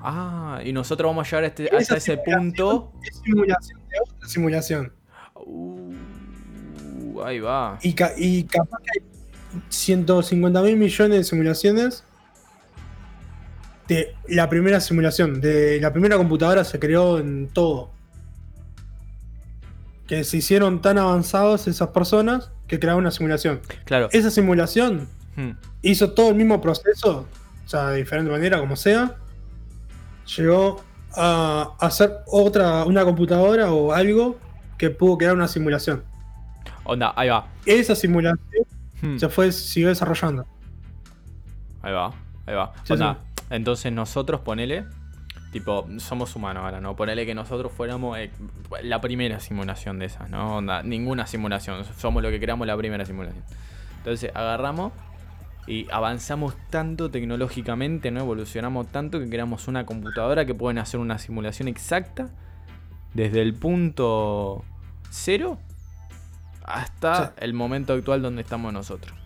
Ah, 0.00 0.60
y 0.64 0.72
nosotros 0.72 1.10
vamos 1.10 1.26
a 1.26 1.30
llegar 1.30 1.44
a 1.44 1.46
este- 1.48 1.76
hasta 1.76 1.96
ese 1.96 2.16
punto. 2.16 2.92
Es 3.02 3.18
simulación 3.18 3.80
de 3.88 3.96
otra 4.00 4.28
simulación. 4.28 4.92
Uh, 5.34 5.81
ahí 7.24 7.40
va. 7.40 7.78
Y, 7.82 7.92
ca- 7.94 8.12
y 8.16 8.44
capaz 8.44 8.78
que 8.84 9.00
hay 9.00 9.62
150 9.68 10.62
mil 10.62 10.76
millones 10.76 11.18
de 11.18 11.24
simulaciones 11.24 12.04
de 13.88 14.14
la 14.28 14.48
primera 14.48 14.80
simulación. 14.80 15.40
De 15.40 15.80
la 15.80 15.92
primera 15.92 16.16
computadora 16.16 16.64
se 16.64 16.78
creó 16.78 17.18
en 17.18 17.48
todo. 17.48 17.90
Que 20.06 20.24
se 20.24 20.36
hicieron 20.38 20.80
tan 20.82 20.98
avanzados 20.98 21.66
esas 21.68 21.88
personas 21.88 22.50
que 22.66 22.78
crearon 22.78 23.00
una 23.02 23.10
simulación. 23.10 23.60
Claro. 23.84 24.08
Esa 24.12 24.30
simulación 24.30 25.08
Hmm. 25.36 25.52
hizo 25.80 26.10
todo 26.12 26.28
el 26.28 26.34
mismo 26.34 26.60
proceso, 26.60 27.26
o 27.64 27.68
sea, 27.68 27.88
de 27.88 27.98
diferente 27.98 28.30
manera, 28.30 28.58
como 28.60 28.76
sea. 28.76 29.16
Llegó 30.36 30.82
a 31.16 31.74
hacer 31.80 32.10
otra, 32.26 32.84
una 32.84 33.04
computadora 33.04 33.72
o 33.72 33.92
algo 33.92 34.38
que 34.78 34.90
pudo 34.90 35.16
crear 35.18 35.34
una 35.34 35.48
simulación. 35.48 36.02
Onda, 36.84 37.12
ahí 37.16 37.28
va. 37.28 37.46
Esa 37.66 37.94
simulación 37.94 38.38
Hmm. 39.02 39.18
se 39.18 39.28
fue, 39.28 39.50
siguió 39.50 39.88
desarrollando. 39.88 40.46
Ahí 41.82 41.92
va, 41.92 42.12
ahí 42.46 42.54
va. 42.54 42.72
Sí, 42.84 42.92
Onda, 42.92 43.18
entonces 43.50 43.92
nosotros 43.92 44.40
ponele, 44.42 44.84
tipo, 45.50 45.86
somos 45.98 46.34
humanos 46.36 46.62
ahora, 46.64 46.80
¿no? 46.80 46.94
Ponele 46.94 47.26
que 47.26 47.34
nosotros 47.34 47.72
fuéramos 47.72 48.16
eh, 48.18 48.30
la 48.82 49.00
primera 49.00 49.40
simulación 49.40 49.98
de 49.98 50.06
esas, 50.06 50.30
¿no? 50.30 50.58
Onda, 50.58 50.84
ninguna 50.84 51.26
simulación, 51.26 51.84
somos 51.98 52.22
lo 52.22 52.30
que 52.30 52.38
creamos 52.38 52.66
la 52.66 52.76
primera 52.76 53.04
simulación. 53.04 53.42
Entonces 53.98 54.30
agarramos 54.34 54.92
y 55.66 55.88
avanzamos 55.90 56.54
tanto 56.70 57.10
tecnológicamente, 57.10 58.12
¿no? 58.12 58.20
Evolucionamos 58.20 58.86
tanto 58.86 59.18
que 59.18 59.28
creamos 59.28 59.66
una 59.66 59.84
computadora 59.84 60.46
que 60.46 60.54
pueden 60.54 60.78
hacer 60.78 61.00
una 61.00 61.18
simulación 61.18 61.66
exacta 61.66 62.30
desde 63.14 63.42
el 63.42 63.54
punto 63.54 64.64
cero 65.10 65.58
hasta 66.64 67.26
Sí. 67.26 67.32
el 67.38 67.54
momento 67.54 67.92
actual 67.92 68.22
donde 68.22 68.42
estamos 68.42 68.72
nosotros. 68.72 69.18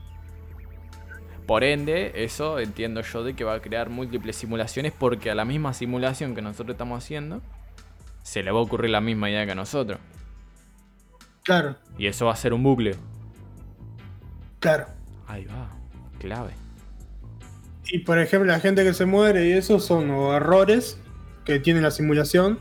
por 1.46 1.62
ende, 1.62 2.24
eso 2.24 2.58
entiendo 2.58 3.02
yo 3.02 3.22
de 3.22 3.34
que 3.36 3.44
va 3.44 3.54
a 3.54 3.60
crear 3.60 3.88
múltiples 3.88 4.34
simulaciones 4.34 4.92
porque 4.92 5.30
a 5.30 5.34
la 5.36 5.44
misma 5.44 5.72
simulación 5.74 6.34
que 6.34 6.42
nosotros 6.42 6.74
estamos 6.74 7.04
haciendo, 7.04 7.40
se 8.24 8.42
le 8.42 8.50
va 8.50 8.58
a 8.58 8.62
ocurrir 8.62 8.90
la 8.90 9.00
misma 9.00 9.30
idea 9.30 9.46
que 9.46 9.52
a 9.52 9.54
nosotros. 9.54 10.00
Claro, 11.44 11.76
Y 11.96 12.08
eso 12.08 12.26
va 12.26 12.32
a 12.32 12.36
ser 12.36 12.52
un 12.52 12.64
bucle. 12.64 12.96
claro. 14.58 14.86
Ahí 15.28 15.44
va, 15.44 15.68
clave. 16.18 16.50
Y 17.92 18.00
por 18.00 18.18
ejemplo, 18.18 18.50
la 18.50 18.58
gente 18.58 18.82
que 18.82 18.92
se 18.92 19.06
muere 19.06 19.46
y 19.46 19.52
eso 19.52 19.78
son 19.78 20.10
errores 20.10 20.98
que 21.44 21.60
tiene 21.60 21.80
la 21.80 21.92
simulación. 21.92 22.58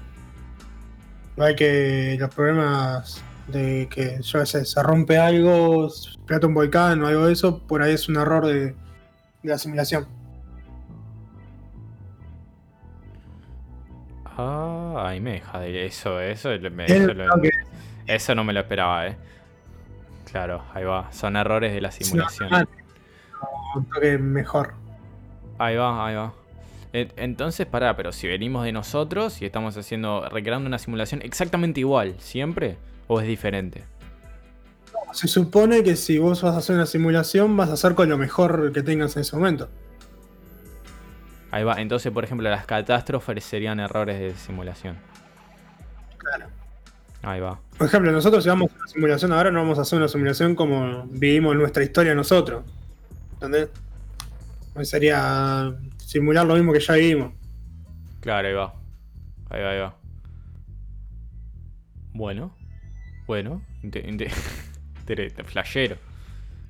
Hay 1.39 1.55
que 1.55 2.17
los 2.19 2.33
problemas 2.35 3.23
de 3.47 3.87
que 3.89 4.19
yo 4.21 4.39
qué 4.39 4.45
sé, 4.45 4.65
se 4.65 4.81
rompe 4.83 5.17
algo, 5.17 5.89
se 5.89 6.09
explota 6.09 6.47
un 6.47 6.53
volcán 6.53 7.01
o 7.03 7.07
algo 7.07 7.27
de 7.27 7.33
eso, 7.33 7.59
por 7.59 7.81
ahí 7.81 7.93
es 7.93 8.09
un 8.09 8.17
error 8.17 8.45
de, 8.45 8.65
de 8.67 8.75
la 9.43 9.57
simulación. 9.57 10.07
Ah, 14.37 15.05
ahí 15.07 15.19
me 15.21 15.33
deja 15.33 15.59
de 15.59 15.85
eso, 15.85 16.19
eso, 16.19 16.49
me- 16.71 16.85
eso, 16.85 17.13
lo 17.13 17.25
eso 18.07 18.35
no 18.35 18.43
me 18.43 18.53
lo 18.53 18.59
esperaba, 18.61 19.07
eh. 19.07 19.15
Claro, 20.29 20.63
ahí 20.73 20.83
va. 20.83 21.11
Son 21.13 21.35
errores 21.37 21.73
de 21.73 21.79
la 21.81 21.91
simulación. 21.91 22.53
Ah, 22.53 22.65
un 23.75 23.85
toque 23.85 24.17
mejor. 24.17 24.73
Ahí 25.57 25.75
va, 25.77 26.05
ahí 26.05 26.15
va. 26.15 26.33
E- 26.91 27.11
Entonces, 27.15 27.65
pará, 27.65 27.95
pero 27.95 28.11
si 28.11 28.27
venimos 28.27 28.65
de 28.65 28.71
nosotros 28.73 29.41
y 29.41 29.45
estamos 29.45 29.77
haciendo, 29.77 30.27
recreando 30.29 30.67
una 30.67 30.79
simulación 30.79 31.21
exactamente 31.21 31.79
igual, 31.79 32.15
¿siempre? 32.19 32.77
¿O 33.07 33.19
es 33.19 33.27
diferente? 33.27 33.83
Se 35.13 35.27
supone 35.27 35.83
que 35.83 35.95
si 35.95 36.17
vos 36.17 36.41
vas 36.41 36.55
a 36.55 36.57
hacer 36.57 36.75
una 36.75 36.85
simulación, 36.85 37.55
vas 37.55 37.69
a 37.69 37.73
hacer 37.73 37.95
con 37.95 38.09
lo 38.09 38.17
mejor 38.17 38.71
que 38.73 38.83
tengas 38.83 39.15
en 39.15 39.21
ese 39.21 39.35
momento. 39.35 39.69
Ahí 41.51 41.63
va. 41.63 41.79
Entonces, 41.79 42.11
por 42.11 42.23
ejemplo, 42.23 42.49
las 42.49 42.65
catástrofes 42.65 43.43
serían 43.43 43.79
errores 43.79 44.19
de 44.19 44.35
simulación. 44.35 44.97
Claro. 46.17 46.47
Ahí 47.21 47.39
va. 47.39 47.59
Por 47.77 47.87
ejemplo, 47.87 48.11
nosotros 48.11 48.43
si 48.43 48.49
vamos 48.49 48.71
a 48.71 48.75
una 48.75 48.87
simulación 48.87 49.31
ahora, 49.31 49.51
no 49.51 49.59
vamos 49.59 49.79
a 49.79 49.83
hacer 49.83 49.97
una 49.97 50.07
simulación 50.09 50.53
como 50.53 51.05
vivimos 51.07 51.55
nuestra 51.55 51.83
historia 51.83 52.13
nosotros. 52.13 52.65
¿Entendés? 53.33 53.69
Pues 54.73 54.89
sería 54.89 55.73
simular 55.97 56.45
lo 56.45 56.55
mismo 56.55 56.73
que 56.73 56.81
ya 56.81 56.95
vivimos. 56.95 57.33
Claro, 58.19 58.47
ahí 58.47 58.53
va. 58.53 58.73
Ahí 59.49 59.61
va, 59.61 59.69
ahí 59.69 59.79
va. 59.79 59.95
Bueno. 62.13 62.55
Bueno. 63.27 63.61
Flashero. 65.45 65.97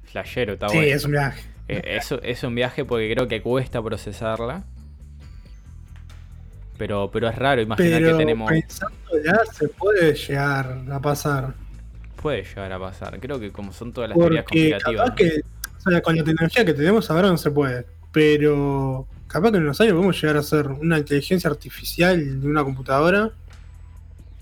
Flashero, 0.03 0.53
está 0.53 0.69
sí, 0.69 0.77
bueno. 0.77 0.95
es 0.95 1.05
un 1.05 1.11
viaje. 1.11 1.41
Eh, 1.67 1.99
es 2.23 2.43
un 2.43 2.55
viaje 2.55 2.85
porque 2.85 3.11
creo 3.13 3.27
que 3.27 3.41
cuesta 3.41 3.81
procesarla. 3.81 4.63
Pero, 6.77 7.09
pero 7.11 7.29
es 7.29 7.35
raro, 7.35 7.61
imaginar 7.61 8.01
Pero 8.01 8.11
que 8.11 8.23
tenemos. 8.23 8.49
pensándola 8.51 9.43
se 9.51 9.69
puede 9.69 10.13
llegar 10.13 10.83
a 10.91 10.99
pasar. 10.99 11.53
Puede 12.21 12.43
llegar 12.43 12.71
a 12.73 12.79
pasar. 12.79 13.19
Creo 13.19 13.39
que 13.39 13.51
como 13.51 13.71
son 13.71 13.93
todas 13.93 14.09
las 14.09 14.17
teorías 14.17 14.43
Porque 14.43 14.71
conspirativas. 14.71 15.09
capaz 15.09 15.15
que 15.15 15.41
o 15.85 15.89
sea, 15.89 16.01
con 16.01 16.15
la 16.15 16.23
tecnología 16.23 16.65
que 16.65 16.73
tenemos 16.73 17.09
ahora 17.09 17.29
no 17.29 17.37
se 17.37 17.51
puede. 17.51 17.85
Pero 18.11 19.07
capaz 19.27 19.51
que 19.51 19.57
en 19.57 19.63
unos 19.63 19.79
años 19.79 19.93
podemos 19.93 20.21
llegar 20.21 20.37
a 20.37 20.43
ser 20.43 20.67
una 20.67 20.97
inteligencia 20.97 21.49
artificial 21.49 22.41
de 22.41 22.47
una 22.47 22.63
computadora 22.63 23.31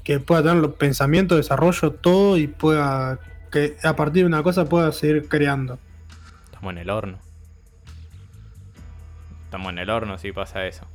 que 0.03 0.19
pueda 0.19 0.41
tener 0.43 0.57
los 0.57 0.73
pensamientos, 0.75 1.37
desarrollo, 1.37 1.91
todo 1.91 2.37
y 2.37 2.47
pueda 2.47 3.19
que 3.51 3.77
a 3.83 3.95
partir 3.95 4.23
de 4.23 4.27
una 4.27 4.43
cosa 4.43 4.65
pueda 4.65 4.91
seguir 4.91 5.27
creando. 5.29 5.79
Estamos 6.45 6.71
en 6.73 6.77
el 6.79 6.89
horno. 6.89 7.19
Estamos 9.45 9.71
en 9.71 9.79
el 9.79 9.89
horno 9.89 10.17
si 10.17 10.31
pasa 10.31 10.65
eso. 10.65 10.87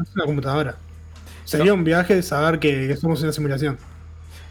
Es 0.00 0.14
una 0.14 0.24
computadora. 0.24 0.76
Sería 1.44 1.74
un 1.74 1.84
viaje 1.84 2.22
saber 2.22 2.58
que, 2.58 2.96
somos 2.96 3.22
una 3.22 3.32
simulación. 3.32 3.76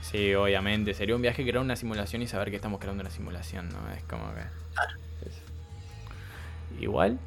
Sí, 0.02 0.34
obviamente. 0.36 0.93
Sería 0.93 1.16
un 1.16 1.22
viaje 1.22 1.43
crear 1.43 1.60
una 1.60 1.76
simulación 1.76 2.22
y 2.22 2.28
saber 2.28 2.49
que 2.52 2.58
estamos 2.58 2.80
creando 2.80 3.02
una 3.02 3.10
simulación, 3.10 3.70
¿no? 3.70 3.78
Es 3.97 4.04
como 4.04 4.32
que. 4.36 4.41
es- 5.28 5.41
Igual. 6.80 7.18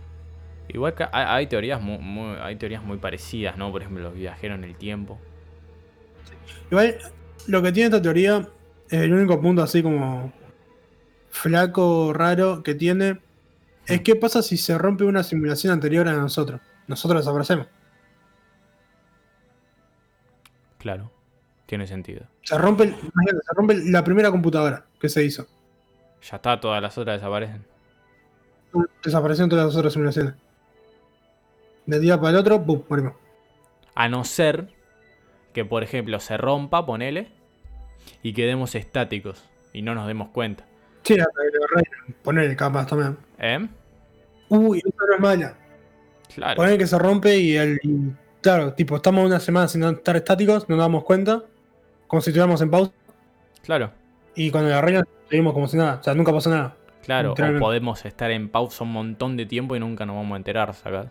Igual 0.69 0.95
que 0.95 1.05
hay, 1.05 1.25
hay 1.27 1.47
teorías 1.49 1.81
muy, 1.81 1.99
muy- 1.99 2.37
hay 2.41 2.57
teorías 2.57 2.83
muy 2.83 2.99
parecidas, 2.99 3.57
¿no? 3.57 3.73
Por 3.73 3.83
ejemplo, 3.83 4.03
los 4.05 4.15
viajeros 4.15 4.59
en 4.59 4.65
el 4.65 4.77
tiempo. 4.77 5.19
Igual, 6.75 6.99
lo 7.47 7.63
que 7.63 7.71
tiene 7.71 7.87
esta 7.87 8.03
teoría 8.03 8.49
el 8.91 9.15
único 9.15 9.41
punto 9.41 9.63
así 9.63 9.81
como 9.81 10.33
flaco, 11.31 12.13
raro 12.13 12.65
que 12.65 12.75
tiene. 12.75 13.21
Es 13.87 14.01
qué 14.01 14.17
pasa 14.17 14.43
si 14.43 14.57
se 14.57 14.77
rompe 14.77 15.05
una 15.05 15.23
simulación 15.23 15.73
anterior 15.73 16.09
a 16.09 16.15
nosotros. 16.15 16.61
Nosotros 16.89 17.21
desaparecemos. 17.21 17.69
Claro. 20.79 21.13
Tiene 21.67 21.87
sentido. 21.87 22.27
Se 22.43 22.59
rompe, 22.59 22.89
se 22.89 23.55
rompe 23.55 23.77
la 23.85 24.03
primera 24.03 24.33
computadora 24.33 24.85
que 24.99 25.09
se 25.09 25.23
hizo. 25.23 25.47
Ya 26.29 26.37
está, 26.37 26.59
todas 26.59 26.83
las 26.83 26.99
otras 26.99 27.21
desaparecen. 27.21 27.65
Desaparecieron 29.05 29.49
todas 29.49 29.67
las 29.67 29.77
otras 29.77 29.93
simulaciones. 29.93 30.35
De 31.87 32.01
día 32.01 32.19
para 32.19 32.31
el 32.31 32.37
otro, 32.39 32.61
¡pum! 32.65 32.83
morimos. 32.89 33.13
A 33.95 34.09
no 34.09 34.25
ser 34.25 34.74
que, 35.55 35.65
por 35.65 35.83
ejemplo, 35.83 36.21
se 36.21 36.37
rompa, 36.37 36.85
ponele, 36.85 37.29
y 38.23 38.35
quedemos 38.35 38.75
estáticos 38.75 39.43
y 39.73 39.81
no 39.81 39.95
nos 39.95 40.07
demos 40.07 40.29
cuenta. 40.29 40.67
Sí. 41.05 41.17
Poner 42.23 42.55
capaz 42.57 42.87
también. 42.87 43.17
¿Eh? 43.39 43.67
Uy, 44.49 44.79
eso 44.79 45.07
no 45.09 45.15
es 45.15 45.21
mala. 45.21 45.57
Claro. 46.35 46.57
Poner 46.57 46.77
que 46.77 46.87
se 46.87 46.99
rompe 46.99 47.39
y 47.39 47.57
el. 47.57 47.79
y, 47.83 48.13
claro, 48.43 48.75
tipo, 48.75 48.97
estamos 48.97 49.25
una 49.25 49.41
semana 49.41 49.69
sin 49.69 49.85
estar 49.85 50.17
estáticos, 50.17 50.69
no 50.69 50.77
nos 50.77 50.85
damos 50.85 51.05
cuenta. 51.05 51.43
Como 52.07 52.21
si 52.21 52.31
estuviéramos 52.31 52.61
en 52.61 52.71
pausa. 52.71 52.93
Claro. 53.63 53.93
Y 54.35 54.51
cuando 54.51 54.71
la 54.71 54.79
arreglan, 54.79 55.05
seguimos 55.31 55.55
como 55.55 55.69
si 55.69 55.77
nada. 55.77 55.99
O 56.01 56.03
sea, 56.03 56.15
nunca 56.15 56.33
pasó 56.33 56.51
nada. 56.51 56.77
Claro, 57.03 57.33
o 57.33 57.59
podemos 57.59 58.05
estar 58.07 58.31
en 58.31 58.49
pausa 58.49 58.83
un 58.85 58.93
montón 58.93 59.37
de 59.37 59.45
tiempo 59.45 59.77
y 59.77 59.81
nunca 59.81 60.07
nos 60.07 60.17
vamos 60.17 60.33
a 60.33 60.37
enterar, 60.39 60.73
¿sacás? 60.75 61.09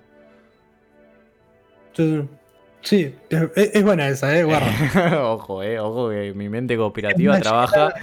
Entonces, 1.89 2.25
sí, 2.25 2.42
es, 2.91 3.71
es 3.73 3.83
buena 3.83 4.07
esa, 4.07 4.37
eh, 4.37 4.43
guarda. 4.43 4.67
ojo, 5.23 5.63
eh, 5.63 5.79
ojo 5.79 6.09
que 6.09 6.33
mi 6.33 6.49
mente 6.49 6.75
cooperativa 6.77 7.39
trabaja. 7.39 7.93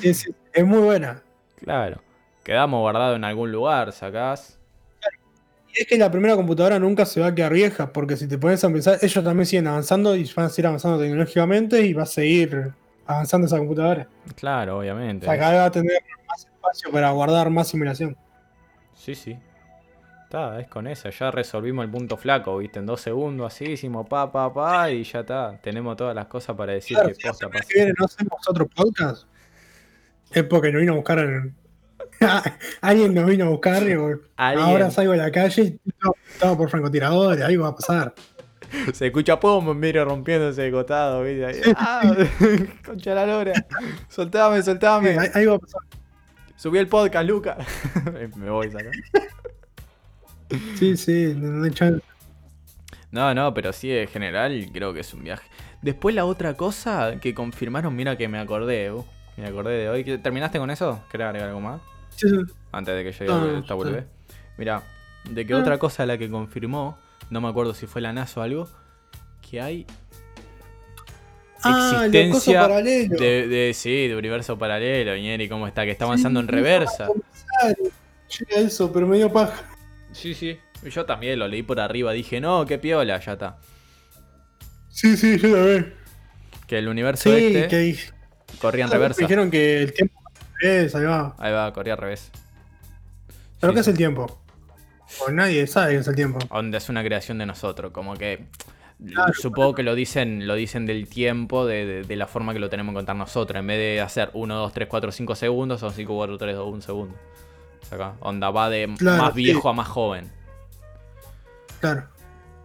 Sí, 0.00 0.14
sí, 0.14 0.34
es 0.52 0.64
muy 0.64 0.78
buena. 0.78 1.22
Claro. 1.62 2.00
Quedamos 2.44 2.80
guardados 2.80 3.16
en 3.16 3.24
algún 3.24 3.52
lugar, 3.52 3.92
¿sacás? 3.92 4.58
Y 5.74 5.82
es 5.82 5.86
que 5.86 5.96
la 5.96 6.10
primera 6.10 6.34
computadora 6.36 6.78
nunca 6.78 7.06
se 7.06 7.20
va 7.20 7.28
a 7.28 7.34
quedar 7.34 7.52
vieja, 7.52 7.92
porque 7.92 8.16
si 8.16 8.28
te 8.28 8.36
pones 8.36 8.62
a 8.64 8.68
pensar, 8.68 8.98
ellos 9.00 9.24
también 9.24 9.46
siguen 9.46 9.66
avanzando 9.68 10.14
y 10.16 10.30
van 10.34 10.46
a 10.46 10.48
seguir 10.48 10.66
avanzando 10.66 10.98
tecnológicamente 10.98 11.80
y 11.82 11.94
va 11.94 12.02
a 12.02 12.06
seguir 12.06 12.72
avanzando 13.06 13.46
esa 13.46 13.58
computadora. 13.58 14.06
Claro, 14.34 14.76
O 14.76 14.80
obviamente. 14.80 15.24
sea, 15.26 15.38
cada 15.38 15.52
vez 15.52 15.60
va 15.60 15.64
a 15.66 15.70
tener 15.70 15.98
más 16.28 16.44
espacio 16.44 16.90
para 16.90 17.10
guardar 17.12 17.48
más 17.48 17.68
simulación. 17.68 18.16
Sí, 18.94 19.14
sí. 19.14 19.38
Está, 20.32 20.58
es 20.60 20.66
con 20.68 20.86
esa. 20.86 21.10
Ya 21.10 21.30
resolvimos 21.30 21.84
el 21.84 21.90
punto 21.90 22.16
flaco, 22.16 22.56
¿viste? 22.56 22.78
En 22.78 22.86
dos 22.86 23.02
segundos, 23.02 23.52
así 23.52 23.66
hicimos 23.66 24.08
pa, 24.08 24.32
pa, 24.32 24.50
pa, 24.54 24.90
y 24.90 25.04
ya 25.04 25.20
está. 25.20 25.58
Tenemos 25.62 25.94
todas 25.94 26.14
las 26.14 26.24
cosas 26.24 26.56
para 26.56 26.72
decir 26.72 26.96
Claro, 26.96 27.10
que 27.10 27.16
si 27.16 27.28
posta 27.28 27.50
pasa. 27.50 27.68
viene 27.74 27.92
no 27.98 28.06
hacemos 28.06 28.48
otro 28.48 28.66
podcast, 28.66 29.26
es 30.30 30.42
porque 30.44 30.72
nos 30.72 30.80
vino 30.80 30.94
a 30.94 30.96
buscar 30.96 31.18
en- 31.18 31.54
Alguien 32.80 33.12
nos 33.12 33.26
vino 33.26 33.44
a 33.44 33.48
buscar 33.50 33.82
y 33.82 33.92
ahora 34.38 34.90
salgo 34.90 35.12
a 35.12 35.16
la 35.16 35.30
calle 35.30 35.78
y 35.84 35.90
todo 36.40 36.56
por 36.56 36.70
francotiradores, 36.70 37.44
algo 37.44 37.64
va 37.64 37.68
a 37.68 37.74
pasar. 37.76 38.14
Se 38.94 39.08
escucha 39.08 39.38
pum, 39.38 39.76
miro 39.78 40.02
rompiéndose 40.06 40.62
de 40.62 40.72
costado, 40.72 41.24
¿viste? 41.24 41.44
Ahí, 41.44 41.60
¡Ah! 41.76 42.10
Concha 42.86 43.14
la 43.14 43.26
lora. 43.26 43.52
Soltame, 44.08 44.62
soltame. 44.62 45.12
Sí, 45.20 45.30
algo 45.34 45.50
va 45.50 45.56
a 45.56 45.60
pasar. 45.60 45.80
Subí 46.56 46.78
el 46.78 46.86
podcast, 46.88 47.26
Luca. 47.28 47.58
Me 48.36 48.48
voy, 48.48 48.70
¿sacás? 48.70 48.92
Sí, 50.78 50.96
sí, 50.96 51.34
no 51.36 51.48
no 51.48 51.64
hay 51.64 51.70
chance. 51.70 52.02
No, 53.10 53.34
no, 53.34 53.52
pero 53.52 53.72
sí, 53.72 53.90
en 53.92 54.08
general 54.08 54.68
creo 54.72 54.94
que 54.94 55.00
es 55.00 55.12
un 55.14 55.22
viaje. 55.24 55.46
Después 55.82 56.14
la 56.14 56.24
otra 56.24 56.56
cosa 56.56 57.16
que 57.20 57.34
confirmaron, 57.34 57.94
mira 57.94 58.16
que 58.16 58.26
me 58.28 58.38
acordé, 58.38 58.90
uh, 58.90 59.04
me 59.36 59.46
acordé 59.46 59.72
de 59.78 59.88
hoy. 59.90 60.04
¿Qué- 60.04 60.18
¿Terminaste 60.18 60.58
con 60.58 60.70
eso? 60.70 61.04
¿Querés 61.10 61.26
agregar 61.26 61.48
algo 61.48 61.60
más? 61.60 61.80
Sí, 62.16 62.28
sí. 62.28 62.36
Antes 62.72 62.94
de 62.94 63.04
que 63.04 63.12
llegue 63.12 63.26
No, 63.26 63.58
esta 63.58 63.74
boludez. 63.74 64.06
Mira, 64.56 64.82
de 65.28 65.44
que 65.46 65.52
Ah. 65.54 65.58
otra 65.58 65.78
cosa 65.78 66.06
la 66.06 66.16
que 66.16 66.30
confirmó, 66.30 66.96
no 67.30 67.40
me 67.40 67.48
acuerdo 67.48 67.74
si 67.74 67.86
fue 67.86 68.00
la 68.00 68.12
NASA 68.12 68.40
o 68.40 68.42
algo, 68.42 68.68
que 69.50 69.60
hay 69.60 69.86
Ah, 71.64 72.06
existencia 72.06 72.60
paralelo. 72.62 73.16
de, 73.18 73.46
de- 73.46 73.74
sí, 73.74 74.08
de 74.08 74.16
universo 74.16 74.58
paralelo, 74.58 75.16
Ñeri, 75.16 75.48
¿cómo 75.48 75.66
está? 75.66 75.84
Que 75.84 75.92
está 75.92 76.06
avanzando 76.06 76.40
en 76.40 76.48
reversa. 76.48 77.08
Llega 78.38 78.60
eso, 78.66 78.90
pero 78.92 79.06
medio 79.06 79.30
paja. 79.32 79.62
Sí, 80.12 80.34
sí. 80.34 80.58
Yo 80.90 81.04
también 81.04 81.38
lo 81.38 81.48
leí 81.48 81.62
por 81.62 81.80
arriba, 81.80 82.12
dije, 82.12 82.40
no, 82.40 82.66
qué 82.66 82.78
piola, 82.78 83.18
ya 83.20 83.32
está. 83.32 83.58
Sí, 84.88 85.16
sí, 85.16 85.38
yo 85.38 85.52
también. 85.54 85.94
Que 86.66 86.78
el 86.78 86.88
universo 86.88 87.30
Sí, 87.30 87.46
este 87.56 87.68
que 87.68 87.98
corría 88.60 88.84
en 88.84 88.90
me 88.90 88.96
reversa. 88.96 89.20
dijeron 89.22 89.50
que 89.50 89.82
el 89.82 89.92
tiempo 89.92 90.20
es, 90.60 90.94
ahí 90.94 91.04
va. 91.04 91.34
Ahí 91.38 91.52
va, 91.52 91.72
corría 91.72 91.94
al 91.94 91.98
revés. 91.98 92.30
¿Pero 93.60 93.72
Sí, 93.72 93.74
qué 93.74 93.80
es 93.80 93.84
sí. 93.86 93.90
el 93.92 93.96
tiempo? 93.96 94.42
Pues 95.18 95.32
nadie 95.34 95.66
sabe 95.66 95.92
qué 95.94 95.98
es 96.00 96.08
el 96.08 96.14
tiempo. 96.14 96.38
Onda 96.50 96.78
es 96.78 96.88
una 96.88 97.02
creación 97.04 97.38
de 97.38 97.46
nosotros, 97.46 97.92
como 97.92 98.14
que 98.14 98.46
Claro, 99.06 99.32
supongo 99.34 99.74
que 99.74 99.82
lo 99.82 99.94
dicen, 99.94 100.46
lo 100.46 100.54
dicen 100.54 100.86
del 100.86 101.08
tiempo, 101.08 101.66
de, 101.66 101.84
de- 101.86 102.02
de 102.04 102.16
la 102.16 102.26
forma 102.26 102.52
que 102.52 102.60
lo 102.60 102.70
tenemos 102.70 102.92
que 102.92 102.96
contar 102.98 103.16
nosotros. 103.16 103.58
En 103.58 103.66
vez 103.66 103.78
de 103.78 104.00
hacer 104.00 104.30
1, 104.32 104.54
2, 104.56 104.72
3, 104.72 104.88
4, 104.88 105.10
5 105.12 105.34
segundos, 105.34 105.80
son 105.80 105.92
5, 105.92 106.14
4, 106.14 106.38
3, 106.38 106.54
2, 106.56 106.72
1 106.72 106.82
segundo. 106.82 107.14
Acá. 107.90 108.14
Onda 108.20 108.50
va 108.50 108.70
de 108.70 108.92
Claro, 108.98 109.22
más 109.22 109.34
sí. 109.34 109.42
viejo 109.42 109.68
a 109.68 109.72
más 109.72 109.88
joven. 109.88 110.30
Claro. 111.80 112.06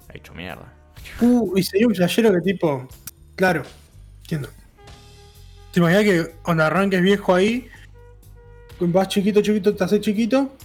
Ha 0.09 0.17
hecho 0.17 0.33
mierda. 0.33 0.73
Uh, 1.21 1.57
y 1.57 1.63
sería 1.63 1.87
un 1.87 1.95
flashero 1.95 2.31
que 2.31 2.41
tipo. 2.41 2.87
Claro, 3.35 3.63
entiendo. 4.21 4.49
¿Te 5.71 5.79
imaginas 5.79 6.03
que 6.03 6.35
cuando 6.41 6.63
arranques 6.63 7.01
viejo 7.01 7.35
ahí, 7.35 7.67
vas 8.79 9.07
chiquito, 9.09 9.41
chiquito, 9.41 9.75
te 9.75 9.83
haces 9.83 10.01
chiquito, 10.01 10.55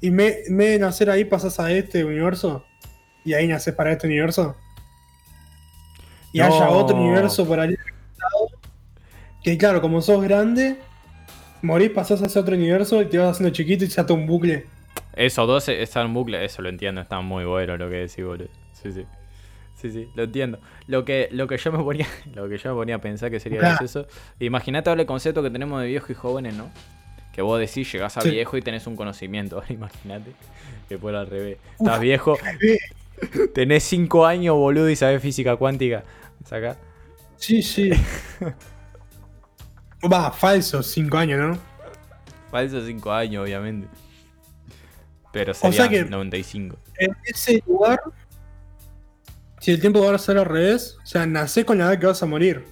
y 0.00 0.10
me, 0.10 0.42
en 0.46 0.56
vez 0.56 0.70
de 0.72 0.78
nacer 0.78 1.10
ahí 1.10 1.24
pasas 1.24 1.58
a 1.60 1.70
este 1.72 2.04
universo, 2.04 2.64
y 3.24 3.34
ahí 3.34 3.46
naces 3.48 3.74
para 3.74 3.92
este 3.92 4.06
universo? 4.06 4.56
Y 6.32 6.38
No. 6.38 6.46
haya 6.46 6.70
otro 6.70 6.96
universo 6.96 7.46
por 7.46 7.60
ahí. 7.60 7.74
Que 9.42 9.56
claro, 9.58 9.80
como 9.80 10.00
sos 10.02 10.22
grande, 10.22 10.78
morís, 11.62 11.90
pasás 11.90 12.22
a 12.22 12.26
ese 12.26 12.38
otro 12.38 12.54
universo 12.56 13.00
y 13.02 13.06
te 13.06 13.18
vas 13.18 13.30
haciendo 13.32 13.52
chiquito 13.54 13.84
y 13.84 13.90
se 13.90 14.00
ata 14.00 14.12
un 14.14 14.26
bucle. 14.26 14.66
Eso, 15.14 15.46
dos 15.46 15.68
está 15.68 16.02
en 16.02 16.14
bucle, 16.14 16.44
eso 16.44 16.62
lo 16.62 16.68
entiendo, 16.68 17.00
está 17.00 17.20
muy 17.20 17.44
bueno 17.44 17.76
lo 17.76 17.88
que 17.90 17.96
decís, 17.96 18.24
boludo. 18.24 18.48
Sí, 18.72 18.92
sí. 18.92 19.04
Sí, 19.80 19.92
sí, 19.92 20.08
lo 20.16 20.24
entiendo. 20.24 20.58
Lo 20.88 21.04
que, 21.04 21.28
lo 21.30 21.46
que 21.46 21.56
yo 21.56 21.70
me 21.70 21.78
ponía, 21.82 22.06
lo 22.34 22.48
que 22.48 22.58
yo 22.58 22.70
me 22.70 22.76
ponía 22.80 22.96
a 22.96 23.00
pensar 23.00 23.30
que 23.30 23.38
sería 23.40 23.58
Claro. 23.60 23.76
gracioso. 23.78 24.08
Imagínate 24.40 24.90
ahora 24.90 25.02
el 25.02 25.06
concepto 25.06 25.42
que 25.42 25.50
tenemos 25.50 25.80
de 25.80 25.86
viejo 25.86 26.10
y 26.10 26.14
jóvenes, 26.16 26.54
¿no? 26.54 26.70
Que 27.32 27.42
vos 27.42 27.60
decís, 27.60 27.90
llegás 27.92 28.16
a 28.16 28.22
Sí. 28.22 28.30
viejo 28.30 28.56
y 28.56 28.62
tenés 28.62 28.86
un 28.88 28.96
conocimiento. 28.96 29.54
Ahora 29.60 29.72
imagínate 29.72 30.32
que 30.88 30.98
fuera 30.98 31.20
al 31.20 31.28
revés. 31.28 31.58
Uf. 31.78 31.86
Estás 31.86 32.00
viejo, 32.00 32.36
tenés 33.54 33.84
5 33.84 34.26
años, 34.26 34.56
boludo, 34.56 34.90
y 34.90 34.96
sabés 34.96 35.22
física 35.22 35.54
cuántica. 35.56 36.02
Saca. 36.44 36.76
Sí, 37.36 37.62
sí. 37.62 37.90
Va, 40.04 40.30
falso, 40.30 40.82
5 40.82 41.16
años, 41.18 41.40
¿no? 41.40 41.58
Falso 42.50 42.84
5 42.84 43.12
años, 43.12 43.44
obviamente. 43.44 43.88
Pero 45.32 45.52
sea 45.54 45.72
sería 45.72 45.88
que- 45.88 46.04
95. 46.04 46.76
en 46.98 47.16
ese 47.24 47.62
lugar, 47.66 48.00
si 49.60 49.72
el 49.72 49.80
tiempo 49.80 50.00
va 50.04 50.14
a 50.14 50.18
ser 50.18 50.38
al 50.38 50.46
revés, 50.46 50.96
o 51.02 51.06
sea, 51.06 51.26
nacés 51.26 51.64
con 51.64 51.78
la 51.78 51.84
edad 51.86 51.98
que 51.98 52.06
vas 52.06 52.22
a 52.22 52.26
morir. 52.26 52.64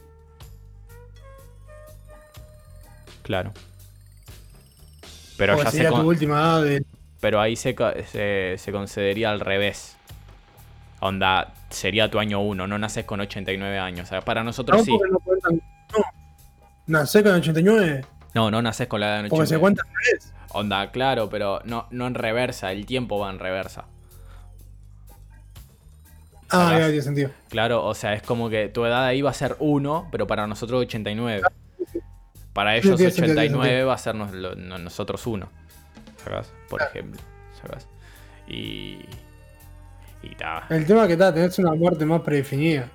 Claro. 3.22 3.52
Pero 5.36 5.56
ya 5.58 5.70
se 5.70 5.76
sería 5.78 5.90
con- 5.90 6.02
tu 6.02 6.08
última 6.08 6.36
edad 6.40 6.62
de. 6.62 6.84
Pero 7.20 7.40
ahí 7.40 7.56
se, 7.56 7.74
se, 8.10 8.54
se 8.56 8.72
concedería 8.72 9.30
al 9.30 9.40
revés. 9.40 9.96
Onda, 11.00 11.52
sería 11.70 12.10
tu 12.10 12.18
año 12.18 12.40
1, 12.40 12.66
no 12.66 12.78
naces 12.78 13.04
con 13.04 13.20
89 13.20 13.78
años. 13.78 14.06
O 14.06 14.08
sea, 14.08 14.20
para 14.22 14.44
nosotros 14.44 14.78
No, 14.78 14.84
sí. 14.84 14.90
porque 14.92 15.12
no 15.12 15.18
cuentan. 15.18 15.56
No. 15.56 15.75
Nacés 16.86 17.22
con 17.22 17.32
89, 17.32 18.04
No, 18.34 18.50
no 18.50 18.62
naces 18.62 18.86
con 18.86 19.00
la 19.00 19.08
edad 19.16 19.22
de 19.24 19.28
porque 19.28 19.46
se 19.46 19.56
89. 19.56 19.60
cuenta. 19.60 19.82
Onda, 20.58 20.90
claro, 20.90 21.28
pero 21.28 21.60
no, 21.64 21.86
no 21.90 22.06
en 22.06 22.14
reversa, 22.14 22.70
el 22.72 22.86
tiempo 22.86 23.18
va 23.18 23.30
en 23.30 23.38
reversa. 23.38 23.84
Ah, 26.50 26.76
ya 26.78 26.86
tiene 26.86 27.02
sentido. 27.02 27.30
Claro, 27.48 27.84
o 27.84 27.94
sea, 27.94 28.14
es 28.14 28.22
como 28.22 28.48
que 28.48 28.68
tu 28.68 28.84
edad 28.84 29.04
ahí 29.04 29.20
va 29.20 29.30
a 29.30 29.34
ser 29.34 29.56
1, 29.58 30.08
pero 30.12 30.26
para 30.26 30.46
nosotros 30.46 30.82
89. 30.82 31.42
Para 32.52 32.76
ellos 32.76 32.96
tiene 32.96 33.10
sentido, 33.10 33.34
tiene 33.34 33.48
89 33.50 33.68
sentido. 33.68 33.86
va 33.88 33.94
a 33.94 33.98
ser 33.98 34.14
nos- 34.14 34.32
lo- 34.32 34.54
no- 34.54 34.78
nosotros 34.78 35.26
1. 35.26 35.48
¿Sacás? 36.22 36.52
Por 36.70 36.82
ejemplo. 36.82 37.20
¿Sacás? 37.60 37.88
Y. 38.48 38.98
Y 40.22 40.34
ta. 40.38 40.66
El 40.70 40.86
tema 40.86 41.06
que 41.06 41.14
está, 41.14 41.34
tenés 41.34 41.58
una 41.58 41.74
muerte 41.74 42.06
más 42.06 42.20
predefinida. 42.22 42.88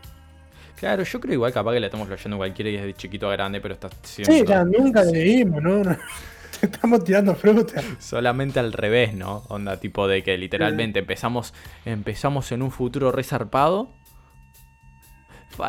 Claro, 0.82 1.03
yo 1.03 1.19
creo 1.21 1.36
igual 1.36 1.53
capaz 1.53 1.73
que 1.73 1.79
la 1.79 1.86
estamos 1.86 2.07
flasheando 2.07 2.38
cualquiera 2.38 2.69
y 2.71 2.75
es 2.75 2.82
de 2.84 2.93
chiquito 2.95 3.29
a 3.29 3.34
grande, 3.34 3.61
pero 3.61 3.75
está 3.75 3.89
siendo 4.03 4.34
Sí, 4.34 4.43
ya 4.45 4.63
nunca 4.65 5.03
le 5.03 5.11
leímos, 5.11 5.61
¿no? 5.61 5.84
Te 6.59 6.65
estamos 6.65 7.03
tirando 7.03 7.34
fruta. 7.36 7.82
solamente 7.99 8.59
al 8.59 8.73
revés, 8.73 9.13
¿no? 9.13 9.43
Onda 9.49 9.79
tipo 9.79 10.07
de 10.07 10.23
que 10.23 10.38
literalmente 10.38 10.99
empezamos, 10.99 11.53
empezamos 11.86 12.51
en 12.51 12.61
un 12.63 12.71
futuro 12.71 13.11
resarpado. 13.11 13.93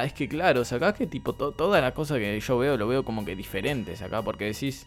Es 0.03 0.15
que 0.15 0.27
claro, 0.29 0.63
acá 0.63 0.95
que 0.95 1.07
tipo 1.07 1.35
to- 1.35 1.53
toda 1.53 1.81
la 1.83 1.93
cosa 1.93 2.17
que 2.19 2.41
yo 2.41 2.57
veo 2.59 2.79
lo 2.79 2.89
veo 2.89 3.05
como 3.05 3.25
que 3.27 3.37
diferentes 3.37 4.01
acá, 4.01 4.23
porque 4.23 4.47
decís, 4.47 4.87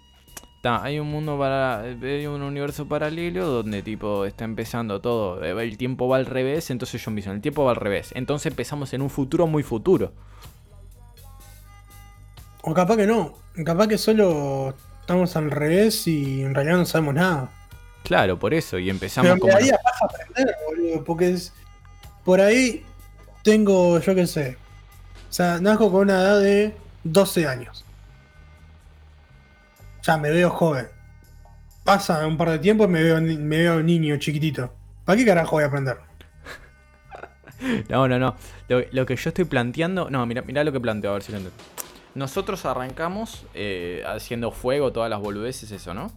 ta, 0.65 0.83
hay 0.83 0.99
un 0.99 1.11
mundo 1.11 1.37
para, 1.37 1.81
hay 1.81 2.25
un 2.25 2.41
universo 2.41 2.87
paralelo 2.87 3.45
donde 3.45 3.83
tipo 3.83 4.25
está 4.25 4.45
empezando 4.45 4.99
todo, 4.99 5.43
eh, 5.43 5.51
el 5.63 5.77
tiempo 5.77 6.07
va 6.07 6.17
al 6.17 6.25
revés, 6.25 6.71
entonces 6.71 7.05
yo 7.05 7.11
mismo, 7.11 7.33
el 7.33 7.41
tiempo 7.41 7.63
va 7.63 7.69
al 7.69 7.77
revés, 7.77 8.09
entonces 8.15 8.47
empezamos 8.47 8.91
en 8.95 9.03
un 9.03 9.11
futuro 9.11 9.45
muy 9.45 9.61
futuro. 9.61 10.11
O 12.63 12.73
capaz 12.73 12.97
que 12.97 13.05
no. 13.05 13.35
Capaz 13.63 13.87
que 13.87 13.99
solo 13.99 14.73
estamos 15.01 15.35
al 15.35 15.51
revés 15.51 16.07
y 16.07 16.41
en 16.41 16.55
realidad 16.55 16.77
no 16.77 16.85
sabemos 16.87 17.13
nada. 17.13 17.51
Claro, 18.03 18.39
por 18.39 18.55
eso, 18.55 18.79
y 18.79 18.89
empezamos 18.89 19.29
Pero 19.29 19.39
como... 19.39 19.53
daría 19.53 19.77
paja 19.77 20.05
aprender, 20.05 20.55
boludo. 20.65 21.03
Porque 21.03 21.29
es. 21.29 21.53
Por 22.23 22.41
ahí 22.41 22.83
tengo, 23.43 23.99
yo 23.99 24.15
qué 24.15 24.25
sé. 24.25 24.57
O 25.29 25.33
sea, 25.33 25.59
nazco 25.59 25.91
con 25.91 26.01
una 26.01 26.19
edad 26.19 26.39
de 26.39 26.75
12 27.03 27.45
años. 27.45 27.84
Ya 30.05 30.17
me 30.17 30.29
veo 30.29 30.49
joven. 30.49 30.87
Pasa 31.83 32.25
un 32.27 32.37
par 32.37 32.49
de 32.49 32.59
tiempo 32.59 32.85
y 32.85 32.87
me 32.87 33.01
veo, 33.01 33.19
me 33.21 33.57
veo 33.57 33.81
niño 33.81 34.17
chiquitito. 34.17 34.71
¿Para 35.03 35.17
qué 35.17 35.25
carajo 35.25 35.55
voy 35.55 35.63
a 35.63 35.67
aprender? 35.67 35.97
No, 37.89 38.07
no, 38.07 38.19
no. 38.19 38.35
Lo, 38.67 38.81
lo 38.91 39.05
que 39.05 39.15
yo 39.15 39.29
estoy 39.29 39.45
planteando. 39.45 40.09
No, 40.09 40.25
mira, 40.25 40.41
mira 40.41 40.63
lo 40.63 40.71
que 40.71 40.79
planteo, 40.79 41.11
a 41.11 41.13
ver 41.13 41.23
si 41.23 41.31
lo 41.31 41.37
entiendo. 41.37 41.63
Nosotros 42.13 42.65
arrancamos 42.65 43.45
eh, 43.53 44.03
haciendo 44.05 44.51
fuego, 44.51 44.91
todas 44.91 45.09
las 45.09 45.19
boludeces, 45.19 45.71
eso, 45.71 45.93
¿no? 45.93 46.11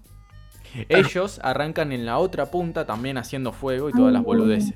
Ellos 0.89 1.41
arrancan 1.43 1.93
en 1.93 2.05
la 2.05 2.19
otra 2.19 2.47
punta 2.51 2.87
también 2.87 3.19
haciendo 3.19 3.53
fuego 3.53 3.89
y 3.89 3.93
todas 3.93 4.13
las 4.13 4.23
boludeces. 4.23 4.75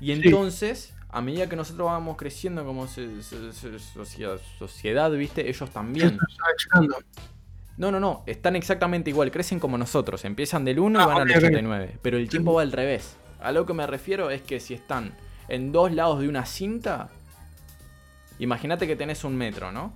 Y 0.00 0.12
entonces, 0.12 0.94
a 1.08 1.20
medida 1.20 1.48
que 1.48 1.56
nosotros 1.56 1.86
vamos 1.86 2.16
creciendo 2.16 2.64
como 2.64 2.86
sociedad, 2.86 4.40
sociedad, 4.58 5.10
¿viste? 5.12 5.48
Ellos 5.48 5.70
también. 5.70 6.18
No, 7.76 7.90
no, 7.90 7.98
no. 8.00 8.22
Están 8.26 8.54
exactamente 8.56 9.10
igual. 9.10 9.30
Crecen 9.30 9.58
como 9.58 9.78
nosotros. 9.78 10.24
Empiezan 10.24 10.64
del 10.64 10.78
1 10.78 10.98
y 10.98 11.02
Ah, 11.02 11.06
van 11.06 11.16
al 11.22 11.30
ok. 11.30 11.36
89. 11.36 11.98
Pero 12.02 12.16
el 12.18 12.28
tiempo 12.28 12.54
va 12.54 12.62
al 12.62 12.72
revés. 12.72 13.16
A 13.40 13.50
lo 13.52 13.66
que 13.66 13.72
me 13.74 13.86
refiero 13.86 14.30
es 14.30 14.42
que 14.42 14.60
si 14.60 14.74
están 14.74 15.14
en 15.48 15.72
dos 15.72 15.92
lados 15.92 16.20
de 16.20 16.28
una 16.28 16.44
cinta. 16.46 17.08
Imagínate 18.38 18.86
que 18.86 18.96
tenés 18.96 19.24
un 19.24 19.36
metro, 19.36 19.72
¿no? 19.72 19.92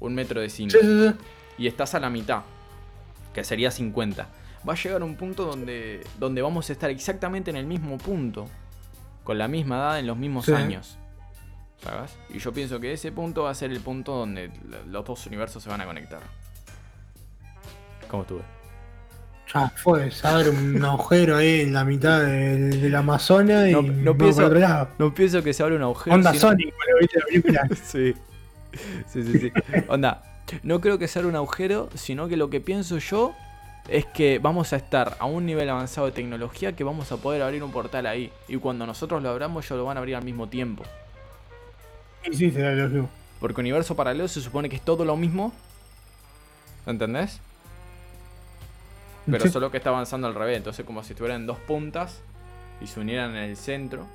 Un 0.00 0.14
metro 0.14 0.40
de 0.40 0.48
cinta. 0.50 0.78
Sí, 0.78 0.84
sí, 0.86 1.08
sí. 1.08 1.14
Y 1.58 1.66
estás 1.66 1.94
a 1.94 2.00
la 2.00 2.10
mitad. 2.10 2.42
Que 3.32 3.44
sería 3.44 3.70
50. 3.70 4.28
Va 4.68 4.72
a 4.72 4.76
llegar 4.76 5.02
un 5.02 5.16
punto 5.16 5.44
donde, 5.44 6.02
donde 6.18 6.40
vamos 6.42 6.68
a 6.70 6.72
estar 6.72 6.90
exactamente 6.90 7.50
en 7.50 7.56
el 7.56 7.66
mismo 7.66 7.98
punto. 7.98 8.48
Con 9.22 9.38
la 9.38 9.48
misma 9.48 9.76
edad 9.76 9.98
en 9.98 10.06
los 10.06 10.16
mismos 10.16 10.48
años. 10.50 10.98
¿Sabes? 11.82 12.16
Y 12.30 12.38
yo 12.38 12.52
pienso 12.52 12.80
que 12.80 12.92
ese 12.92 13.12
punto 13.12 13.42
va 13.44 13.50
a 13.50 13.54
ser 13.54 13.70
el 13.70 13.80
punto 13.80 14.12
donde 14.14 14.50
los 14.86 15.04
dos 15.04 15.26
universos 15.26 15.62
se 15.62 15.68
van 15.68 15.80
a 15.80 15.84
conectar. 15.86 16.20
¿Cómo 18.08 18.22
estuve? 18.22 18.42
Ya 19.52 19.68
fue, 19.76 20.10
se 20.10 20.26
abre 20.26 20.50
un 20.50 20.82
agujero 20.84 21.36
ahí 21.36 21.60
en 21.62 21.74
la 21.74 21.84
mitad 21.84 22.20
del, 22.22 22.80
del 22.80 22.94
Amazonas 22.94 23.68
y 23.68 23.72
No- 23.72 24.16
pienso- 24.16 24.36
para 24.36 24.46
otro 24.48 24.58
lado. 24.60 24.88
No 24.98 25.14
pienso 25.14 25.42
que 25.42 25.52
se 25.52 25.62
abra 25.62 25.76
un 25.76 25.82
agujero. 25.82 26.14
Onda 26.16 26.30
sino- 26.32 26.40
Sonic, 26.40 26.74
boludo, 26.74 26.98
¿viste 27.00 27.18
la 27.18 27.26
película? 27.26 27.68
Sí. 27.84 28.14
Sí, 29.06 29.22
sí, 29.22 29.38
sí. 29.38 29.52
Onda, 29.88 30.22
no 30.64 30.80
creo 30.80 30.98
que 30.98 31.06
se 31.06 31.18
abra 31.20 31.28
un 31.28 31.36
agujero, 31.36 31.88
sino 31.94 32.26
que 32.26 32.36
lo 32.36 32.50
que 32.50 32.60
pienso 32.60 32.98
yo 32.98 33.32
es 33.88 34.04
que 34.06 34.38
vamos 34.40 34.72
a 34.72 34.76
estar 34.76 35.16
a 35.20 35.26
un 35.26 35.46
nivel 35.46 35.68
avanzado 35.68 36.06
de 36.06 36.12
tecnología 36.12 36.74
que 36.74 36.82
vamos 36.82 37.12
a 37.12 37.18
poder 37.18 37.42
abrir 37.42 37.62
un 37.62 37.70
portal 37.70 38.06
ahí. 38.06 38.32
Y 38.48 38.56
cuando 38.56 38.86
nosotros 38.86 39.22
lo 39.22 39.28
abramos, 39.30 39.64
ellos 39.66 39.78
lo 39.78 39.84
van 39.84 39.96
a 39.96 40.00
abrir 40.00 40.16
al 40.16 40.24
mismo 40.24 40.48
tiempo. 40.48 40.82
Sí, 42.24 42.32
sí, 42.34 42.50
será 42.50 42.72
lógico. 42.74 43.08
Porque 43.38 43.60
universo 43.60 43.94
paralelo 43.94 44.26
se 44.26 44.40
supone 44.40 44.68
que 44.68 44.76
es 44.76 44.82
todo 44.82 45.04
lo 45.04 45.16
mismo. 45.16 45.52
¿Entendés? 46.86 47.40
Pero 49.26 49.44
Sí. 49.44 49.50
solo 49.50 49.70
que 49.70 49.78
está 49.78 49.90
avanzando 49.90 50.26
al 50.26 50.34
revés. 50.34 50.56
Entonces 50.58 50.84
como 50.84 51.02
si 51.02 51.12
estuvieran 51.12 51.42
en 51.42 51.46
dos 51.46 51.58
puntas 51.60 52.22
y 52.80 52.86
se 52.86 53.00
unieran 53.00 53.30
en 53.36 53.44
el 53.44 53.56
centro. 53.56 54.06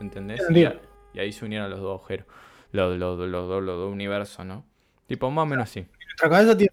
¿Entendés? 0.00 0.40
Y, 0.50 1.18
ahí 1.18 1.32
se 1.32 1.44
unieran 1.44 1.70
los 1.70 1.80
dos 1.80 1.98
agujeros. 1.98 2.26
Los, 2.72 2.98
los, 2.98 3.18
los, 3.18 3.28
los, 3.30 3.62
los 3.62 3.78
dos 3.78 3.92
universos, 3.92 4.44
¿no? 4.44 4.64
Tipo, 5.06 5.30
más 5.30 5.42
o 5.44 5.46
menos 5.46 5.70
así. 5.70 5.86
Nuestra 6.06 6.28
cabeza 6.28 6.56
tiene 6.56 6.72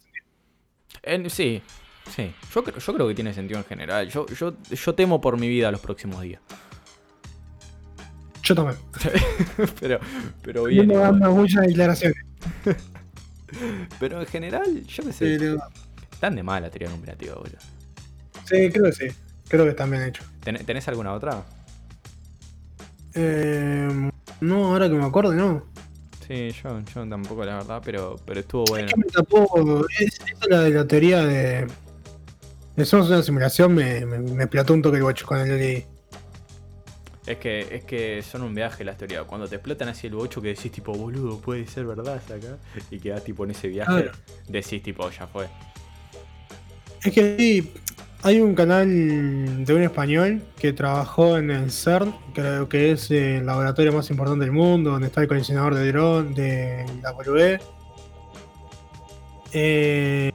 En- 1.03 1.29
sí, 1.29 1.61
sí. 2.09 2.33
Yo, 2.53 2.63
creo- 2.63 2.77
yo 2.79 2.93
creo 2.93 3.07
que 3.07 3.13
tiene 3.15 3.33
sentido 3.33 3.59
en 3.59 3.65
general. 3.65 4.09
Yo, 4.09 4.25
yo, 4.27 4.53
yo 4.69 4.95
temo 4.95 5.21
por 5.21 5.37
mi 5.39 5.47
vida 5.47 5.71
los 5.71 5.79
próximos 5.81 6.21
días. 6.21 6.41
Yo 8.43 8.55
también. 8.55 8.77
pero, 9.79 9.99
pero 10.41 10.61
Yo 10.61 10.67
bien. 10.69 10.87
me 10.87 10.93
igual. 10.95 11.11
dando 11.19 11.31
muchas 11.31 11.65
declaraciones. 11.67 12.17
Pero 13.99 14.21
en 14.21 14.25
general, 14.27 14.83
yo 14.87 15.03
qué 15.03 15.11
sé. 15.13 15.37
Pero 15.37 15.59
Están 16.21 16.35
de 16.35 16.43
mala 16.43 16.69
teoría 16.69 16.87
conspirativa, 16.89 17.33
boludo. 17.33 17.57
Sí, 18.45 18.69
creo 18.71 18.83
que 18.85 18.91
sí. 18.91 19.07
Creo 19.47 19.63
que 19.63 19.71
están 19.71 19.89
bien 19.89 20.03
hechos. 20.03 20.23
¿Ten- 20.43 20.63
¿Tenés 20.63 20.87
alguna 20.87 21.13
otra? 21.13 21.43
Eh, 23.15 24.11
no, 24.41 24.65
ahora 24.67 24.87
que 24.87 24.93
me 24.93 25.03
acuerdo, 25.03 25.33
no. 25.33 25.63
Sí, 26.27 26.51
yo, 26.51 26.79
yo 26.93 27.09
tampoco, 27.09 27.43
la 27.43 27.55
verdad, 27.57 27.81
pero, 27.83 28.17
pero 28.23 28.39
estuvo 28.41 28.65
bueno. 28.65 28.85
Es 28.85 28.93
que 28.93 28.99
me 28.99 29.05
tapó. 29.05 29.87
Es, 29.97 30.19
esa 30.31 30.47
la 30.47 30.59
de 30.61 30.69
la 30.69 30.85
teoría 30.87 31.25
de. 31.25 31.65
de 32.75 32.85
somos 32.85 33.09
una 33.09 33.23
simulación, 33.23 33.73
me, 33.73 34.05
me, 34.05 34.19
me 34.19 34.45
plató 34.45 34.75
un 34.75 34.83
toque 34.83 34.97
el 34.97 35.03
bocho 35.03 35.25
con 35.25 35.39
el 35.39 35.57
leí. 35.57 35.85
Es 37.25 37.37
que, 37.39 37.61
es 37.77 37.83
que 37.83 38.21
son 38.21 38.43
un 38.43 38.53
viaje 38.53 38.83
las 38.83 38.99
teorías. 38.99 39.23
Cuando 39.25 39.47
te 39.47 39.55
explotan 39.55 39.89
así 39.89 40.05
el 40.05 40.13
bocho 40.13 40.39
que 40.39 40.49
decís 40.49 40.71
tipo, 40.71 40.93
boludo, 40.93 41.39
puede 41.39 41.65
ser 41.65 41.85
verdad 41.87 42.17
acá. 42.17 42.57
Y 42.91 42.99
quedás 42.99 43.23
tipo 43.23 43.43
en 43.43 43.51
ese 43.51 43.69
viaje, 43.69 43.91
Claro. 44.03 44.11
decís 44.47 44.83
tipo, 44.83 45.09
ya 45.09 45.25
fue. 45.25 45.47
Es 47.03 47.13
que 47.13 47.35
sí, 47.37 47.73
hay 48.23 48.39
un 48.39 48.53
canal 48.53 49.65
de 49.65 49.73
un 49.73 49.81
español 49.81 50.43
que 50.59 50.73
trabajó 50.73 51.37
en 51.37 51.49
el 51.49 51.71
CERN, 51.71 52.13
creo 52.33 52.69
que 52.69 52.91
es 52.91 53.09
el 53.09 53.45
laboratorio 53.45 53.91
más 53.91 54.09
importante 54.11 54.45
del 54.45 54.51
mundo, 54.51 54.91
donde 54.91 55.07
está 55.07 55.21
el 55.21 55.27
colisionador 55.27 55.73
de 55.73 55.91
dron 55.91 56.33
de 56.35 56.85
la 57.01 57.11
boludez. 57.11 57.61
Eh, 59.53 60.31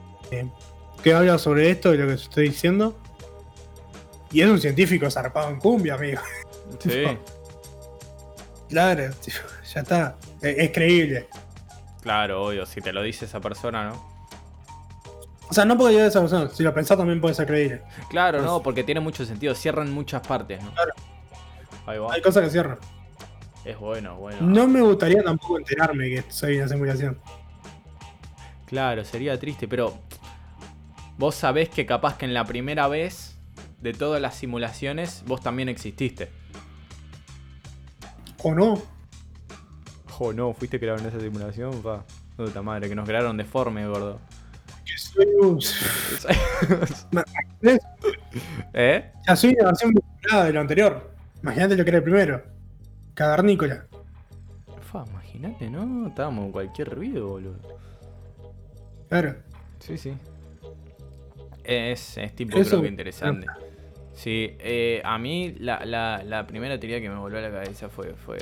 que 1.01 1.13
habla 1.13 1.37
sobre 1.37 1.69
esto 1.69 1.93
y 1.93 1.97
lo 1.97 2.07
que 2.07 2.13
estoy 2.13 2.49
diciendo. 2.49 2.97
Y 4.31 4.41
es 4.41 4.49
un 4.49 4.59
científico 4.59 5.09
zarpado 5.09 5.49
en 5.49 5.59
cumbia, 5.59 5.93
amigo. 5.93 6.21
Sí, 6.79 7.03
Claro, 8.69 9.13
ya 9.73 9.79
está. 9.79 10.17
Es, 10.41 10.57
es 10.57 10.71
creíble. 10.71 11.29
claro, 12.01 12.43
obvio. 12.43 12.65
Si 12.65 12.81
te 12.81 12.91
lo 12.91 13.01
dice 13.01 13.23
esa 13.23 13.39
persona, 13.39 13.89
¿no? 13.89 14.16
O 15.49 15.53
sea, 15.53 15.65
no 15.65 15.77
porque 15.77 15.93
yo 15.93 16.01
de 16.01 16.07
esa 16.07 16.19
persona, 16.19 16.49
si 16.49 16.63
lo 16.63 16.73
pensás 16.73 16.97
también 16.97 17.21
puede 17.21 17.33
ser 17.33 17.47
creíble. 17.47 17.81
Claro, 18.09 18.41
no, 18.41 18.61
porque 18.61 18.83
tiene 18.83 18.99
mucho 18.99 19.25
sentido. 19.25 19.55
Cierran 19.55 19.91
muchas 19.91 20.25
partes, 20.27 20.61
¿no? 20.61 20.71
Claro. 20.73 20.93
Ahí 21.85 21.97
va. 21.97 22.13
Hay 22.13 22.21
cosas 22.21 22.43
que 22.43 22.49
cierran. 22.49 22.77
Es 23.63 23.77
bueno, 23.79 24.15
bueno. 24.17 24.39
No 24.41 24.67
me 24.67 24.81
gustaría 24.81 25.23
tampoco 25.23 25.57
enterarme 25.57 26.09
que 26.09 26.23
soy 26.29 26.57
una 26.57 26.67
simulación. 26.67 27.19
Claro, 28.65 29.05
sería 29.05 29.39
triste, 29.39 29.67
pero 29.67 29.97
vos 31.17 31.35
sabés 31.35 31.69
que 31.69 31.85
capaz 31.85 32.17
que 32.17 32.25
en 32.25 32.33
la 32.33 32.45
primera 32.45 32.87
vez 32.87 33.37
de 33.81 33.93
todas 33.93 34.21
las 34.21 34.35
simulaciones 34.35 35.23
vos 35.25 35.41
también 35.41 35.69
exististe. 35.69 36.29
¿O 38.43 38.53
no? 38.53 38.81
Jo, 40.09 40.33
no, 40.33 40.53
fuiste 40.53 40.79
creado 40.79 40.99
en 40.99 41.05
esa 41.05 41.19
simulación, 41.19 41.81
pa. 41.81 42.03
Puta 42.35 42.61
madre, 42.61 42.87
que 42.89 42.95
nos 42.95 43.07
crearon 43.07 43.37
deforme, 43.37 43.87
gordo. 43.87 44.19
Soy 44.97 45.25
un. 45.41 45.59
¿Eh? 48.73 49.11
Ya 49.27 49.35
soy 49.35 49.53
una 49.59 49.65
versión 49.69 49.93
mejorada 49.93 50.45
de 50.45 50.53
lo 50.53 50.61
anterior. 50.61 51.11
Imagínate 51.41 51.75
lo 51.77 51.83
que 51.83 51.89
era 51.89 51.97
el 51.99 52.03
primero. 52.03 52.43
Cavernícola. 53.13 53.85
Fa, 54.91 55.03
imagínate, 55.09 55.69
¿no? 55.69 56.07
Estábamos 56.07 56.45
en 56.45 56.51
cualquier 56.51 56.89
ruido, 56.95 57.27
boludo. 57.27 57.59
Claro. 59.09 59.35
Sí, 59.79 59.97
sí. 59.97 60.13
Es, 61.63 62.17
es 62.17 62.35
tipo, 62.35 62.57
Eso- 62.57 62.69
creo 62.71 62.81
que 62.83 62.87
interesante. 62.87 63.47
Sí, 64.13 64.55
eh, 64.59 65.01
a 65.05 65.19
mí 65.19 65.55
la, 65.59 65.85
la, 65.85 66.23
la 66.23 66.47
primera 66.47 66.79
teoría 66.79 66.99
que 66.99 67.07
me 67.09 67.17
volvió 67.17 67.37
a 67.37 67.41
la 67.41 67.51
cabeza 67.51 67.87
fue, 67.87 68.15
fue, 68.15 68.37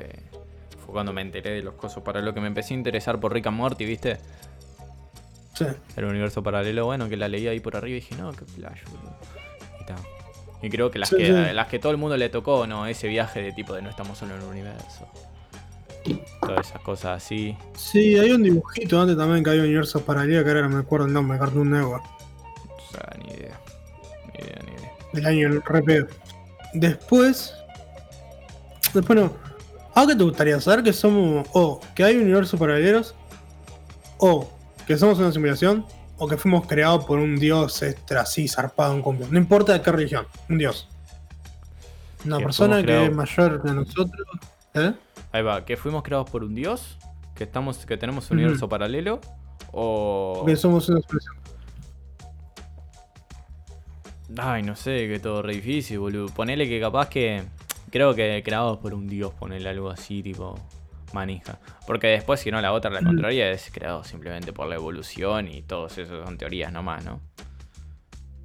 fue 0.86 0.94
cuando 0.94 1.12
me 1.12 1.22
enteré 1.22 1.52
de 1.52 1.62
los 1.64 1.74
cosos. 1.74 2.02
Para 2.02 2.22
lo 2.22 2.34
que 2.34 2.40
me 2.40 2.48
empecé 2.48 2.74
a 2.74 2.78
interesar 2.78 3.20
por 3.20 3.34
Rick 3.34 3.48
and 3.48 3.58
Morty, 3.58 3.84
¿viste? 3.86 4.18
Sí. 5.58 5.66
El 5.96 6.06
universo 6.06 6.44
paralelo, 6.44 6.86
bueno, 6.86 7.08
que 7.10 7.18
la 7.18 7.28
leí 7.28 7.48
ahí 7.48 7.60
por 7.60 7.76
arriba 7.76 7.98
y 7.98 8.02
dije, 8.02 8.16
no, 8.16 8.32
qué 8.34 8.46
flash, 8.46 8.84
boludo. 8.92 9.16
Y 10.62 10.70
creo 10.70 10.90
que 10.90 10.98
las, 10.98 11.10
Sí, 11.10 11.18
que 11.18 11.28
sí. 11.28 11.54
las 11.54 11.68
que 11.68 11.78
todo 11.78 11.92
el 11.92 11.98
mundo 11.98 12.18
le 12.18 12.30
tocó, 12.30 12.66
¿no? 12.66 12.88
Ese 12.88 13.08
viaje 13.08 13.42
de 13.42 13.52
tipo 13.52 13.74
de 13.76 13.84
no 13.84 13.90
estamos 13.90 14.18
solo 14.18 14.36
en 14.36 14.42
el 14.42 14.48
universo. 14.48 15.08
Todas 16.42 16.68
esas 16.68 16.82
cosas 16.82 17.24
así. 17.24 17.56
Sí, 17.76 18.18
hay 18.18 18.32
un 18.32 18.42
dibujito 18.42 19.00
antes 19.00 19.16
también 19.18 19.44
que 19.44 19.52
había 19.52 19.62
universos 19.62 20.02
paralelos 20.02 20.44
que 20.44 20.50
ahora 20.50 20.64
no 20.64 20.70
me 20.70 20.80
acuerdo 20.80 21.06
el 21.06 21.14
nombre, 21.14 21.38
Cartoon 21.38 21.70
Network. 21.70 22.04
O 22.66 22.92
sea, 22.92 23.10
ni 23.24 23.34
idea. 23.34 23.60
Ni 24.34 24.44
idea, 24.44 24.60
ni 24.66 24.72
idea. 24.72 24.92
Del 25.14 25.26
año 25.28 25.62
re 25.66 25.84
pedo. 25.84 26.08
Después. 26.74 27.54
Después 28.94 29.20
no. 29.20 29.34
¿A 29.94 30.08
qué 30.08 30.16
te 30.16 30.24
gustaría 30.24 30.60
saber 30.62 30.84
que 30.84 30.94
somos. 30.94 31.48
O 31.54 31.80
que 31.94 32.04
hay 32.04 32.16
universos 32.16 32.60
paralelos. 32.60 33.14
O 34.18 34.50
que 34.86 34.98
somos 34.98 35.20
una 35.20 35.32
simulación. 35.32 35.86
O 36.18 36.30
que 36.30 36.38
fuimos 36.38 36.66
creados 36.66 37.04
por 37.04 37.20
un 37.20 37.36
dios 37.36 37.82
extra 37.84 38.22
así 38.22 38.48
zarpado 38.48 38.94
en 38.96 39.02
cumbia. 39.02 39.28
No 39.30 39.38
importa 39.38 39.74
de 39.74 39.82
qué 39.82 39.92
religión. 39.92 40.26
Un 40.48 40.58
dios. 40.58 40.88
Una 42.26 42.38
Que 42.38 42.44
persona 42.46 42.82
que 42.82 43.06
es 43.06 43.14
mayor 43.14 43.62
que 43.62 43.72
nosotros. 43.72 44.28
¿Eh? 44.76 44.94
Ahí 45.34 45.44
va, 45.44 45.66
que 45.66 45.76
fuimos 45.76 46.04
creados 46.04 46.30
por 46.30 46.46
un 46.46 46.56
dios, 46.56 46.98
que 47.36 47.44
estamos, 47.44 47.86
que 47.86 47.98
tenemos 47.98 48.32
un 48.32 48.38
universo 48.38 48.70
paralelo, 48.70 49.20
o. 49.74 50.44
Que 50.46 50.56
somos 50.56 50.88
una 50.88 51.02
simulación. 51.02 51.36
Ay, 54.38 54.64
no 54.64 54.78
sé, 54.78 55.10
que 55.10 55.20
todo 55.20 55.42
re 55.42 55.56
difícil, 55.56 56.00
boludo. 56.00 56.28
Ponele 56.28 56.70
que 56.70 56.80
capaz 56.80 57.10
que. 57.10 57.44
Creo 57.92 58.16
que 58.16 58.42
creados 58.44 58.78
por 58.78 58.94
un 58.94 59.08
dios, 59.08 59.34
ponele 59.34 59.68
algo 59.68 59.90
así, 59.90 60.24
tipo. 60.24 60.58
Manija. 61.14 61.60
Porque 61.88 62.08
después, 62.08 62.40
si 62.40 62.52
no, 62.52 62.60
la 62.62 62.74
otra, 62.74 62.92
la 62.92 63.02
Mm. 63.02 63.06
contraria, 63.06 63.52
es 63.52 63.70
creado 63.72 64.04
simplemente 64.04 64.52
por 64.54 64.68
la 64.68 64.76
evolución 64.76 65.48
y 65.48 65.62
todos 65.62 65.98
esos 65.98 66.26
son 66.26 66.38
teorías 66.38 66.72
nomás, 66.74 67.04
¿no? 67.06 67.22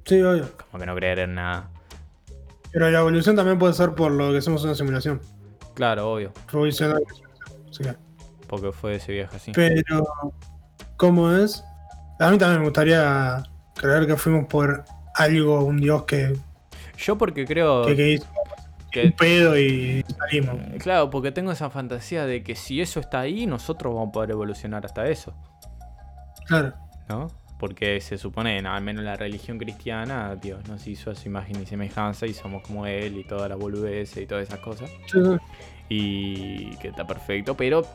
Sí, 0.05 0.21
obvio. 0.21 0.49
Como 0.69 0.79
que 0.79 0.85
no 0.85 0.95
creer 0.95 1.19
en 1.19 1.35
nada. 1.35 1.69
Pero 2.71 2.89
la 2.89 2.99
evolución 2.99 3.35
también 3.35 3.59
puede 3.59 3.73
ser 3.73 3.91
por 3.91 4.11
lo 4.11 4.31
que 4.31 4.41
somos 4.41 4.63
una 4.63 4.75
simulación. 4.75 5.21
Claro, 5.73 6.11
obvio. 6.13 6.31
Que- 6.49 7.95
Porque 8.47 8.71
fue 8.71 8.95
ese 8.95 9.11
viaje 9.13 9.35
así. 9.35 9.51
Pero, 9.53 10.07
¿cómo 10.97 11.31
es? 11.31 11.63
A 12.19 12.29
mí 12.29 12.37
también 12.37 12.59
me 12.59 12.65
gustaría 12.65 13.43
creer 13.75 14.05
que 14.05 14.15
fuimos 14.17 14.45
por 14.47 14.83
algo, 15.15 15.61
un 15.63 15.77
dios 15.79 16.03
que, 16.03 16.35
Yo 16.97 17.17
porque 17.17 17.45
creo 17.45 17.85
que, 17.85 17.95
que 17.95 18.11
hizo 18.13 18.27
que 18.91 19.05
un 19.05 19.11
pedo 19.13 19.57
y 19.59 20.03
salimos. 20.17 20.55
Eh, 20.59 20.77
Claro, 20.79 21.09
porque 21.09 21.31
tengo 21.31 21.51
esa 21.51 21.69
fantasía 21.69 22.25
de 22.25 22.43
que 22.43 22.55
si 22.55 22.81
eso 22.81 22.99
está 22.99 23.21
ahí, 23.21 23.45
nosotros 23.47 23.93
vamos 23.93 24.09
a 24.09 24.11
poder 24.11 24.31
evolucionar 24.31 24.85
hasta 24.85 25.07
eso, 25.07 25.33
Claro. 26.45 26.73
¿no? 27.09 27.27
Porque 27.59 28.01
se 28.01 28.17
supone, 28.17 28.57
al 28.59 28.81
menos 28.81 29.01
en 29.01 29.05
la 29.05 29.15
religión 29.15 29.59
cristiana, 29.59 30.35
Dios 30.35 30.67
nos 30.67 30.87
hizo 30.87 31.11
a 31.11 31.15
su 31.15 31.27
imagen 31.27 31.61
y 31.61 31.65
semejanza 31.67 32.25
y 32.25 32.33
somos 32.33 32.63
como 32.63 32.87
Él 32.87 33.17
y 33.17 33.23
toda 33.23 33.47
la 33.47 33.55
boludez 33.55 34.17
y 34.17 34.25
todas 34.25 34.47
esas 34.47 34.59
cosas. 34.59 34.89
Sí. 35.05 35.19
Y 35.87 36.75
que 36.77 36.87
está 36.87 37.05
perfecto, 37.05 37.55
pero 37.55 37.85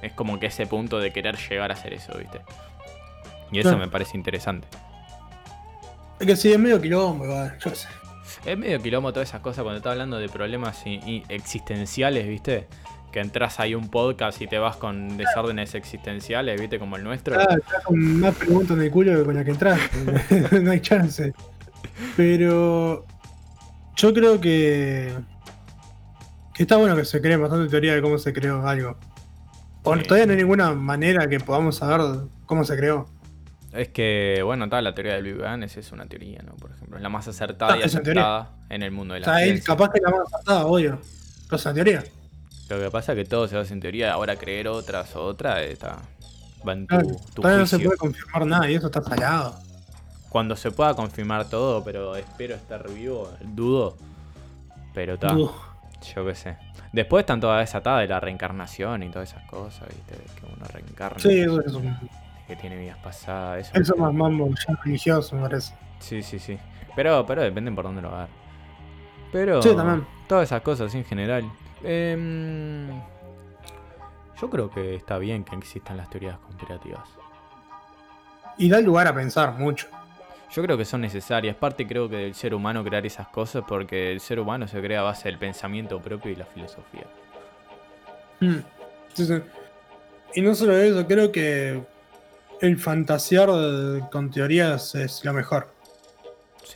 es 0.00 0.12
como 0.12 0.38
que 0.38 0.46
ese 0.46 0.66
punto 0.66 1.00
de 1.00 1.12
querer 1.12 1.36
llegar 1.36 1.70
a 1.70 1.74
hacer 1.74 1.92
eso, 1.94 2.16
¿viste? 2.16 2.40
Y 3.50 3.58
eso 3.58 3.70
Claro. 3.70 3.84
me 3.84 3.88
parece 3.90 4.16
interesante. 4.16 4.68
Es 6.20 6.26
que 6.26 6.36
sí, 6.36 6.52
es 6.52 6.58
medio 6.58 6.80
quilombo, 6.80 7.24
yo 7.58 7.74
sé. 7.74 7.88
Es 8.44 8.58
medio 8.58 8.80
quilombo 8.80 9.12
todas 9.12 9.28
esas 9.28 9.40
cosas 9.40 9.62
cuando 9.62 9.78
estás 9.78 9.92
hablando 9.92 10.18
de 10.18 10.28
problemas 10.28 10.82
existenciales, 11.28 12.28
¿viste? 12.28 12.68
Que 13.10 13.20
entras 13.20 13.58
ahí 13.58 13.74
un 13.74 13.88
podcast 13.88 14.40
y 14.42 14.46
te 14.46 14.58
vas 14.58 14.76
con 14.76 15.16
desórdenes 15.16 15.74
existenciales, 15.74 16.60
¿viste? 16.60 16.78
Como 16.78 16.96
el 16.96 17.04
nuestro. 17.04 17.40
Ah, 17.40 17.56
estás 17.56 17.84
con 17.84 18.20
más 18.20 18.34
preguntas 18.34 18.76
en 18.76 18.82
el 18.82 18.90
culo 18.90 19.16
que 19.16 19.24
con 19.24 19.34
la 19.34 19.44
que 19.44 19.50
entras. 19.50 19.80
no 20.62 20.70
hay 20.70 20.80
chance. 20.80 21.32
Pero 22.16 23.06
yo 23.96 24.12
creo 24.12 24.40
que, 24.40 25.14
que 26.52 26.62
está 26.64 26.76
bueno 26.76 26.96
que 26.96 27.04
se 27.06 27.22
cree 27.22 27.36
bastante 27.38 27.70
teoría 27.70 27.94
de 27.94 28.02
cómo 28.02 28.18
se 28.18 28.32
creó 28.34 28.66
algo. 28.66 28.98
Sí. 29.84 30.02
todavía 30.02 30.26
no 30.26 30.32
hay 30.32 30.38
ninguna 30.38 30.72
manera 30.72 31.28
que 31.28 31.40
podamos 31.40 31.76
saber 31.76 32.28
cómo 32.44 32.64
se 32.64 32.76
creó. 32.76 33.06
Es 33.74 33.88
que, 33.88 34.40
bueno, 34.44 34.64
está 34.64 34.80
la 34.80 34.94
teoría 34.94 35.14
del 35.14 35.24
Big 35.24 35.36
Bang, 35.36 35.64
es 35.64 35.92
una 35.92 36.06
teoría, 36.06 36.40
¿no? 36.46 36.54
Por 36.54 36.70
ejemplo, 36.70 36.96
es 36.96 37.02
la 37.02 37.08
más 37.08 37.26
acertada 37.26 37.72
Ah, 37.72 37.78
y 37.78 37.82
es 37.82 37.86
aceptada 37.94 38.50
en 38.68 38.82
el 38.82 38.92
mundo 38.92 39.14
de 39.14 39.20
O 39.20 39.22
la 39.22 39.26
sea, 39.26 39.42
él 39.42 39.50
ciencia. 39.54 39.74
capaz 39.74 39.90
que 39.92 40.00
la 40.00 40.10
más 40.10 40.32
acertada, 40.32 40.66
obvio. 40.66 41.00
Pero 41.46 41.56
es 41.56 41.64
una 41.66 41.74
teoría. 41.74 42.04
Lo 42.70 42.80
que 42.80 42.90
pasa 42.90 43.12
es 43.12 43.18
que 43.18 43.24
todo 43.24 43.48
se 43.48 43.56
basa 43.56 43.74
en 43.74 43.80
teoría, 43.80 44.12
ahora 44.12 44.36
creer 44.36 44.68
otras 44.68 45.14
o 45.16 45.24
otra 45.24 45.62
está, 45.62 45.98
va 46.66 46.72
en 46.72 46.86
tu, 46.86 46.94
Claro, 46.96 47.08
tu 47.34 47.42
todavía 47.42 47.58
no 47.60 47.66
se 47.66 47.78
puede 47.80 47.96
confirmar 47.98 48.46
nada 48.46 48.70
y 48.70 48.74
eso 48.76 48.86
está 48.86 49.02
salado. 49.02 49.56
Cuando 50.30 50.56
se 50.56 50.70
pueda 50.70 50.94
confirmar 50.94 51.48
todo, 51.48 51.84
pero 51.84 52.16
espero 52.16 52.54
estar 52.54 52.88
vivo, 52.90 53.30
dudo. 53.42 53.96
Pero 54.94 55.14
está, 55.14 55.36
yo 55.36 56.26
qué 56.26 56.34
sé. 56.34 56.56
Después 56.92 57.22
están 57.22 57.40
todas 57.40 57.68
esas 57.68 57.80
atadas 57.80 58.02
de 58.02 58.08
la 58.08 58.20
reencarnación 58.20 59.02
y 59.02 59.10
todas 59.10 59.30
esas 59.30 59.44
cosas, 59.48 59.88
¿viste? 59.88 60.14
De 60.14 60.24
que 60.40 60.46
uno 60.46 60.64
reencarna, 60.72 61.18
sí, 61.18 61.40
eso 61.40 61.60
es 61.60 61.72
un, 61.74 61.98
que 62.46 62.56
tiene 62.56 62.76
vidas 62.76 62.98
pasadas, 62.98 63.68
eso. 63.68 63.80
eso 63.80 63.94
es 63.94 64.00
más 64.00 64.12
mambo 64.12 64.48
ya 64.48 64.74
religioso, 64.84 65.36
me 65.36 65.42
parece. 65.42 65.74
Sí, 65.98 66.22
sí, 66.22 66.38
sí. 66.38 66.58
Pero, 66.94 67.24
pero 67.26 67.42
depende 67.42 67.72
por 67.72 67.84
dónde 67.84 68.02
lo 68.02 68.08
hagas. 68.14 68.30
Pero. 69.32 69.62
Sí, 69.62 69.74
también. 69.74 70.06
Todas 70.28 70.44
esas 70.44 70.62
cosas 70.62 70.94
en 70.94 71.04
general. 71.04 71.50
Em, 71.82 72.88
yo 74.40 74.50
creo 74.50 74.70
que 74.70 74.94
está 74.94 75.18
bien 75.18 75.44
que 75.44 75.56
existan 75.56 75.96
las 75.96 76.08
teorías 76.08 76.38
conspirativas. 76.38 77.08
Y 78.58 78.68
da 78.68 78.80
lugar 78.80 79.08
a 79.08 79.14
pensar 79.14 79.54
mucho. 79.58 79.88
Yo 80.52 80.62
creo 80.62 80.78
que 80.78 80.84
son 80.84 81.00
necesarias. 81.00 81.56
Parte 81.56 81.86
creo 81.86 82.08
que 82.08 82.16
del 82.16 82.34
ser 82.34 82.54
humano 82.54 82.84
crear 82.84 83.04
esas 83.04 83.26
cosas 83.28 83.64
porque 83.66 84.12
el 84.12 84.20
ser 84.20 84.38
humano 84.38 84.68
se 84.68 84.80
crea 84.80 85.00
a 85.00 85.02
base 85.02 85.28
del 85.28 85.38
pensamiento 85.38 86.00
propio 86.00 86.30
y 86.30 86.36
la 86.36 86.44
filosofía. 86.44 87.06
Mm. 88.38 88.58
Sí, 89.14 89.26
sí. 89.26 89.42
Y 90.34 90.42
no 90.42 90.54
solo 90.54 90.76
eso, 90.76 91.06
creo 91.06 91.32
que 91.32 91.82
el 92.64 92.78
fantasear 92.78 93.50
de- 93.50 94.02
con 94.10 94.30
teorías 94.30 94.94
es 94.94 95.24
lo 95.24 95.32
mejor. 95.32 95.68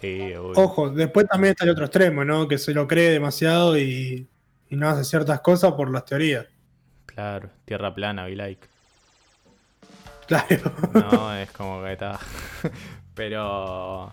Sí, 0.00 0.32
obvio. 0.34 0.52
Ojo, 0.62 0.90
después 0.90 1.26
también 1.28 1.52
está 1.52 1.64
el 1.64 1.70
otro 1.70 1.86
extremo, 1.86 2.24
¿no? 2.24 2.46
Que 2.46 2.58
se 2.58 2.72
lo 2.72 2.86
cree 2.86 3.10
demasiado 3.10 3.76
y, 3.78 4.28
y 4.68 4.76
no 4.76 4.88
hace 4.88 5.04
ciertas 5.04 5.40
cosas 5.40 5.72
por 5.72 5.90
las 5.90 6.04
teorías. 6.04 6.46
Claro, 7.06 7.50
tierra 7.64 7.92
plana, 7.94 8.24
be 8.26 8.36
like. 8.36 8.66
Claro. 10.26 10.72
No, 10.94 11.34
es 11.34 11.50
como 11.52 11.82
que 11.82 11.92
está. 11.92 12.18
Pero. 13.14 14.12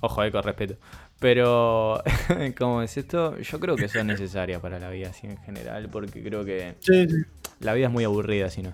Ojo, 0.00 0.22
eh, 0.24 0.30
con 0.30 0.42
respeto. 0.42 0.76
Pero, 1.18 2.00
¿cómo 2.58 2.82
es 2.82 2.96
esto? 2.96 3.36
Yo 3.38 3.58
creo 3.58 3.74
que 3.74 3.88
son 3.88 4.06
necesarias 4.06 4.60
para 4.60 4.78
la 4.78 4.88
vida 4.90 5.08
así 5.08 5.26
en 5.26 5.36
general, 5.38 5.88
porque 5.90 6.22
creo 6.22 6.44
que 6.44 6.76
Sí, 6.80 7.08
sí. 7.08 7.16
la 7.60 7.72
vida 7.74 7.86
es 7.88 7.92
muy 7.92 8.04
aburrida 8.04 8.50
si 8.50 8.62
no. 8.62 8.72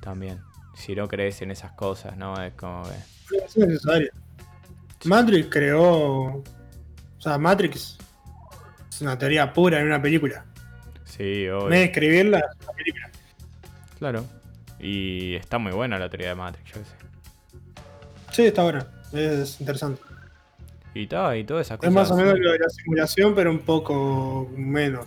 También. 0.00 0.40
Si 0.78 0.94
no 0.94 1.08
crees 1.08 1.42
en 1.42 1.50
esas 1.50 1.72
cosas, 1.72 2.16
¿no? 2.16 2.40
Es 2.42 2.54
como 2.54 2.82
que. 2.84 3.36
Es 3.44 3.56
necesario. 3.56 4.10
Matrix 5.04 5.48
creó. 5.50 5.82
O 5.82 6.44
sea, 7.20 7.36
Matrix 7.38 7.98
es 8.90 9.00
una 9.02 9.18
teoría 9.18 9.52
pura 9.52 9.80
en 9.80 9.86
una 9.86 10.00
película. 10.00 10.44
Sí, 11.04 11.44
En 11.44 11.52
obvio. 11.52 11.66
vez 11.68 11.78
de 11.80 11.84
escribirla, 11.86 12.38
es 12.38 12.64
una 12.64 12.72
película. 12.72 13.10
Claro. 13.98 14.24
Y 14.78 15.34
está 15.34 15.58
muy 15.58 15.72
buena 15.72 15.98
la 15.98 16.08
teoría 16.08 16.28
de 16.28 16.34
Matrix, 16.36 16.72
yo 16.72 16.80
sé. 16.80 16.94
Sí, 18.32 18.46
está 18.46 18.62
buena. 18.62 18.86
Es 19.12 19.60
interesante. 19.60 20.00
Y 20.94 21.06
todo, 21.06 21.34
y 21.34 21.44
todas 21.44 21.66
esas 21.66 21.74
Es 21.76 21.78
cosas. 21.80 21.92
más 21.94 22.10
o 22.12 22.16
menos 22.16 22.38
lo 22.38 22.52
de 22.52 22.58
la 22.60 22.68
simulación, 22.68 23.34
pero 23.34 23.50
un 23.50 23.58
poco 23.60 24.48
menos. 24.56 25.06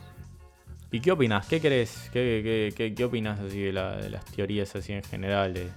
¿Y 0.92 1.00
qué 1.00 1.12
opinas? 1.12 1.46
¿Qué 1.48 1.62
crees? 1.62 2.10
¿Qué, 2.12 2.42
qué, 2.44 2.74
qué, 2.76 2.94
qué 2.94 3.04
opinas 3.06 3.40
así 3.40 3.62
de, 3.62 3.72
la- 3.72 3.96
de 3.98 4.10
las 4.10 4.26
teorías 4.26 4.76
así 4.76 4.92
en 4.94 5.04
general? 5.04 5.54
De, 5.54 5.68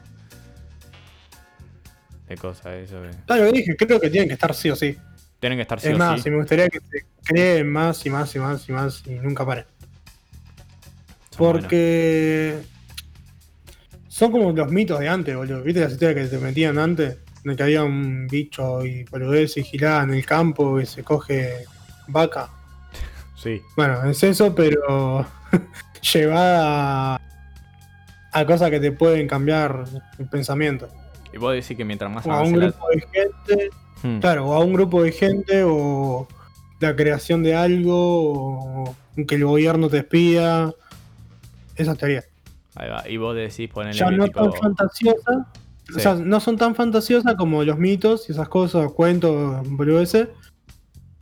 de 2.29 2.37
cosas, 2.37 2.75
eso. 2.75 3.01
que- 3.03 3.11
Claro, 3.27 3.53
dije, 3.53 3.77
creo 3.77 4.01
que 4.01 4.11
tienen 4.11 4.29
que 4.29 4.35
estar 4.35 4.55
sí 4.55 4.71
o 4.71 4.77
sí. 4.77 4.97
Tienen 5.39 5.59
que 5.59 5.63
estar 5.63 5.81
sí 5.81 5.89
es 5.89 5.95
o 5.95 5.99
más, 5.99 6.23
sí. 6.23 6.29
y 6.29 6.33
me 6.33 6.39
gustaría 6.39 6.69
que 6.69 6.81
se 6.81 7.05
creen 7.23 7.71
más 7.71 8.05
y 8.07 8.11
más 8.11 8.35
y 8.35 8.39
más 8.39 8.69
y 8.69 8.73
más 8.73 9.03
y 9.07 9.11
nunca 9.11 9.45
paren. 9.47 9.67
Son. 11.31 11.39
Porque 11.39 12.59
son 14.09 14.33
como 14.33 14.53
los 14.53 14.71
mitos 14.73 14.99
de 15.01 15.09
antes, 15.09 15.37
boludo. 15.37 15.63
¿Viste 15.63 15.81
las 15.81 15.93
historias 15.93 16.29
que 16.31 16.37
te 16.37 16.43
metían 16.43 16.79
antes? 16.79 17.19
De 17.45 17.55
que 17.57 17.63
había 17.63 17.85
un 17.85 18.27
bicho 18.27 18.85
y 18.87 19.05
boludez 19.05 19.57
y 19.59 19.65
giraba 19.65 20.03
en 20.05 20.15
el 20.15 20.25
campo 20.25 20.81
y 20.81 20.87
se 20.87 21.05
coge 21.05 21.65
vaca. 22.09 22.49
Sí, 23.45 23.63
Bueno, 23.77 24.03
es 24.05 24.23
eso, 24.25 24.55
pero 24.55 25.25
llevada 26.13 27.15
a, 27.17 27.21
a 28.33 28.47
cosas 28.47 28.71
que 28.71 28.81
te 28.81 28.91
pueden 28.91 29.29
cambiar 29.29 29.85
el 30.19 30.27
pensamiento. 30.29 30.89
y 31.33 31.37
vos 31.39 31.53
decís 31.55 31.77
que 31.77 31.85
mientras 31.85 32.11
más 32.11 32.27
O 32.27 32.33
a 32.33 32.43
un 32.43 32.59
la- 32.59 32.67
grupo 32.67 32.87
de 32.89 33.01
gente, 33.13 33.71
Hmm, 34.03 34.19
claro, 34.19 34.47
o 34.49 34.53
a 34.53 34.61
un 34.61 34.75
grupo 34.75 35.03
de 35.03 35.13
gente, 35.13 35.63
o 35.65 36.29
la 36.79 36.95
creación 36.95 37.43
de 37.43 37.55
algo, 37.55 38.83
o 38.85 38.97
que 39.27 39.37
el 39.37 39.45
gobierno 39.47 39.89
te 39.89 39.99
espía. 39.99 40.71
Esa 41.77 41.95
teoría. 41.95 42.23
Ahí 42.75 42.91
va. 42.91 43.09
Y 43.09 43.17
vos 43.17 43.35
decís 43.35 43.71
ponerle 43.71 43.99
Ya 43.99 44.11
no 44.11 44.25
tipo. 44.27 44.41
tan 44.51 44.53
fantasiosa. 44.61 45.47
Sí. 45.87 45.95
O 45.97 46.01
sea, 46.01 46.15
no 46.17 46.39
son 46.41 46.59
tan 46.59 46.75
fantasiosas 46.75 47.35
como 47.37 47.65
los 47.65 47.79
mitos 47.79 48.29
y 48.29 48.33
esas 48.33 48.49
cosas, 48.51 48.93
cuentos, 48.93 49.67
boludeces. 49.71 50.29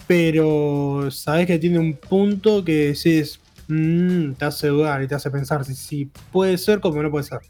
Pero 0.06 1.10
sabes 1.10 1.46
que 1.46 1.58
tiene 1.58 1.78
un 1.78 1.94
punto 1.94 2.64
que 2.64 2.92
decís, 2.94 3.40
"Mm", 3.68 4.32
te 4.32 4.44
hace 4.44 4.68
dudar 4.68 5.02
y 5.02 5.08
te 5.08 5.14
hace 5.14 5.30
pensar 5.30 5.64
si, 5.64 5.74
si 5.74 6.06
puede 6.32 6.58
ser 6.58 6.80
como 6.80 7.02
no 7.02 7.10
puede 7.10 7.24
ser. 7.24 7.40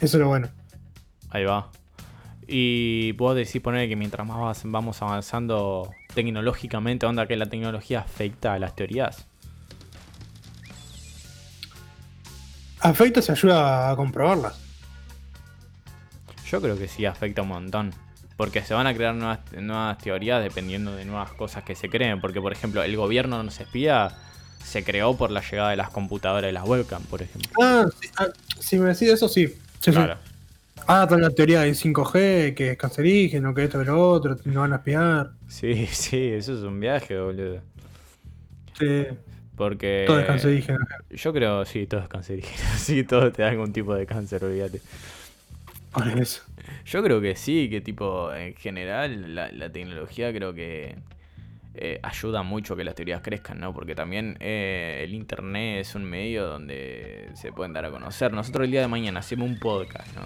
Eso 0.00 0.16
es 0.16 0.20
lo 0.20 0.28
bueno. 0.28 0.48
Ahí 1.30 1.44
va. 1.44 1.70
Y 2.46 3.12
vos 3.12 3.34
decís 3.34 3.60
poner 3.60 3.88
que 3.88 3.96
mientras 3.96 4.26
más 4.26 4.62
vamos 4.64 5.00
avanzando 5.02 5.90
tecnológicamente, 6.14 7.06
onda 7.06 7.26
que 7.26 7.36
la 7.36 7.46
tecnología 7.46 8.00
afecta 8.00 8.54
a 8.54 8.58
las 8.58 8.76
teorías. 8.76 9.26
Afecto 12.80 13.22
se 13.22 13.32
ayuda 13.32 13.90
a 13.90 13.96
comprobarlas. 13.96 14.60
Yo 16.50 16.60
creo 16.60 16.76
que 16.76 16.86
sí 16.86 17.06
afecta 17.06 17.42
un 17.42 17.48
montón. 17.48 17.94
Porque 18.36 18.62
se 18.62 18.74
van 18.74 18.86
a 18.86 18.94
crear 18.94 19.14
nuevas, 19.14 19.40
nuevas 19.52 19.98
teorías 19.98 20.42
dependiendo 20.42 20.94
de 20.96 21.04
nuevas 21.04 21.32
cosas 21.32 21.62
que 21.62 21.74
se 21.74 21.88
creen. 21.88 22.20
Porque, 22.20 22.40
por 22.40 22.52
ejemplo, 22.52 22.82
el 22.82 22.96
gobierno 22.96 23.42
nos 23.42 23.60
espía 23.60 24.14
se 24.64 24.82
creó 24.82 25.16
por 25.16 25.30
la 25.30 25.42
llegada 25.42 25.70
de 25.70 25.76
las 25.76 25.90
computadoras 25.90 26.50
y 26.50 26.54
las 26.54 26.64
webcam, 26.64 27.02
por 27.04 27.22
ejemplo. 27.22 27.50
Ah, 27.62 27.86
sí, 28.00 28.08
ah, 28.16 28.28
si 28.58 28.78
me 28.78 28.86
decís 28.86 29.08
eso, 29.08 29.28
sí. 29.28 29.46
Sí, 29.46 29.56
sí. 29.80 29.92
Claro. 29.92 30.16
Ah, 30.86 31.04
está 31.04 31.16
la 31.16 31.30
teoría 31.30 31.60
del 31.60 31.74
5G, 31.74 32.54
que 32.54 32.72
es 32.72 32.78
cancerígeno, 32.78 33.54
que 33.54 33.64
esto 33.64 33.80
y 33.80 33.84
lo 33.84 34.10
otro, 34.10 34.36
nos 34.44 34.54
van 34.54 34.72
a 34.72 34.76
espiar. 34.76 35.30
Sí, 35.48 35.86
sí, 35.92 36.28
eso 36.28 36.54
es 36.54 36.62
un 36.62 36.80
viaje, 36.80 37.18
boludo. 37.18 37.60
Sí, 38.78 39.06
Porque. 39.56 40.04
todo 40.06 40.18
es 40.20 40.26
cancerígeno. 40.26 40.78
Yo 41.10 41.32
creo, 41.32 41.64
sí, 41.64 41.86
todo 41.86 42.00
es 42.00 42.08
cancerígeno. 42.08 42.64
Sí, 42.78 43.04
todo 43.04 43.30
te 43.32 43.42
da 43.42 43.48
algún 43.50 43.72
tipo 43.72 43.94
de 43.94 44.06
cáncer, 44.06 44.44
olvídate. 44.44 44.80
Por 45.92 46.08
eso. 46.08 46.42
Yo 46.84 47.02
creo 47.02 47.20
que 47.20 47.34
sí, 47.34 47.68
que 47.70 47.80
tipo, 47.80 48.32
en 48.34 48.54
general, 48.56 49.34
la, 49.34 49.70
tecnología 49.72 50.32
creo 50.32 50.52
que 50.52 50.96
eh, 51.74 51.98
ayuda 52.02 52.42
mucho 52.42 52.76
que 52.76 52.84
las 52.84 52.94
teorías 52.94 53.22
crezcan, 53.22 53.58
¿no? 53.58 53.72
Porque 53.72 53.94
también 53.94 54.36
eh, 54.40 55.00
el 55.02 55.14
internet 55.14 55.80
es 55.80 55.94
un 55.94 56.04
medio 56.04 56.46
donde 56.46 57.30
se 57.34 57.52
pueden 57.52 57.72
dar 57.72 57.86
a 57.86 57.90
conocer. 57.90 58.32
Nosotros 58.32 58.66
el 58.66 58.70
día 58.70 58.82
de 58.82 58.88
mañana 58.88 59.20
hacemos 59.20 59.48
un 59.48 59.58
podcast, 59.58 60.14
¿no? 60.14 60.22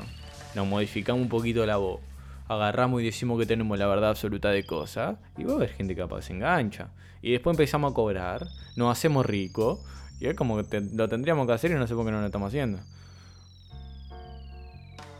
Nos 0.56 0.66
modificamos 0.66 1.22
un 1.22 1.28
poquito 1.28 1.64
la 1.64 1.76
voz, 1.76 2.00
agarramos 2.48 3.02
y 3.02 3.04
decimos 3.04 3.38
que 3.38 3.46
tenemos 3.46 3.78
la 3.78 3.86
verdad 3.86 4.10
absoluta 4.10 4.50
de 4.50 4.64
cosas, 4.66 5.16
y 5.36 5.44
va 5.44 5.52
a 5.52 5.56
haber 5.56 5.70
gente 5.70 5.94
capaz 5.94 6.22
se 6.22 6.32
engancha. 6.32 6.88
Y 7.22 7.32
después 7.32 7.54
empezamos 7.54 7.92
a 7.92 7.94
cobrar, 7.94 8.44
nos 8.76 8.90
hacemos 8.90 9.24
ricos, 9.24 9.78
y 10.18 10.26
es 10.26 10.34
como 10.34 10.56
que 10.56 10.64
te- 10.64 10.80
lo 10.80 11.08
tendríamos 11.08 11.46
que 11.46 11.52
hacer 11.52 11.70
y 11.70 11.74
no 11.74 11.86
sé 11.86 11.94
por 11.94 12.04
qué 12.04 12.10
no 12.10 12.20
lo 12.20 12.26
estamos 12.26 12.48
haciendo. 12.48 12.80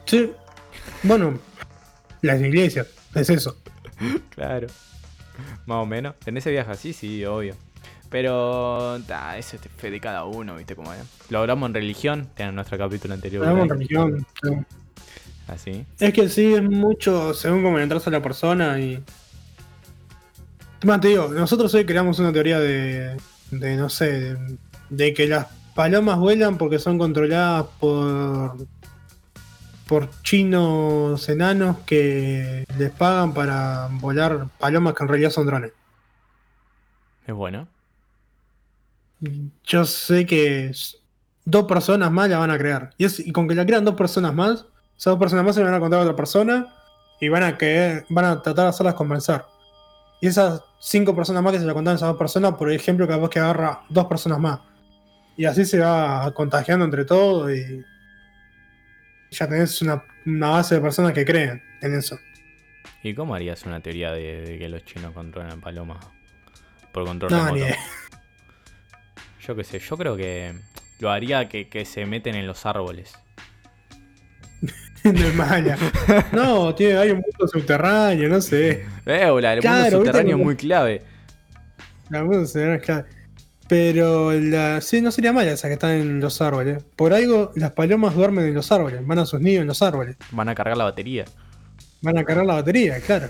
Sí. 0.06 0.32
Bueno, 1.02 1.38
las 2.22 2.40
iglesias, 2.40 2.86
es 3.14 3.30
eso. 3.30 3.56
Claro. 4.30 4.68
Más 5.66 5.82
o 5.82 5.86
menos. 5.86 6.14
En 6.24 6.36
ese 6.36 6.52
viaje 6.52 6.70
así, 6.70 6.92
sí, 6.92 7.24
obvio. 7.24 7.54
Pero, 8.10 9.00
ta, 9.06 9.36
eso 9.36 9.56
es 9.56 9.62
fe 9.76 9.90
de 9.90 10.00
cada 10.00 10.24
uno, 10.24 10.56
¿viste 10.56 10.74
cómo 10.76 10.92
es? 10.92 11.00
Lo 11.28 11.40
hablamos 11.40 11.68
en 11.68 11.74
religión, 11.74 12.28
en 12.36 12.54
nuestro 12.54 12.78
capítulo 12.78 13.14
anterior. 13.14 13.44
Hablamos 13.44 13.64
en 13.64 13.70
religión. 13.70 14.26
sí. 14.42 14.50
Así. 15.48 15.86
Es 15.98 16.12
que 16.12 16.28
sí, 16.28 16.54
es 16.54 16.62
mucho 16.62 17.32
según 17.32 17.62
cómo 17.62 17.78
entras 17.78 18.06
a 18.06 18.10
la 18.10 18.22
persona 18.22 18.78
y. 18.78 19.02
Más 20.84 21.00
te 21.00 21.08
digo, 21.08 21.28
nosotros 21.28 21.72
hoy 21.74 21.84
creamos 21.84 22.18
una 22.18 22.32
teoría 22.32 22.60
de. 22.60 23.16
de 23.50 23.76
no 23.76 23.88
sé. 23.88 24.34
de, 24.34 24.58
de 24.90 25.14
que 25.14 25.26
las 25.26 25.46
palomas 25.74 26.18
vuelan 26.18 26.58
porque 26.58 26.78
son 26.78 26.98
controladas 26.98 27.66
por. 27.80 28.56
Por 29.88 30.08
chinos 30.22 31.28
enanos 31.28 31.78
que 31.86 32.64
les 32.78 32.90
pagan 32.92 33.34
para 33.34 33.88
volar 33.92 34.48
palomas 34.58 34.94
que 34.94 35.02
en 35.02 35.08
realidad 35.08 35.30
son 35.30 35.46
drones. 35.46 35.72
Es 37.26 37.34
bueno. 37.34 37.66
Yo 39.64 39.84
sé 39.84 40.24
que 40.26 40.70
dos 41.44 41.64
personas 41.64 42.10
más 42.12 42.28
la 42.30 42.38
van 42.38 42.50
a 42.50 42.58
crear. 42.58 42.90
Y, 42.96 43.04
es- 43.04 43.18
y 43.20 43.32
con 43.32 43.48
que 43.48 43.54
la 43.54 43.66
crean 43.66 43.84
dos 43.84 43.94
personas 43.96 44.32
más, 44.34 44.66
esas 44.96 45.12
dos 45.12 45.18
personas 45.18 45.44
más 45.44 45.54
se 45.54 45.62
van 45.62 45.74
a 45.74 45.80
contar 45.80 46.00
a 46.00 46.02
otra 46.02 46.16
persona 46.16 46.72
y 47.20 47.28
van 47.28 47.42
a 47.42 47.56
querer, 47.58 48.04
van 48.10 48.24
a 48.26 48.42
tratar 48.42 48.64
de 48.66 48.68
hacerlas 48.70 48.94
convencer. 48.94 49.42
Y 50.20 50.28
esas 50.28 50.62
cinco 50.80 51.14
personas 51.16 51.42
más 51.42 51.52
que 51.52 51.58
se 51.60 51.64
la 51.64 51.74
contaron 51.74 51.96
a 51.96 51.98
esas 51.98 52.08
dos 52.10 52.18
personas, 52.18 52.54
por 52.54 52.70
ejemplo, 52.70 53.06
capaz 53.08 53.30
que 53.30 53.40
agarra 53.40 53.80
dos 53.88 54.06
personas 54.06 54.38
más. 54.38 54.60
Y 55.36 55.44
así 55.44 55.64
se 55.64 55.78
va 55.78 56.32
contagiando 56.34 56.84
entre 56.84 57.04
todos 57.04 57.50
y 57.52 57.84
ya 59.30 59.48
tenés 59.48 59.80
una, 59.82 60.02
una 60.26 60.50
base 60.50 60.76
de 60.76 60.80
personas 60.80 61.12
que 61.12 61.24
creen 61.24 61.62
en 61.80 61.94
eso. 61.94 62.18
¿Y 63.02 63.14
cómo 63.14 63.34
harías 63.34 63.64
una 63.64 63.80
teoría 63.80 64.12
de, 64.12 64.42
de 64.42 64.58
que 64.58 64.68
los 64.68 64.84
chinos 64.84 65.12
controlan 65.12 65.60
palomas 65.60 66.04
por 66.92 67.04
control 67.04 67.30
No, 67.30 67.46
remoto? 67.46 67.74
Yo 69.46 69.56
qué 69.56 69.64
sé, 69.64 69.78
yo 69.78 69.96
creo 69.96 70.16
que 70.16 70.54
lo 70.98 71.10
haría 71.10 71.48
que, 71.48 71.68
que 71.68 71.84
se 71.84 72.04
meten 72.06 72.34
en 72.34 72.46
los 72.46 72.66
árboles. 72.66 73.14
no 75.04 75.10
es 75.12 75.34
mala. 75.34 75.78
No, 76.32 76.74
tiene, 76.74 76.98
hay 76.98 77.10
un 77.12 77.20
mundo 77.20 77.46
subterráneo, 77.48 78.28
no 78.28 78.40
sé. 78.40 78.84
Eh, 79.06 79.26
hola, 79.26 79.54
el 79.54 79.60
Claro, 79.60 79.98
mundo 79.98 79.98
¿viste 80.00 80.06
subterráneo 80.12 80.36
es 80.36 80.42
muy 80.44 80.56
clave. 80.56 81.02
La 82.10 82.24
mundo 82.24 82.44
subterráneo 82.46 82.74
es 82.76 82.82
clave. 82.82 83.04
Pero 83.68 84.32
la, 84.32 84.80
sí, 84.80 85.00
no 85.02 85.10
sería 85.10 85.32
mala 85.32 85.50
esa 85.52 85.68
que 85.68 85.74
están 85.74 85.90
en 85.92 86.20
los 86.20 86.40
árboles. 86.40 86.82
Por 86.96 87.12
algo, 87.12 87.52
las 87.54 87.72
palomas 87.72 88.14
duermen 88.14 88.46
en 88.46 88.54
los 88.54 88.72
árboles, 88.72 89.06
van 89.06 89.18
a 89.18 89.26
sus 89.26 89.40
nidos 89.40 89.62
en 89.62 89.66
los 89.68 89.82
árboles. 89.82 90.16
Van 90.30 90.48
a 90.48 90.54
cargar 90.54 90.76
la 90.76 90.84
batería. 90.84 91.26
Van 92.00 92.16
a 92.16 92.24
cargar 92.24 92.46
la 92.46 92.54
batería, 92.54 92.98
claro. 93.00 93.28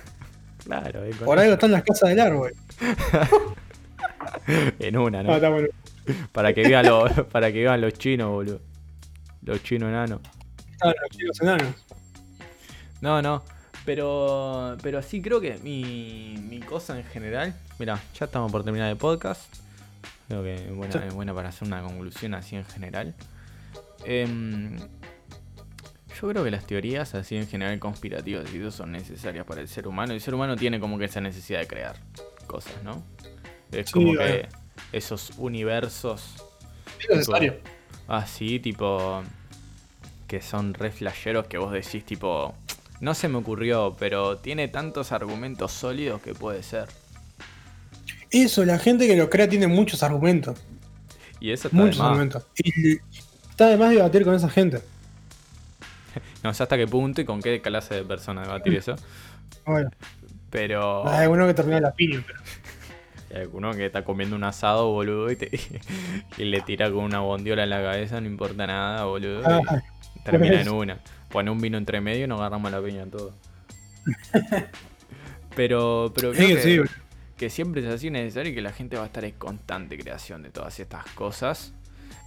Claro, 0.64 1.04
eh, 1.04 1.10
Por 1.24 1.38
algo 1.38 1.54
están 1.54 1.72
las 1.72 1.82
casas 1.82 2.10
del 2.10 2.20
árbol. 2.20 2.52
en 4.78 4.96
una, 4.96 5.20
Ah, 5.20 5.22
¿no? 5.22 5.34
está 5.34 5.48
bueno. 5.50 5.68
Para 6.32 6.52
que 6.52 6.62
vean 6.62 6.86
los, 6.86 7.10
para 7.32 7.52
que 7.52 7.60
vean 7.62 7.80
los 7.80 7.94
chinos, 7.94 8.30
boludo. 8.30 8.60
Los 9.42 9.62
chinos 9.62 9.88
enanos. 9.88 10.20
Los 10.84 10.94
chicos 11.10 11.40
enanos. 11.40 11.74
No, 13.00 13.22
no. 13.22 13.42
Pero, 13.84 14.76
pero 14.82 15.02
sí, 15.02 15.22
creo 15.22 15.40
que 15.40 15.58
mi, 15.62 16.36
mi 16.48 16.60
cosa 16.60 16.98
en 16.98 17.04
general. 17.06 17.54
Mira, 17.78 17.98
ya 18.18 18.26
estamos 18.26 18.52
por 18.52 18.62
terminar 18.62 18.90
el 18.90 18.96
podcast. 18.96 19.42
Creo 20.28 20.42
que 20.42 20.54
es 20.54 20.74
buena, 20.74 20.92
Sí. 20.92 20.98
es 21.08 21.14
buena 21.14 21.34
para 21.34 21.48
hacer 21.48 21.66
una 21.66 21.82
conclusión 21.82 22.34
así 22.34 22.56
en 22.56 22.64
general. 22.64 23.14
Em, 24.04 24.76
yo 24.76 26.28
creo 26.28 26.44
que 26.44 26.50
las 26.50 26.66
teorías 26.66 27.14
así 27.14 27.36
en 27.36 27.46
general 27.46 27.78
conspirativas 27.78 28.52
y 28.52 28.58
todo 28.58 28.70
son 28.70 28.92
necesarias 28.92 29.44
para 29.46 29.60
el 29.60 29.68
ser 29.68 29.86
humano. 29.88 30.12
El 30.12 30.20
ser 30.20 30.34
humano 30.34 30.56
tiene 30.56 30.80
como 30.80 30.98
que 30.98 31.04
esa 31.06 31.20
necesidad 31.20 31.60
de 31.60 31.66
crear 31.66 31.96
cosas, 32.46 32.74
¿no? 32.82 33.02
Es 33.72 33.86
Sí, 33.86 33.92
como 33.92 34.12
que 34.14 34.48
esos 34.92 35.32
universos 35.38 36.34
Es 37.00 37.08
necesario. 37.10 37.56
así, 38.06 38.58
tipo. 38.60 39.22
Que 40.26 40.42
son 40.42 40.74
re 40.74 40.90
flasheros 40.90 41.46
que 41.46 41.56
vos 41.58 41.72
decís, 41.72 42.04
tipo. 42.04 42.54
No 43.00 43.14
se 43.14 43.28
me 43.28 43.38
ocurrió, 43.38 43.96
pero 43.98 44.38
tiene 44.38 44.66
tantos 44.68 45.12
argumentos 45.12 45.72
sólidos 45.72 46.20
que 46.20 46.34
puede 46.34 46.62
ser. 46.62 46.88
Eso, 48.30 48.64
la 48.64 48.78
gente 48.78 49.06
que 49.06 49.16
lo 49.16 49.30
crea 49.30 49.48
tiene 49.48 49.66
muchos 49.66 50.02
argumentos. 50.02 50.58
Y 51.40 51.50
eso 51.52 51.68
está 51.68 51.76
Muchos 51.76 52.00
argumentos. 52.00 52.46
Y 52.56 52.96
está 53.50 53.68
de 53.68 53.76
más 53.76 53.90
debatir 53.90 54.24
con 54.24 54.34
esa 54.34 54.48
gente. 54.50 54.82
No 56.42 56.54
sé 56.54 56.62
hasta 56.62 56.76
qué 56.76 56.86
punto 56.86 57.20
y 57.20 57.24
con 57.24 57.42
qué 57.42 57.60
clase 57.60 57.96
de 57.96 58.02
persona 58.04 58.42
debatir 58.42 58.74
eso. 58.76 58.94
Bueno, 59.66 59.90
Pero. 60.50 61.06
hay 61.08 61.26
uno 61.26 61.46
que 61.46 61.54
termina 61.54 61.80
la 61.80 61.92
piña, 61.92 62.22
pero. 62.26 62.40
Hay 63.30 63.42
alguno 63.42 63.72
que 63.74 63.84
está 63.84 64.04
comiendo 64.04 64.36
un 64.36 64.44
asado, 64.44 64.90
boludo, 64.90 65.30
y, 65.30 65.36
te- 65.36 65.50
y 66.38 66.44
le 66.44 66.60
tira 66.62 66.90
con 66.90 67.04
una 67.04 67.20
bondiola 67.20 67.64
en 67.64 67.70
la 67.70 67.82
cabeza, 67.82 68.20
no 68.22 68.26
importa 68.26 68.66
nada, 68.66 69.04
boludo. 69.04 69.40
y 69.40 69.44
Ah, 69.44 69.82
termina 70.24 70.62
en 70.62 70.70
una. 70.70 70.98
Pone 71.28 71.50
un 71.50 71.60
vino 71.60 71.76
entre 71.76 72.00
medio 72.00 72.24
y 72.24 72.26
nos 72.26 72.40
agarramos 72.40 72.70
la 72.72 72.80
piña 72.82 73.04
todo. 73.04 73.34
Pero, 75.54 76.12
pero 76.14 76.32
creo 76.32 76.32
que 76.32 76.54
que, 76.54 76.62
sí, 76.62 76.78
boludo. 76.78 76.92
Que 77.38 77.50
siempre 77.50 77.82
es 77.82 77.88
así 77.88 78.10
necesario 78.10 78.52
y 78.52 78.54
que 78.54 78.62
la 78.62 78.72
gente 78.72 78.96
va 78.96 79.04
a 79.04 79.06
estar 79.06 79.24
en 79.24 79.32
constante 79.38 79.98
creación 79.98 80.42
de 80.42 80.50
todas 80.50 80.78
estas 80.80 81.06
cosas. 81.12 81.74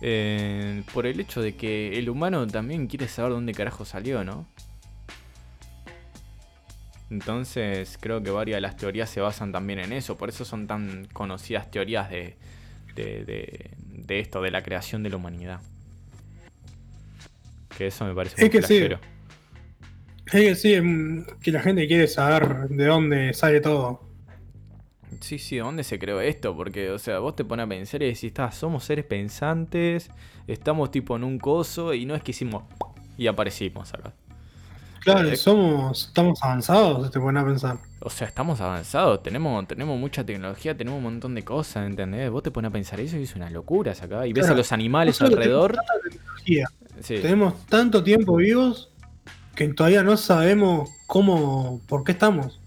eh, 0.02 0.84
por 0.94 1.06
el 1.08 1.20
hecho 1.20 1.42
de 1.44 1.56
que 1.58 1.98
el 2.00 2.10
humano 2.10 2.48
también 2.48 2.88
quiere 2.88 3.08
saber 3.08 3.32
dónde 3.34 3.54
carajo 3.54 3.86
salió, 3.86 4.24
¿no? 4.24 4.48
Entonces 7.10 7.98
creo 8.00 8.24
que 8.24 8.32
varias 8.32 8.58
de 8.58 8.62
las 8.62 8.78
teorías 8.78 9.10
se 9.10 9.22
basan 9.22 9.52
también 9.52 9.80
en 9.80 9.92
eso. 9.94 10.18
Por 10.18 10.30
eso 10.30 10.46
son 10.46 10.68
tan 10.68 11.06
conocidas 11.14 11.70
teorías 11.70 12.10
de, 12.10 12.38
de, 12.96 13.26
de- 13.26 13.72
de 13.88 14.20
esto, 14.20 14.42
de 14.42 14.52
la 14.52 14.64
creación 14.64 15.04
de 15.04 15.10
la 15.12 15.18
humanidad. 15.18 15.62
Que 17.78 17.88
eso 17.88 18.06
me 18.06 18.14
parece 18.14 18.36
Es 18.36 18.42
muy 18.42 18.50
que 18.50 18.62
sí. 18.62 18.98
Es 20.26 20.32
que 20.34 20.56
sí, 20.56 20.76
que 21.42 21.52
la 21.52 21.62
gente 21.62 21.88
quiere 21.88 22.08
saber 22.08 22.70
de 22.70 22.86
dónde 22.86 23.34
sale 23.34 23.62
todo. 23.62 24.11
Sí, 25.20 25.38
sí, 25.40 25.58
¿de 25.58 25.62
dónde 25.62 25.84
se 25.84 26.00
creó 26.00 26.22
esto? 26.22 26.56
Porque, 26.56 26.90
o 26.92 26.98
sea, 27.00 27.20
vos 27.20 27.36
te 27.36 27.44
pones 27.44 27.66
a 27.66 27.70
pensar 27.70 28.02
y 28.02 28.06
decís, 28.06 28.24
"Está, 28.26 28.52
somos 28.52 28.84
seres 28.86 29.06
pensantes, 29.06 30.10
estamos 30.48 30.90
tipo 30.92 31.16
en 31.16 31.24
un 31.24 31.38
coso 31.38 31.94
y 31.94 32.06
no 32.06 32.16
es 32.16 32.24
que 32.24 32.32
hicimos 32.32 32.64
y 33.18 33.28
aparecimos 33.28 33.94
acá. 33.94 34.14
Claro, 35.02 35.30
Eh, 35.30 35.36
somos, 35.36 36.08
estamos 36.08 36.42
avanzados, 36.44 37.10
te 37.12 37.20
ponen 37.20 37.44
a 37.44 37.46
pensar. 37.46 37.78
O 38.00 38.10
sea, 38.10 38.28
estamos 38.28 38.62
avanzados, 38.62 39.22
tenemos, 39.24 39.68
tenemos 39.68 40.00
mucha 40.00 40.24
tecnología, 40.24 40.78
tenemos 40.78 40.98
un 40.98 41.04
montón 41.04 41.36
de 41.36 41.44
cosas, 41.44 41.88
¿entendés? 41.88 42.30
Vos 42.30 42.44
te 42.44 42.52
pones 42.52 42.70
a 42.70 42.72
pensar 42.72 43.00
eso 43.00 43.18
y 43.18 43.24
es 43.24 43.36
una 43.36 43.50
locura 43.50 43.94
acá. 44.00 44.26
Y 44.28 44.34
ves 44.34 44.48
a 44.50 44.54
los 44.54 44.72
animales 44.72 45.22
alrededor. 45.22 45.78
tenemos 46.46 46.72
Sí, 47.02 47.16
Tenemos 47.20 47.66
tanto 47.66 48.04
tiempo 48.04 48.36
vivos 48.36 48.92
que 49.56 49.68
todavía 49.70 50.04
no 50.04 50.18
sabemos 50.18 50.90
cómo, 51.08 51.82
por 51.88 52.04
qué 52.04 52.12
estamos. 52.14 52.61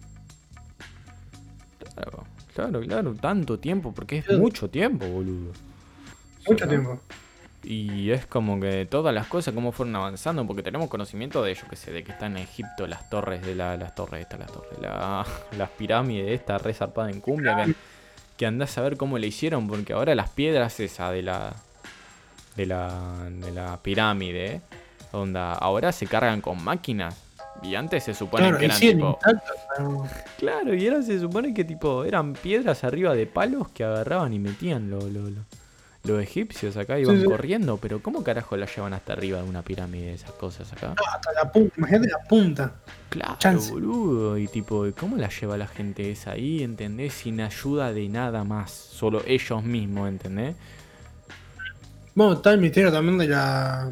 Claro, 2.54 2.80
claro, 2.80 3.14
tanto 3.14 3.58
tiempo, 3.58 3.92
porque 3.92 4.18
es 4.18 4.30
mucho 4.32 4.68
tiempo, 4.70 5.06
boludo. 5.06 5.52
Mucho 6.46 6.54
O 6.54 6.58
sea, 6.58 6.68
tiempo. 6.68 7.00
Y 7.62 8.10
es 8.10 8.26
como 8.26 8.60
que 8.60 8.84
todas 8.84 9.14
las 9.14 9.26
cosas, 9.26 9.54
cómo 9.54 9.72
fueron 9.72 9.96
avanzando, 9.96 10.46
porque 10.46 10.62
tenemos 10.62 10.88
conocimiento 10.90 11.42
de, 11.42 11.54
yo 11.54 11.66
que 11.68 11.76
sé, 11.76 11.92
de 11.92 12.04
que 12.04 12.12
están 12.12 12.36
en 12.36 12.42
Egipto 12.42 12.86
las 12.86 13.08
torres 13.08 13.40
de 13.40 13.54
la, 13.54 13.76
las 13.78 13.94
torres, 13.94 14.20
estas, 14.20 14.38
las 14.40 14.52
torres, 14.52 14.78
la- 14.80 15.24
las 15.56 15.70
pirámides, 15.70 16.30
esta 16.30 16.58
re 16.58 16.74
zarpada 16.74 17.10
en 17.10 17.20
cumbia, 17.22 17.64
que, 17.64 17.74
que 18.36 18.44
andás 18.46 18.76
a 18.76 18.82
ver 18.82 18.98
cómo 18.98 19.16
le 19.16 19.28
hicieron, 19.28 19.66
porque 19.66 19.94
ahora 19.94 20.14
las 20.14 20.28
piedras 20.28 20.78
esa 20.80 21.10
de 21.10 21.22
la, 21.22 21.54
de 22.56 22.66
la, 22.66 23.30
de 23.30 23.50
la 23.50 23.78
pirámide, 23.82 24.60
onda, 25.12 25.54
ahora 25.54 25.90
se 25.92 26.06
cargan 26.06 26.42
con 26.42 26.62
máquinas. 26.62 27.16
Y 27.64 27.74
antes 27.76 28.04
se 28.04 28.14
supone 28.14 28.44
Claro, 28.44 28.58
que 28.58 28.64
eran 28.66 28.78
tipo. 28.78 29.18
intactos, 29.24 29.56
pero- 29.76 30.04
Claro, 30.38 30.74
y 30.74 30.86
ahora 30.86 31.02
se 31.02 31.18
supone 31.18 31.54
que 31.54 31.64
tipo 31.64 32.04
eran 32.04 32.34
piedras 32.34 32.84
arriba 32.84 33.14
de 33.14 33.26
palos 33.26 33.68
que 33.70 33.84
agarraban 33.84 34.32
y 34.34 34.38
metían 34.38 34.90
lo- 34.90 35.00
lo- 35.08 35.30
lo- 35.30 35.44
los 36.04 36.22
egipcios 36.22 36.76
acá 36.76 36.98
iban 36.98 37.18
sí. 37.18 37.24
corriendo, 37.24 37.78
pero 37.78 38.02
¿cómo 38.02 38.22
carajo 38.22 38.58
la 38.58 38.66
llevan 38.66 38.92
hasta 38.92 39.14
arriba 39.14 39.40
de 39.40 39.48
una 39.48 39.62
pirámide 39.62 40.12
esas 40.12 40.32
cosas 40.32 40.70
acá? 40.74 40.94
hasta 41.14 41.32
la 41.32 41.50
punta, 41.50 41.74
imagínate 41.78 42.08
la 42.10 42.18
punta. 42.28 42.72
Claro, 43.08 43.36
Chance. 43.38 43.72
boludo, 43.72 44.36
y 44.36 44.46
tipo, 44.48 44.84
¿cómo 45.00 45.16
la 45.16 45.30
lleva 45.30 45.56
la 45.56 45.66
gente 45.66 46.10
esa 46.10 46.32
ahí, 46.32 46.62
entendés? 46.62 47.14
Sin 47.14 47.40
ayuda 47.40 47.94
de 47.94 48.06
nada 48.10 48.44
más, 48.44 48.70
solo 48.70 49.22
ellos 49.26 49.62
mismos, 49.62 50.10
¿entendés? 50.10 50.54
Bueno, 52.14 52.34
está 52.34 52.52
el 52.52 52.60
misterio 52.60 52.92
también 52.92 53.16
de 53.16 53.28
la. 53.28 53.90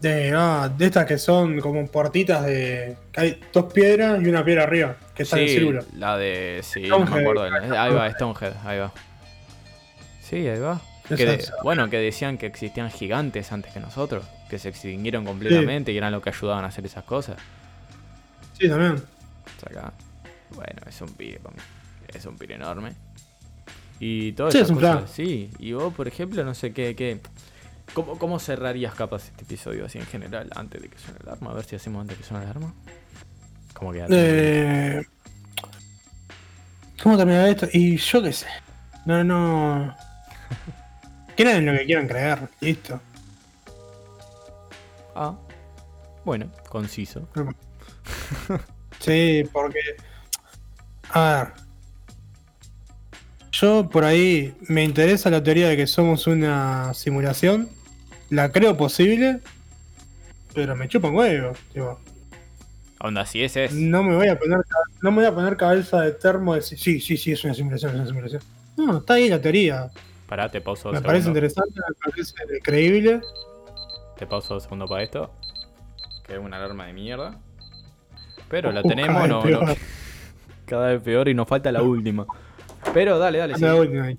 De, 0.00 0.32
ah, 0.36 0.70
de 0.76 0.86
estas 0.86 1.06
que 1.06 1.18
son 1.18 1.58
como 1.60 1.84
puertitas 1.88 2.44
de. 2.46 2.96
que 3.12 3.20
hay 3.20 3.40
dos 3.52 3.72
piedras 3.72 4.22
y 4.22 4.28
una 4.28 4.44
piedra 4.44 4.62
arriba, 4.62 4.96
que 5.14 5.24
está 5.24 5.36
en 5.38 5.42
el 5.42 5.48
Sí, 5.48 5.54
círculo. 5.56 5.84
la 5.96 6.16
de... 6.16 6.60
Sí, 6.62 6.82
no 6.82 7.00
me 7.00 7.20
acuerdo. 7.20 7.42
del- 7.44 7.74
Ahí 7.74 7.92
va, 7.92 8.08
Stonehead, 8.12 8.52
ahí 8.64 8.78
va. 8.78 8.92
Sí, 10.22 10.36
ahí 10.46 10.58
va. 10.60 10.80
Que 11.08 11.16
de- 11.26 11.44
bueno, 11.64 11.90
que 11.90 11.96
decían 11.98 12.38
que 12.38 12.46
existían 12.46 12.90
gigantes 12.90 13.50
antes 13.50 13.72
que 13.72 13.80
nosotros, 13.80 14.24
que 14.48 14.58
se 14.60 14.68
extinguieron 14.68 15.24
completamente 15.24 15.90
y 15.90 15.96
eran 15.96 16.12
los 16.12 16.22
que 16.22 16.30
ayudaban 16.30 16.64
a 16.64 16.68
hacer 16.68 16.84
esas 16.86 17.02
cosas. 17.04 17.36
Sí, 18.56 18.68
también. 18.68 19.02
Acá, 19.66 19.92
bueno, 20.54 20.80
es 20.86 21.00
un 21.00 21.08
para 21.08 21.54
mí. 21.56 21.62
Es 22.14 22.24
un 22.24 22.36
pire 22.38 22.54
enorme. 22.54 22.92
Y 23.98 24.30
todas 24.32 24.52
Sí, 24.52 24.58
esas 24.58 24.68
es 24.68 24.70
un 24.76 24.80
cosas, 24.80 24.96
plan. 24.96 25.08
sí. 25.08 25.50
Y 25.58 25.72
vos, 25.72 25.92
por 25.92 26.06
ejemplo, 26.06 26.44
no 26.44 26.54
sé 26.54 26.72
qué, 26.72 26.94
qué. 26.94 27.20
¿Cómo, 27.94 28.18
¿Cómo 28.18 28.38
cerrarías 28.38 28.94
capaz 28.94 29.24
este 29.24 29.44
episodio 29.44 29.86
así 29.86 29.98
en 29.98 30.06
general 30.06 30.50
antes 30.54 30.80
de 30.80 30.88
que 30.88 30.98
suene 30.98 31.18
la 31.24 31.32
alarma? 31.32 31.50
A 31.50 31.54
ver 31.54 31.64
si 31.64 31.76
hacemos 31.76 32.02
antes 32.02 32.16
de 32.16 32.22
que 32.22 32.28
suene 32.28 32.44
la 32.44 32.50
alarma. 32.50 32.74
¿Cómo 33.74 33.92
queda? 33.92 34.06
Eh, 34.10 35.04
¿Cómo 37.02 37.16
terminar 37.16 37.48
esto? 37.48 37.68
Y 37.72 37.96
yo 37.96 38.22
qué 38.22 38.32
sé. 38.32 38.46
No, 39.06 39.22
no. 39.24 39.94
Crean 41.36 41.66
lo 41.66 41.72
que 41.72 41.86
quieran 41.86 42.08
creer. 42.08 42.48
Listo. 42.60 43.00
Ah, 45.14 45.36
bueno, 46.24 46.50
conciso. 46.68 47.28
Sí, 49.00 49.44
porque. 49.52 49.78
A 51.10 51.20
ver. 51.20 51.68
Yo 53.52 53.88
por 53.88 54.04
ahí 54.04 54.56
me 54.68 54.84
interesa 54.84 55.30
la 55.30 55.42
teoría 55.42 55.68
de 55.68 55.76
que 55.76 55.86
somos 55.86 56.26
una 56.26 56.92
simulación. 56.94 57.68
La 58.30 58.50
creo 58.52 58.76
posible. 58.76 59.40
Pero 60.54 60.74
me 60.76 60.88
chupan 60.88 61.14
huevo. 61.14 61.52
tipo, 61.72 61.98
Onda, 63.00 63.24
si 63.26 63.42
ese 63.44 63.66
es. 63.66 63.72
no 63.74 64.02
me 64.02 64.16
voy 64.16 64.26
a 64.28 64.38
poner 64.38 64.58
no 65.02 65.10
me 65.12 65.18
voy 65.18 65.26
a 65.26 65.34
poner 65.34 65.56
cabeza 65.56 66.00
de 66.02 66.12
termo 66.12 66.54
de 66.54 66.60
decir, 66.60 66.78
sí, 66.78 67.00
sí, 67.00 67.16
sí, 67.16 67.32
es 67.32 67.44
una 67.44 67.54
simulación, 67.54 67.90
es 67.92 67.96
una 68.00 68.06
simulación. 68.06 68.42
No, 68.76 68.98
está 68.98 69.14
ahí 69.14 69.28
la 69.28 69.40
teoría. 69.40 69.90
Pará, 70.26 70.50
te 70.50 70.60
pauso 70.60 70.90
Me 70.92 71.00
parece 71.00 71.28
interesante, 71.28 71.72
me 71.76 72.10
parece 72.10 72.34
creíble. 72.62 73.20
Te 74.18 74.26
pauso 74.26 74.54
dos 74.54 74.64
segundos 74.64 74.90
para 74.90 75.02
esto. 75.02 75.30
Que 76.26 76.34
es 76.34 76.38
una 76.40 76.56
alarma 76.56 76.86
de 76.86 76.92
mierda. 76.92 77.38
Pero 78.48 78.72
la 78.72 78.80
Uh, 78.82 78.88
tenemos, 78.88 79.08
cada 79.14 79.20
vez 79.22 79.30
no, 79.30 79.36
no- 79.36 79.42
peor. 79.66 79.76
Cada 80.66 80.88
vez 80.88 81.00
peor 81.02 81.28
y 81.28 81.34
nos 81.34 81.48
falta 81.48 81.70
la 81.72 81.82
última. 81.84 82.26
Pero 82.92 83.18
dale, 83.18 83.38
dale, 83.38 83.54
sí. 83.54 83.60
La 83.62 83.74
última 83.76 84.04
ahí. 84.06 84.18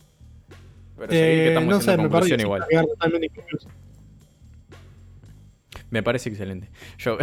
Pero 0.97 1.11
seguí, 1.11 1.21
que 1.21 1.45
Eh, 1.45 1.47
estamos 1.49 1.69
no 1.75 1.81
sé, 1.81 1.97
me 1.97 2.09
parece 2.09 2.35
igual. 2.41 2.65
Me 5.89 6.03
parece 6.03 6.29
excelente. 6.29 6.69
Yo. 6.97 7.17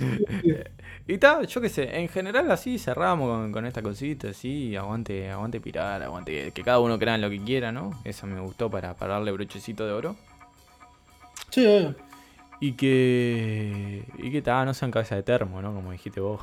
y 1.06 1.18
tal, 1.18 1.46
yo 1.46 1.60
qué 1.60 1.68
sé, 1.68 1.98
en 1.98 2.08
general 2.08 2.50
así 2.50 2.78
cerramos 2.78 3.28
con, 3.28 3.52
con 3.52 3.66
esta 3.66 3.82
cosita, 3.82 4.30
así, 4.30 4.74
aguante, 4.74 5.30
aguante 5.30 5.60
pirar, 5.60 6.02
aguante, 6.02 6.52
que 6.52 6.62
cada 6.62 6.80
uno 6.80 6.98
crea 6.98 7.14
en 7.14 7.20
lo 7.20 7.28
que 7.30 7.42
quiera, 7.42 7.70
¿no? 7.70 7.90
Eso 8.04 8.26
me 8.26 8.40
gustó 8.40 8.70
para, 8.70 8.94
para 8.94 9.14
darle 9.14 9.32
brochecito 9.32 9.86
de 9.86 9.92
oro. 9.92 10.16
Sí. 11.50 11.94
Y 12.60 12.72
que. 12.72 14.04
Y 14.18 14.30
que 14.30 14.40
tal, 14.40 14.64
no 14.66 14.72
sean 14.72 14.90
cabeza 14.90 15.16
de 15.16 15.22
termo, 15.22 15.60
¿no? 15.60 15.74
Como 15.74 15.92
dijiste 15.92 16.20
vos. 16.20 16.40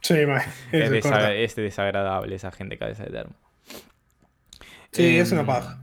Sí, 0.00 0.14
Es, 0.72 1.06
es 1.06 1.56
desagradable 1.56 2.36
esa 2.36 2.52
gente 2.52 2.76
cabeza 2.76 3.04
de 3.04 3.10
termo. 3.10 3.34
Sí, 4.92 5.18
es 5.18 5.32
Em, 5.32 5.38
una 5.38 5.46
paja. 5.46 5.82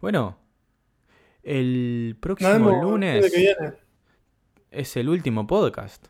Bueno, 0.00 0.38
el 1.46 2.16
próximo 2.20 2.50
vemos 2.50 2.82
lunes 2.82 3.32
que 3.32 3.38
viene. 3.38 3.72
es 4.70 4.96
el 4.96 5.08
último 5.08 5.46
podcast. 5.46 6.06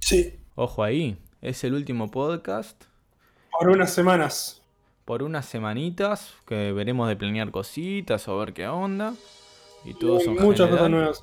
Sí, 0.00 0.38
Ojo 0.54 0.82
ahí, 0.82 1.16
es 1.42 1.62
el 1.64 1.74
último 1.74 2.10
podcast 2.10 2.84
por 3.52 3.68
unas 3.68 3.92
semanas. 3.92 4.62
por 5.04 5.22
unas 5.22 5.44
semanitas 5.46 6.34
que 6.46 6.72
veremos 6.72 7.08
de 7.08 7.16
planear 7.16 7.50
cositas 7.50 8.26
o 8.28 8.38
ver 8.38 8.52
qué 8.54 8.66
onda. 8.66 9.14
Y 9.84 9.94
todo 9.94 10.16
Hay 10.16 10.22
eso 10.22 10.30
en 10.30 10.36
muchas 10.42 10.68
general. 10.70 10.70
cosas 10.78 10.90
nuevas. 10.90 11.20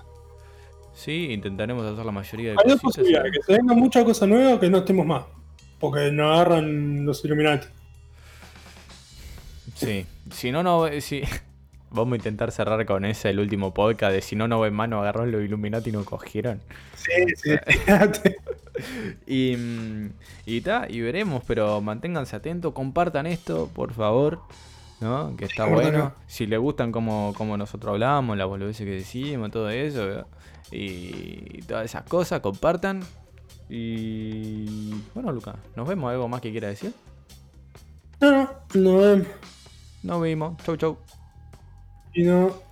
Sí, 0.94 1.32
intentaremos 1.32 1.86
hacer 1.86 2.06
la 2.06 2.12
mayoría 2.12 2.52
de 2.52 2.58
Hay 2.64 2.70
dos 2.70 2.82
cositas. 2.82 2.84
posibilidades, 3.04 3.32
que 3.34 3.44
se 3.44 3.54
vengan 3.60 3.78
muchas 3.78 4.04
cosas 4.04 4.28
nuevas 4.30 4.54
o 4.54 4.60
que 4.60 4.70
no 4.70 4.78
estemos 4.80 5.06
más. 5.06 5.26
Porque 5.80 6.12
nos 6.12 6.34
agarran 6.34 7.06
los 7.06 7.24
Illuminati. 7.26 7.68
Sí, 9.76 10.06
si 10.32 10.52
no, 10.52 10.64
no. 10.64 10.88
Si... 11.02 11.22
Vamos 11.98 12.14
a 12.14 12.16
intentar 12.18 12.52
cerrar 12.52 12.86
con 12.86 13.06
ese 13.06 13.30
el 13.30 13.40
último 13.40 13.74
podcast 13.74 14.14
de 14.14 14.22
si 14.22 14.36
no, 14.36 14.48
no 14.48 14.60
ven 14.60 14.74
más, 14.74 14.88
nos 14.88 15.02
agarró 15.02 15.26
los 15.26 15.44
Illuminati 15.44 15.90
y 15.90 15.94
nos 15.94 16.06
cogieron. 16.06 16.62
Sí, 16.96 17.36
sí, 17.36 17.52
fíjate. 17.66 18.38
Y, 19.26 19.58
y 20.46 20.62
ta, 20.62 20.86
y 20.88 21.02
veremos, 21.02 21.42
pero 21.48 21.82
manténganse 21.82 22.36
atentos, 22.36 22.74
compartan 22.74 23.26
esto, 23.26 23.72
por 23.74 23.92
favor, 23.92 24.42
¿no? 25.00 25.36
Que 25.36 25.46
está 25.46 25.66
bueno. 25.66 26.14
Si 26.28 26.46
les 26.46 26.60
gustan 26.60 26.92
como, 26.92 27.34
como 27.36 27.58
nosotros 27.58 27.94
hablamos, 27.94 28.38
las 28.38 28.46
boludeces 28.46 28.86
que 28.86 28.92
decimos, 28.92 29.50
todo 29.50 29.72
eso, 29.72 30.06
¿verdad? 30.06 30.28
y 30.72 31.64
todas 31.64 31.86
esas 31.86 32.04
cosas, 32.04 32.40
compartan. 32.42 33.02
Y 33.70 34.94
bueno, 35.14 35.32
Luca, 35.32 35.56
¿nos 35.76 35.88
vemos? 35.88 36.12
¿Algo 36.12 36.28
más 36.28 36.42
que 36.42 36.52
quiera 36.52 36.68
decir? 36.68 36.94
No, 38.20 38.30
no, 38.32 38.50
no 38.76 38.98
vemos. 38.98 39.28
Nos 40.04 40.22
vimos. 40.22 40.58
Chau, 40.64 40.78
chau. 40.78 40.98
Y 42.18 42.24
no. 42.24 42.67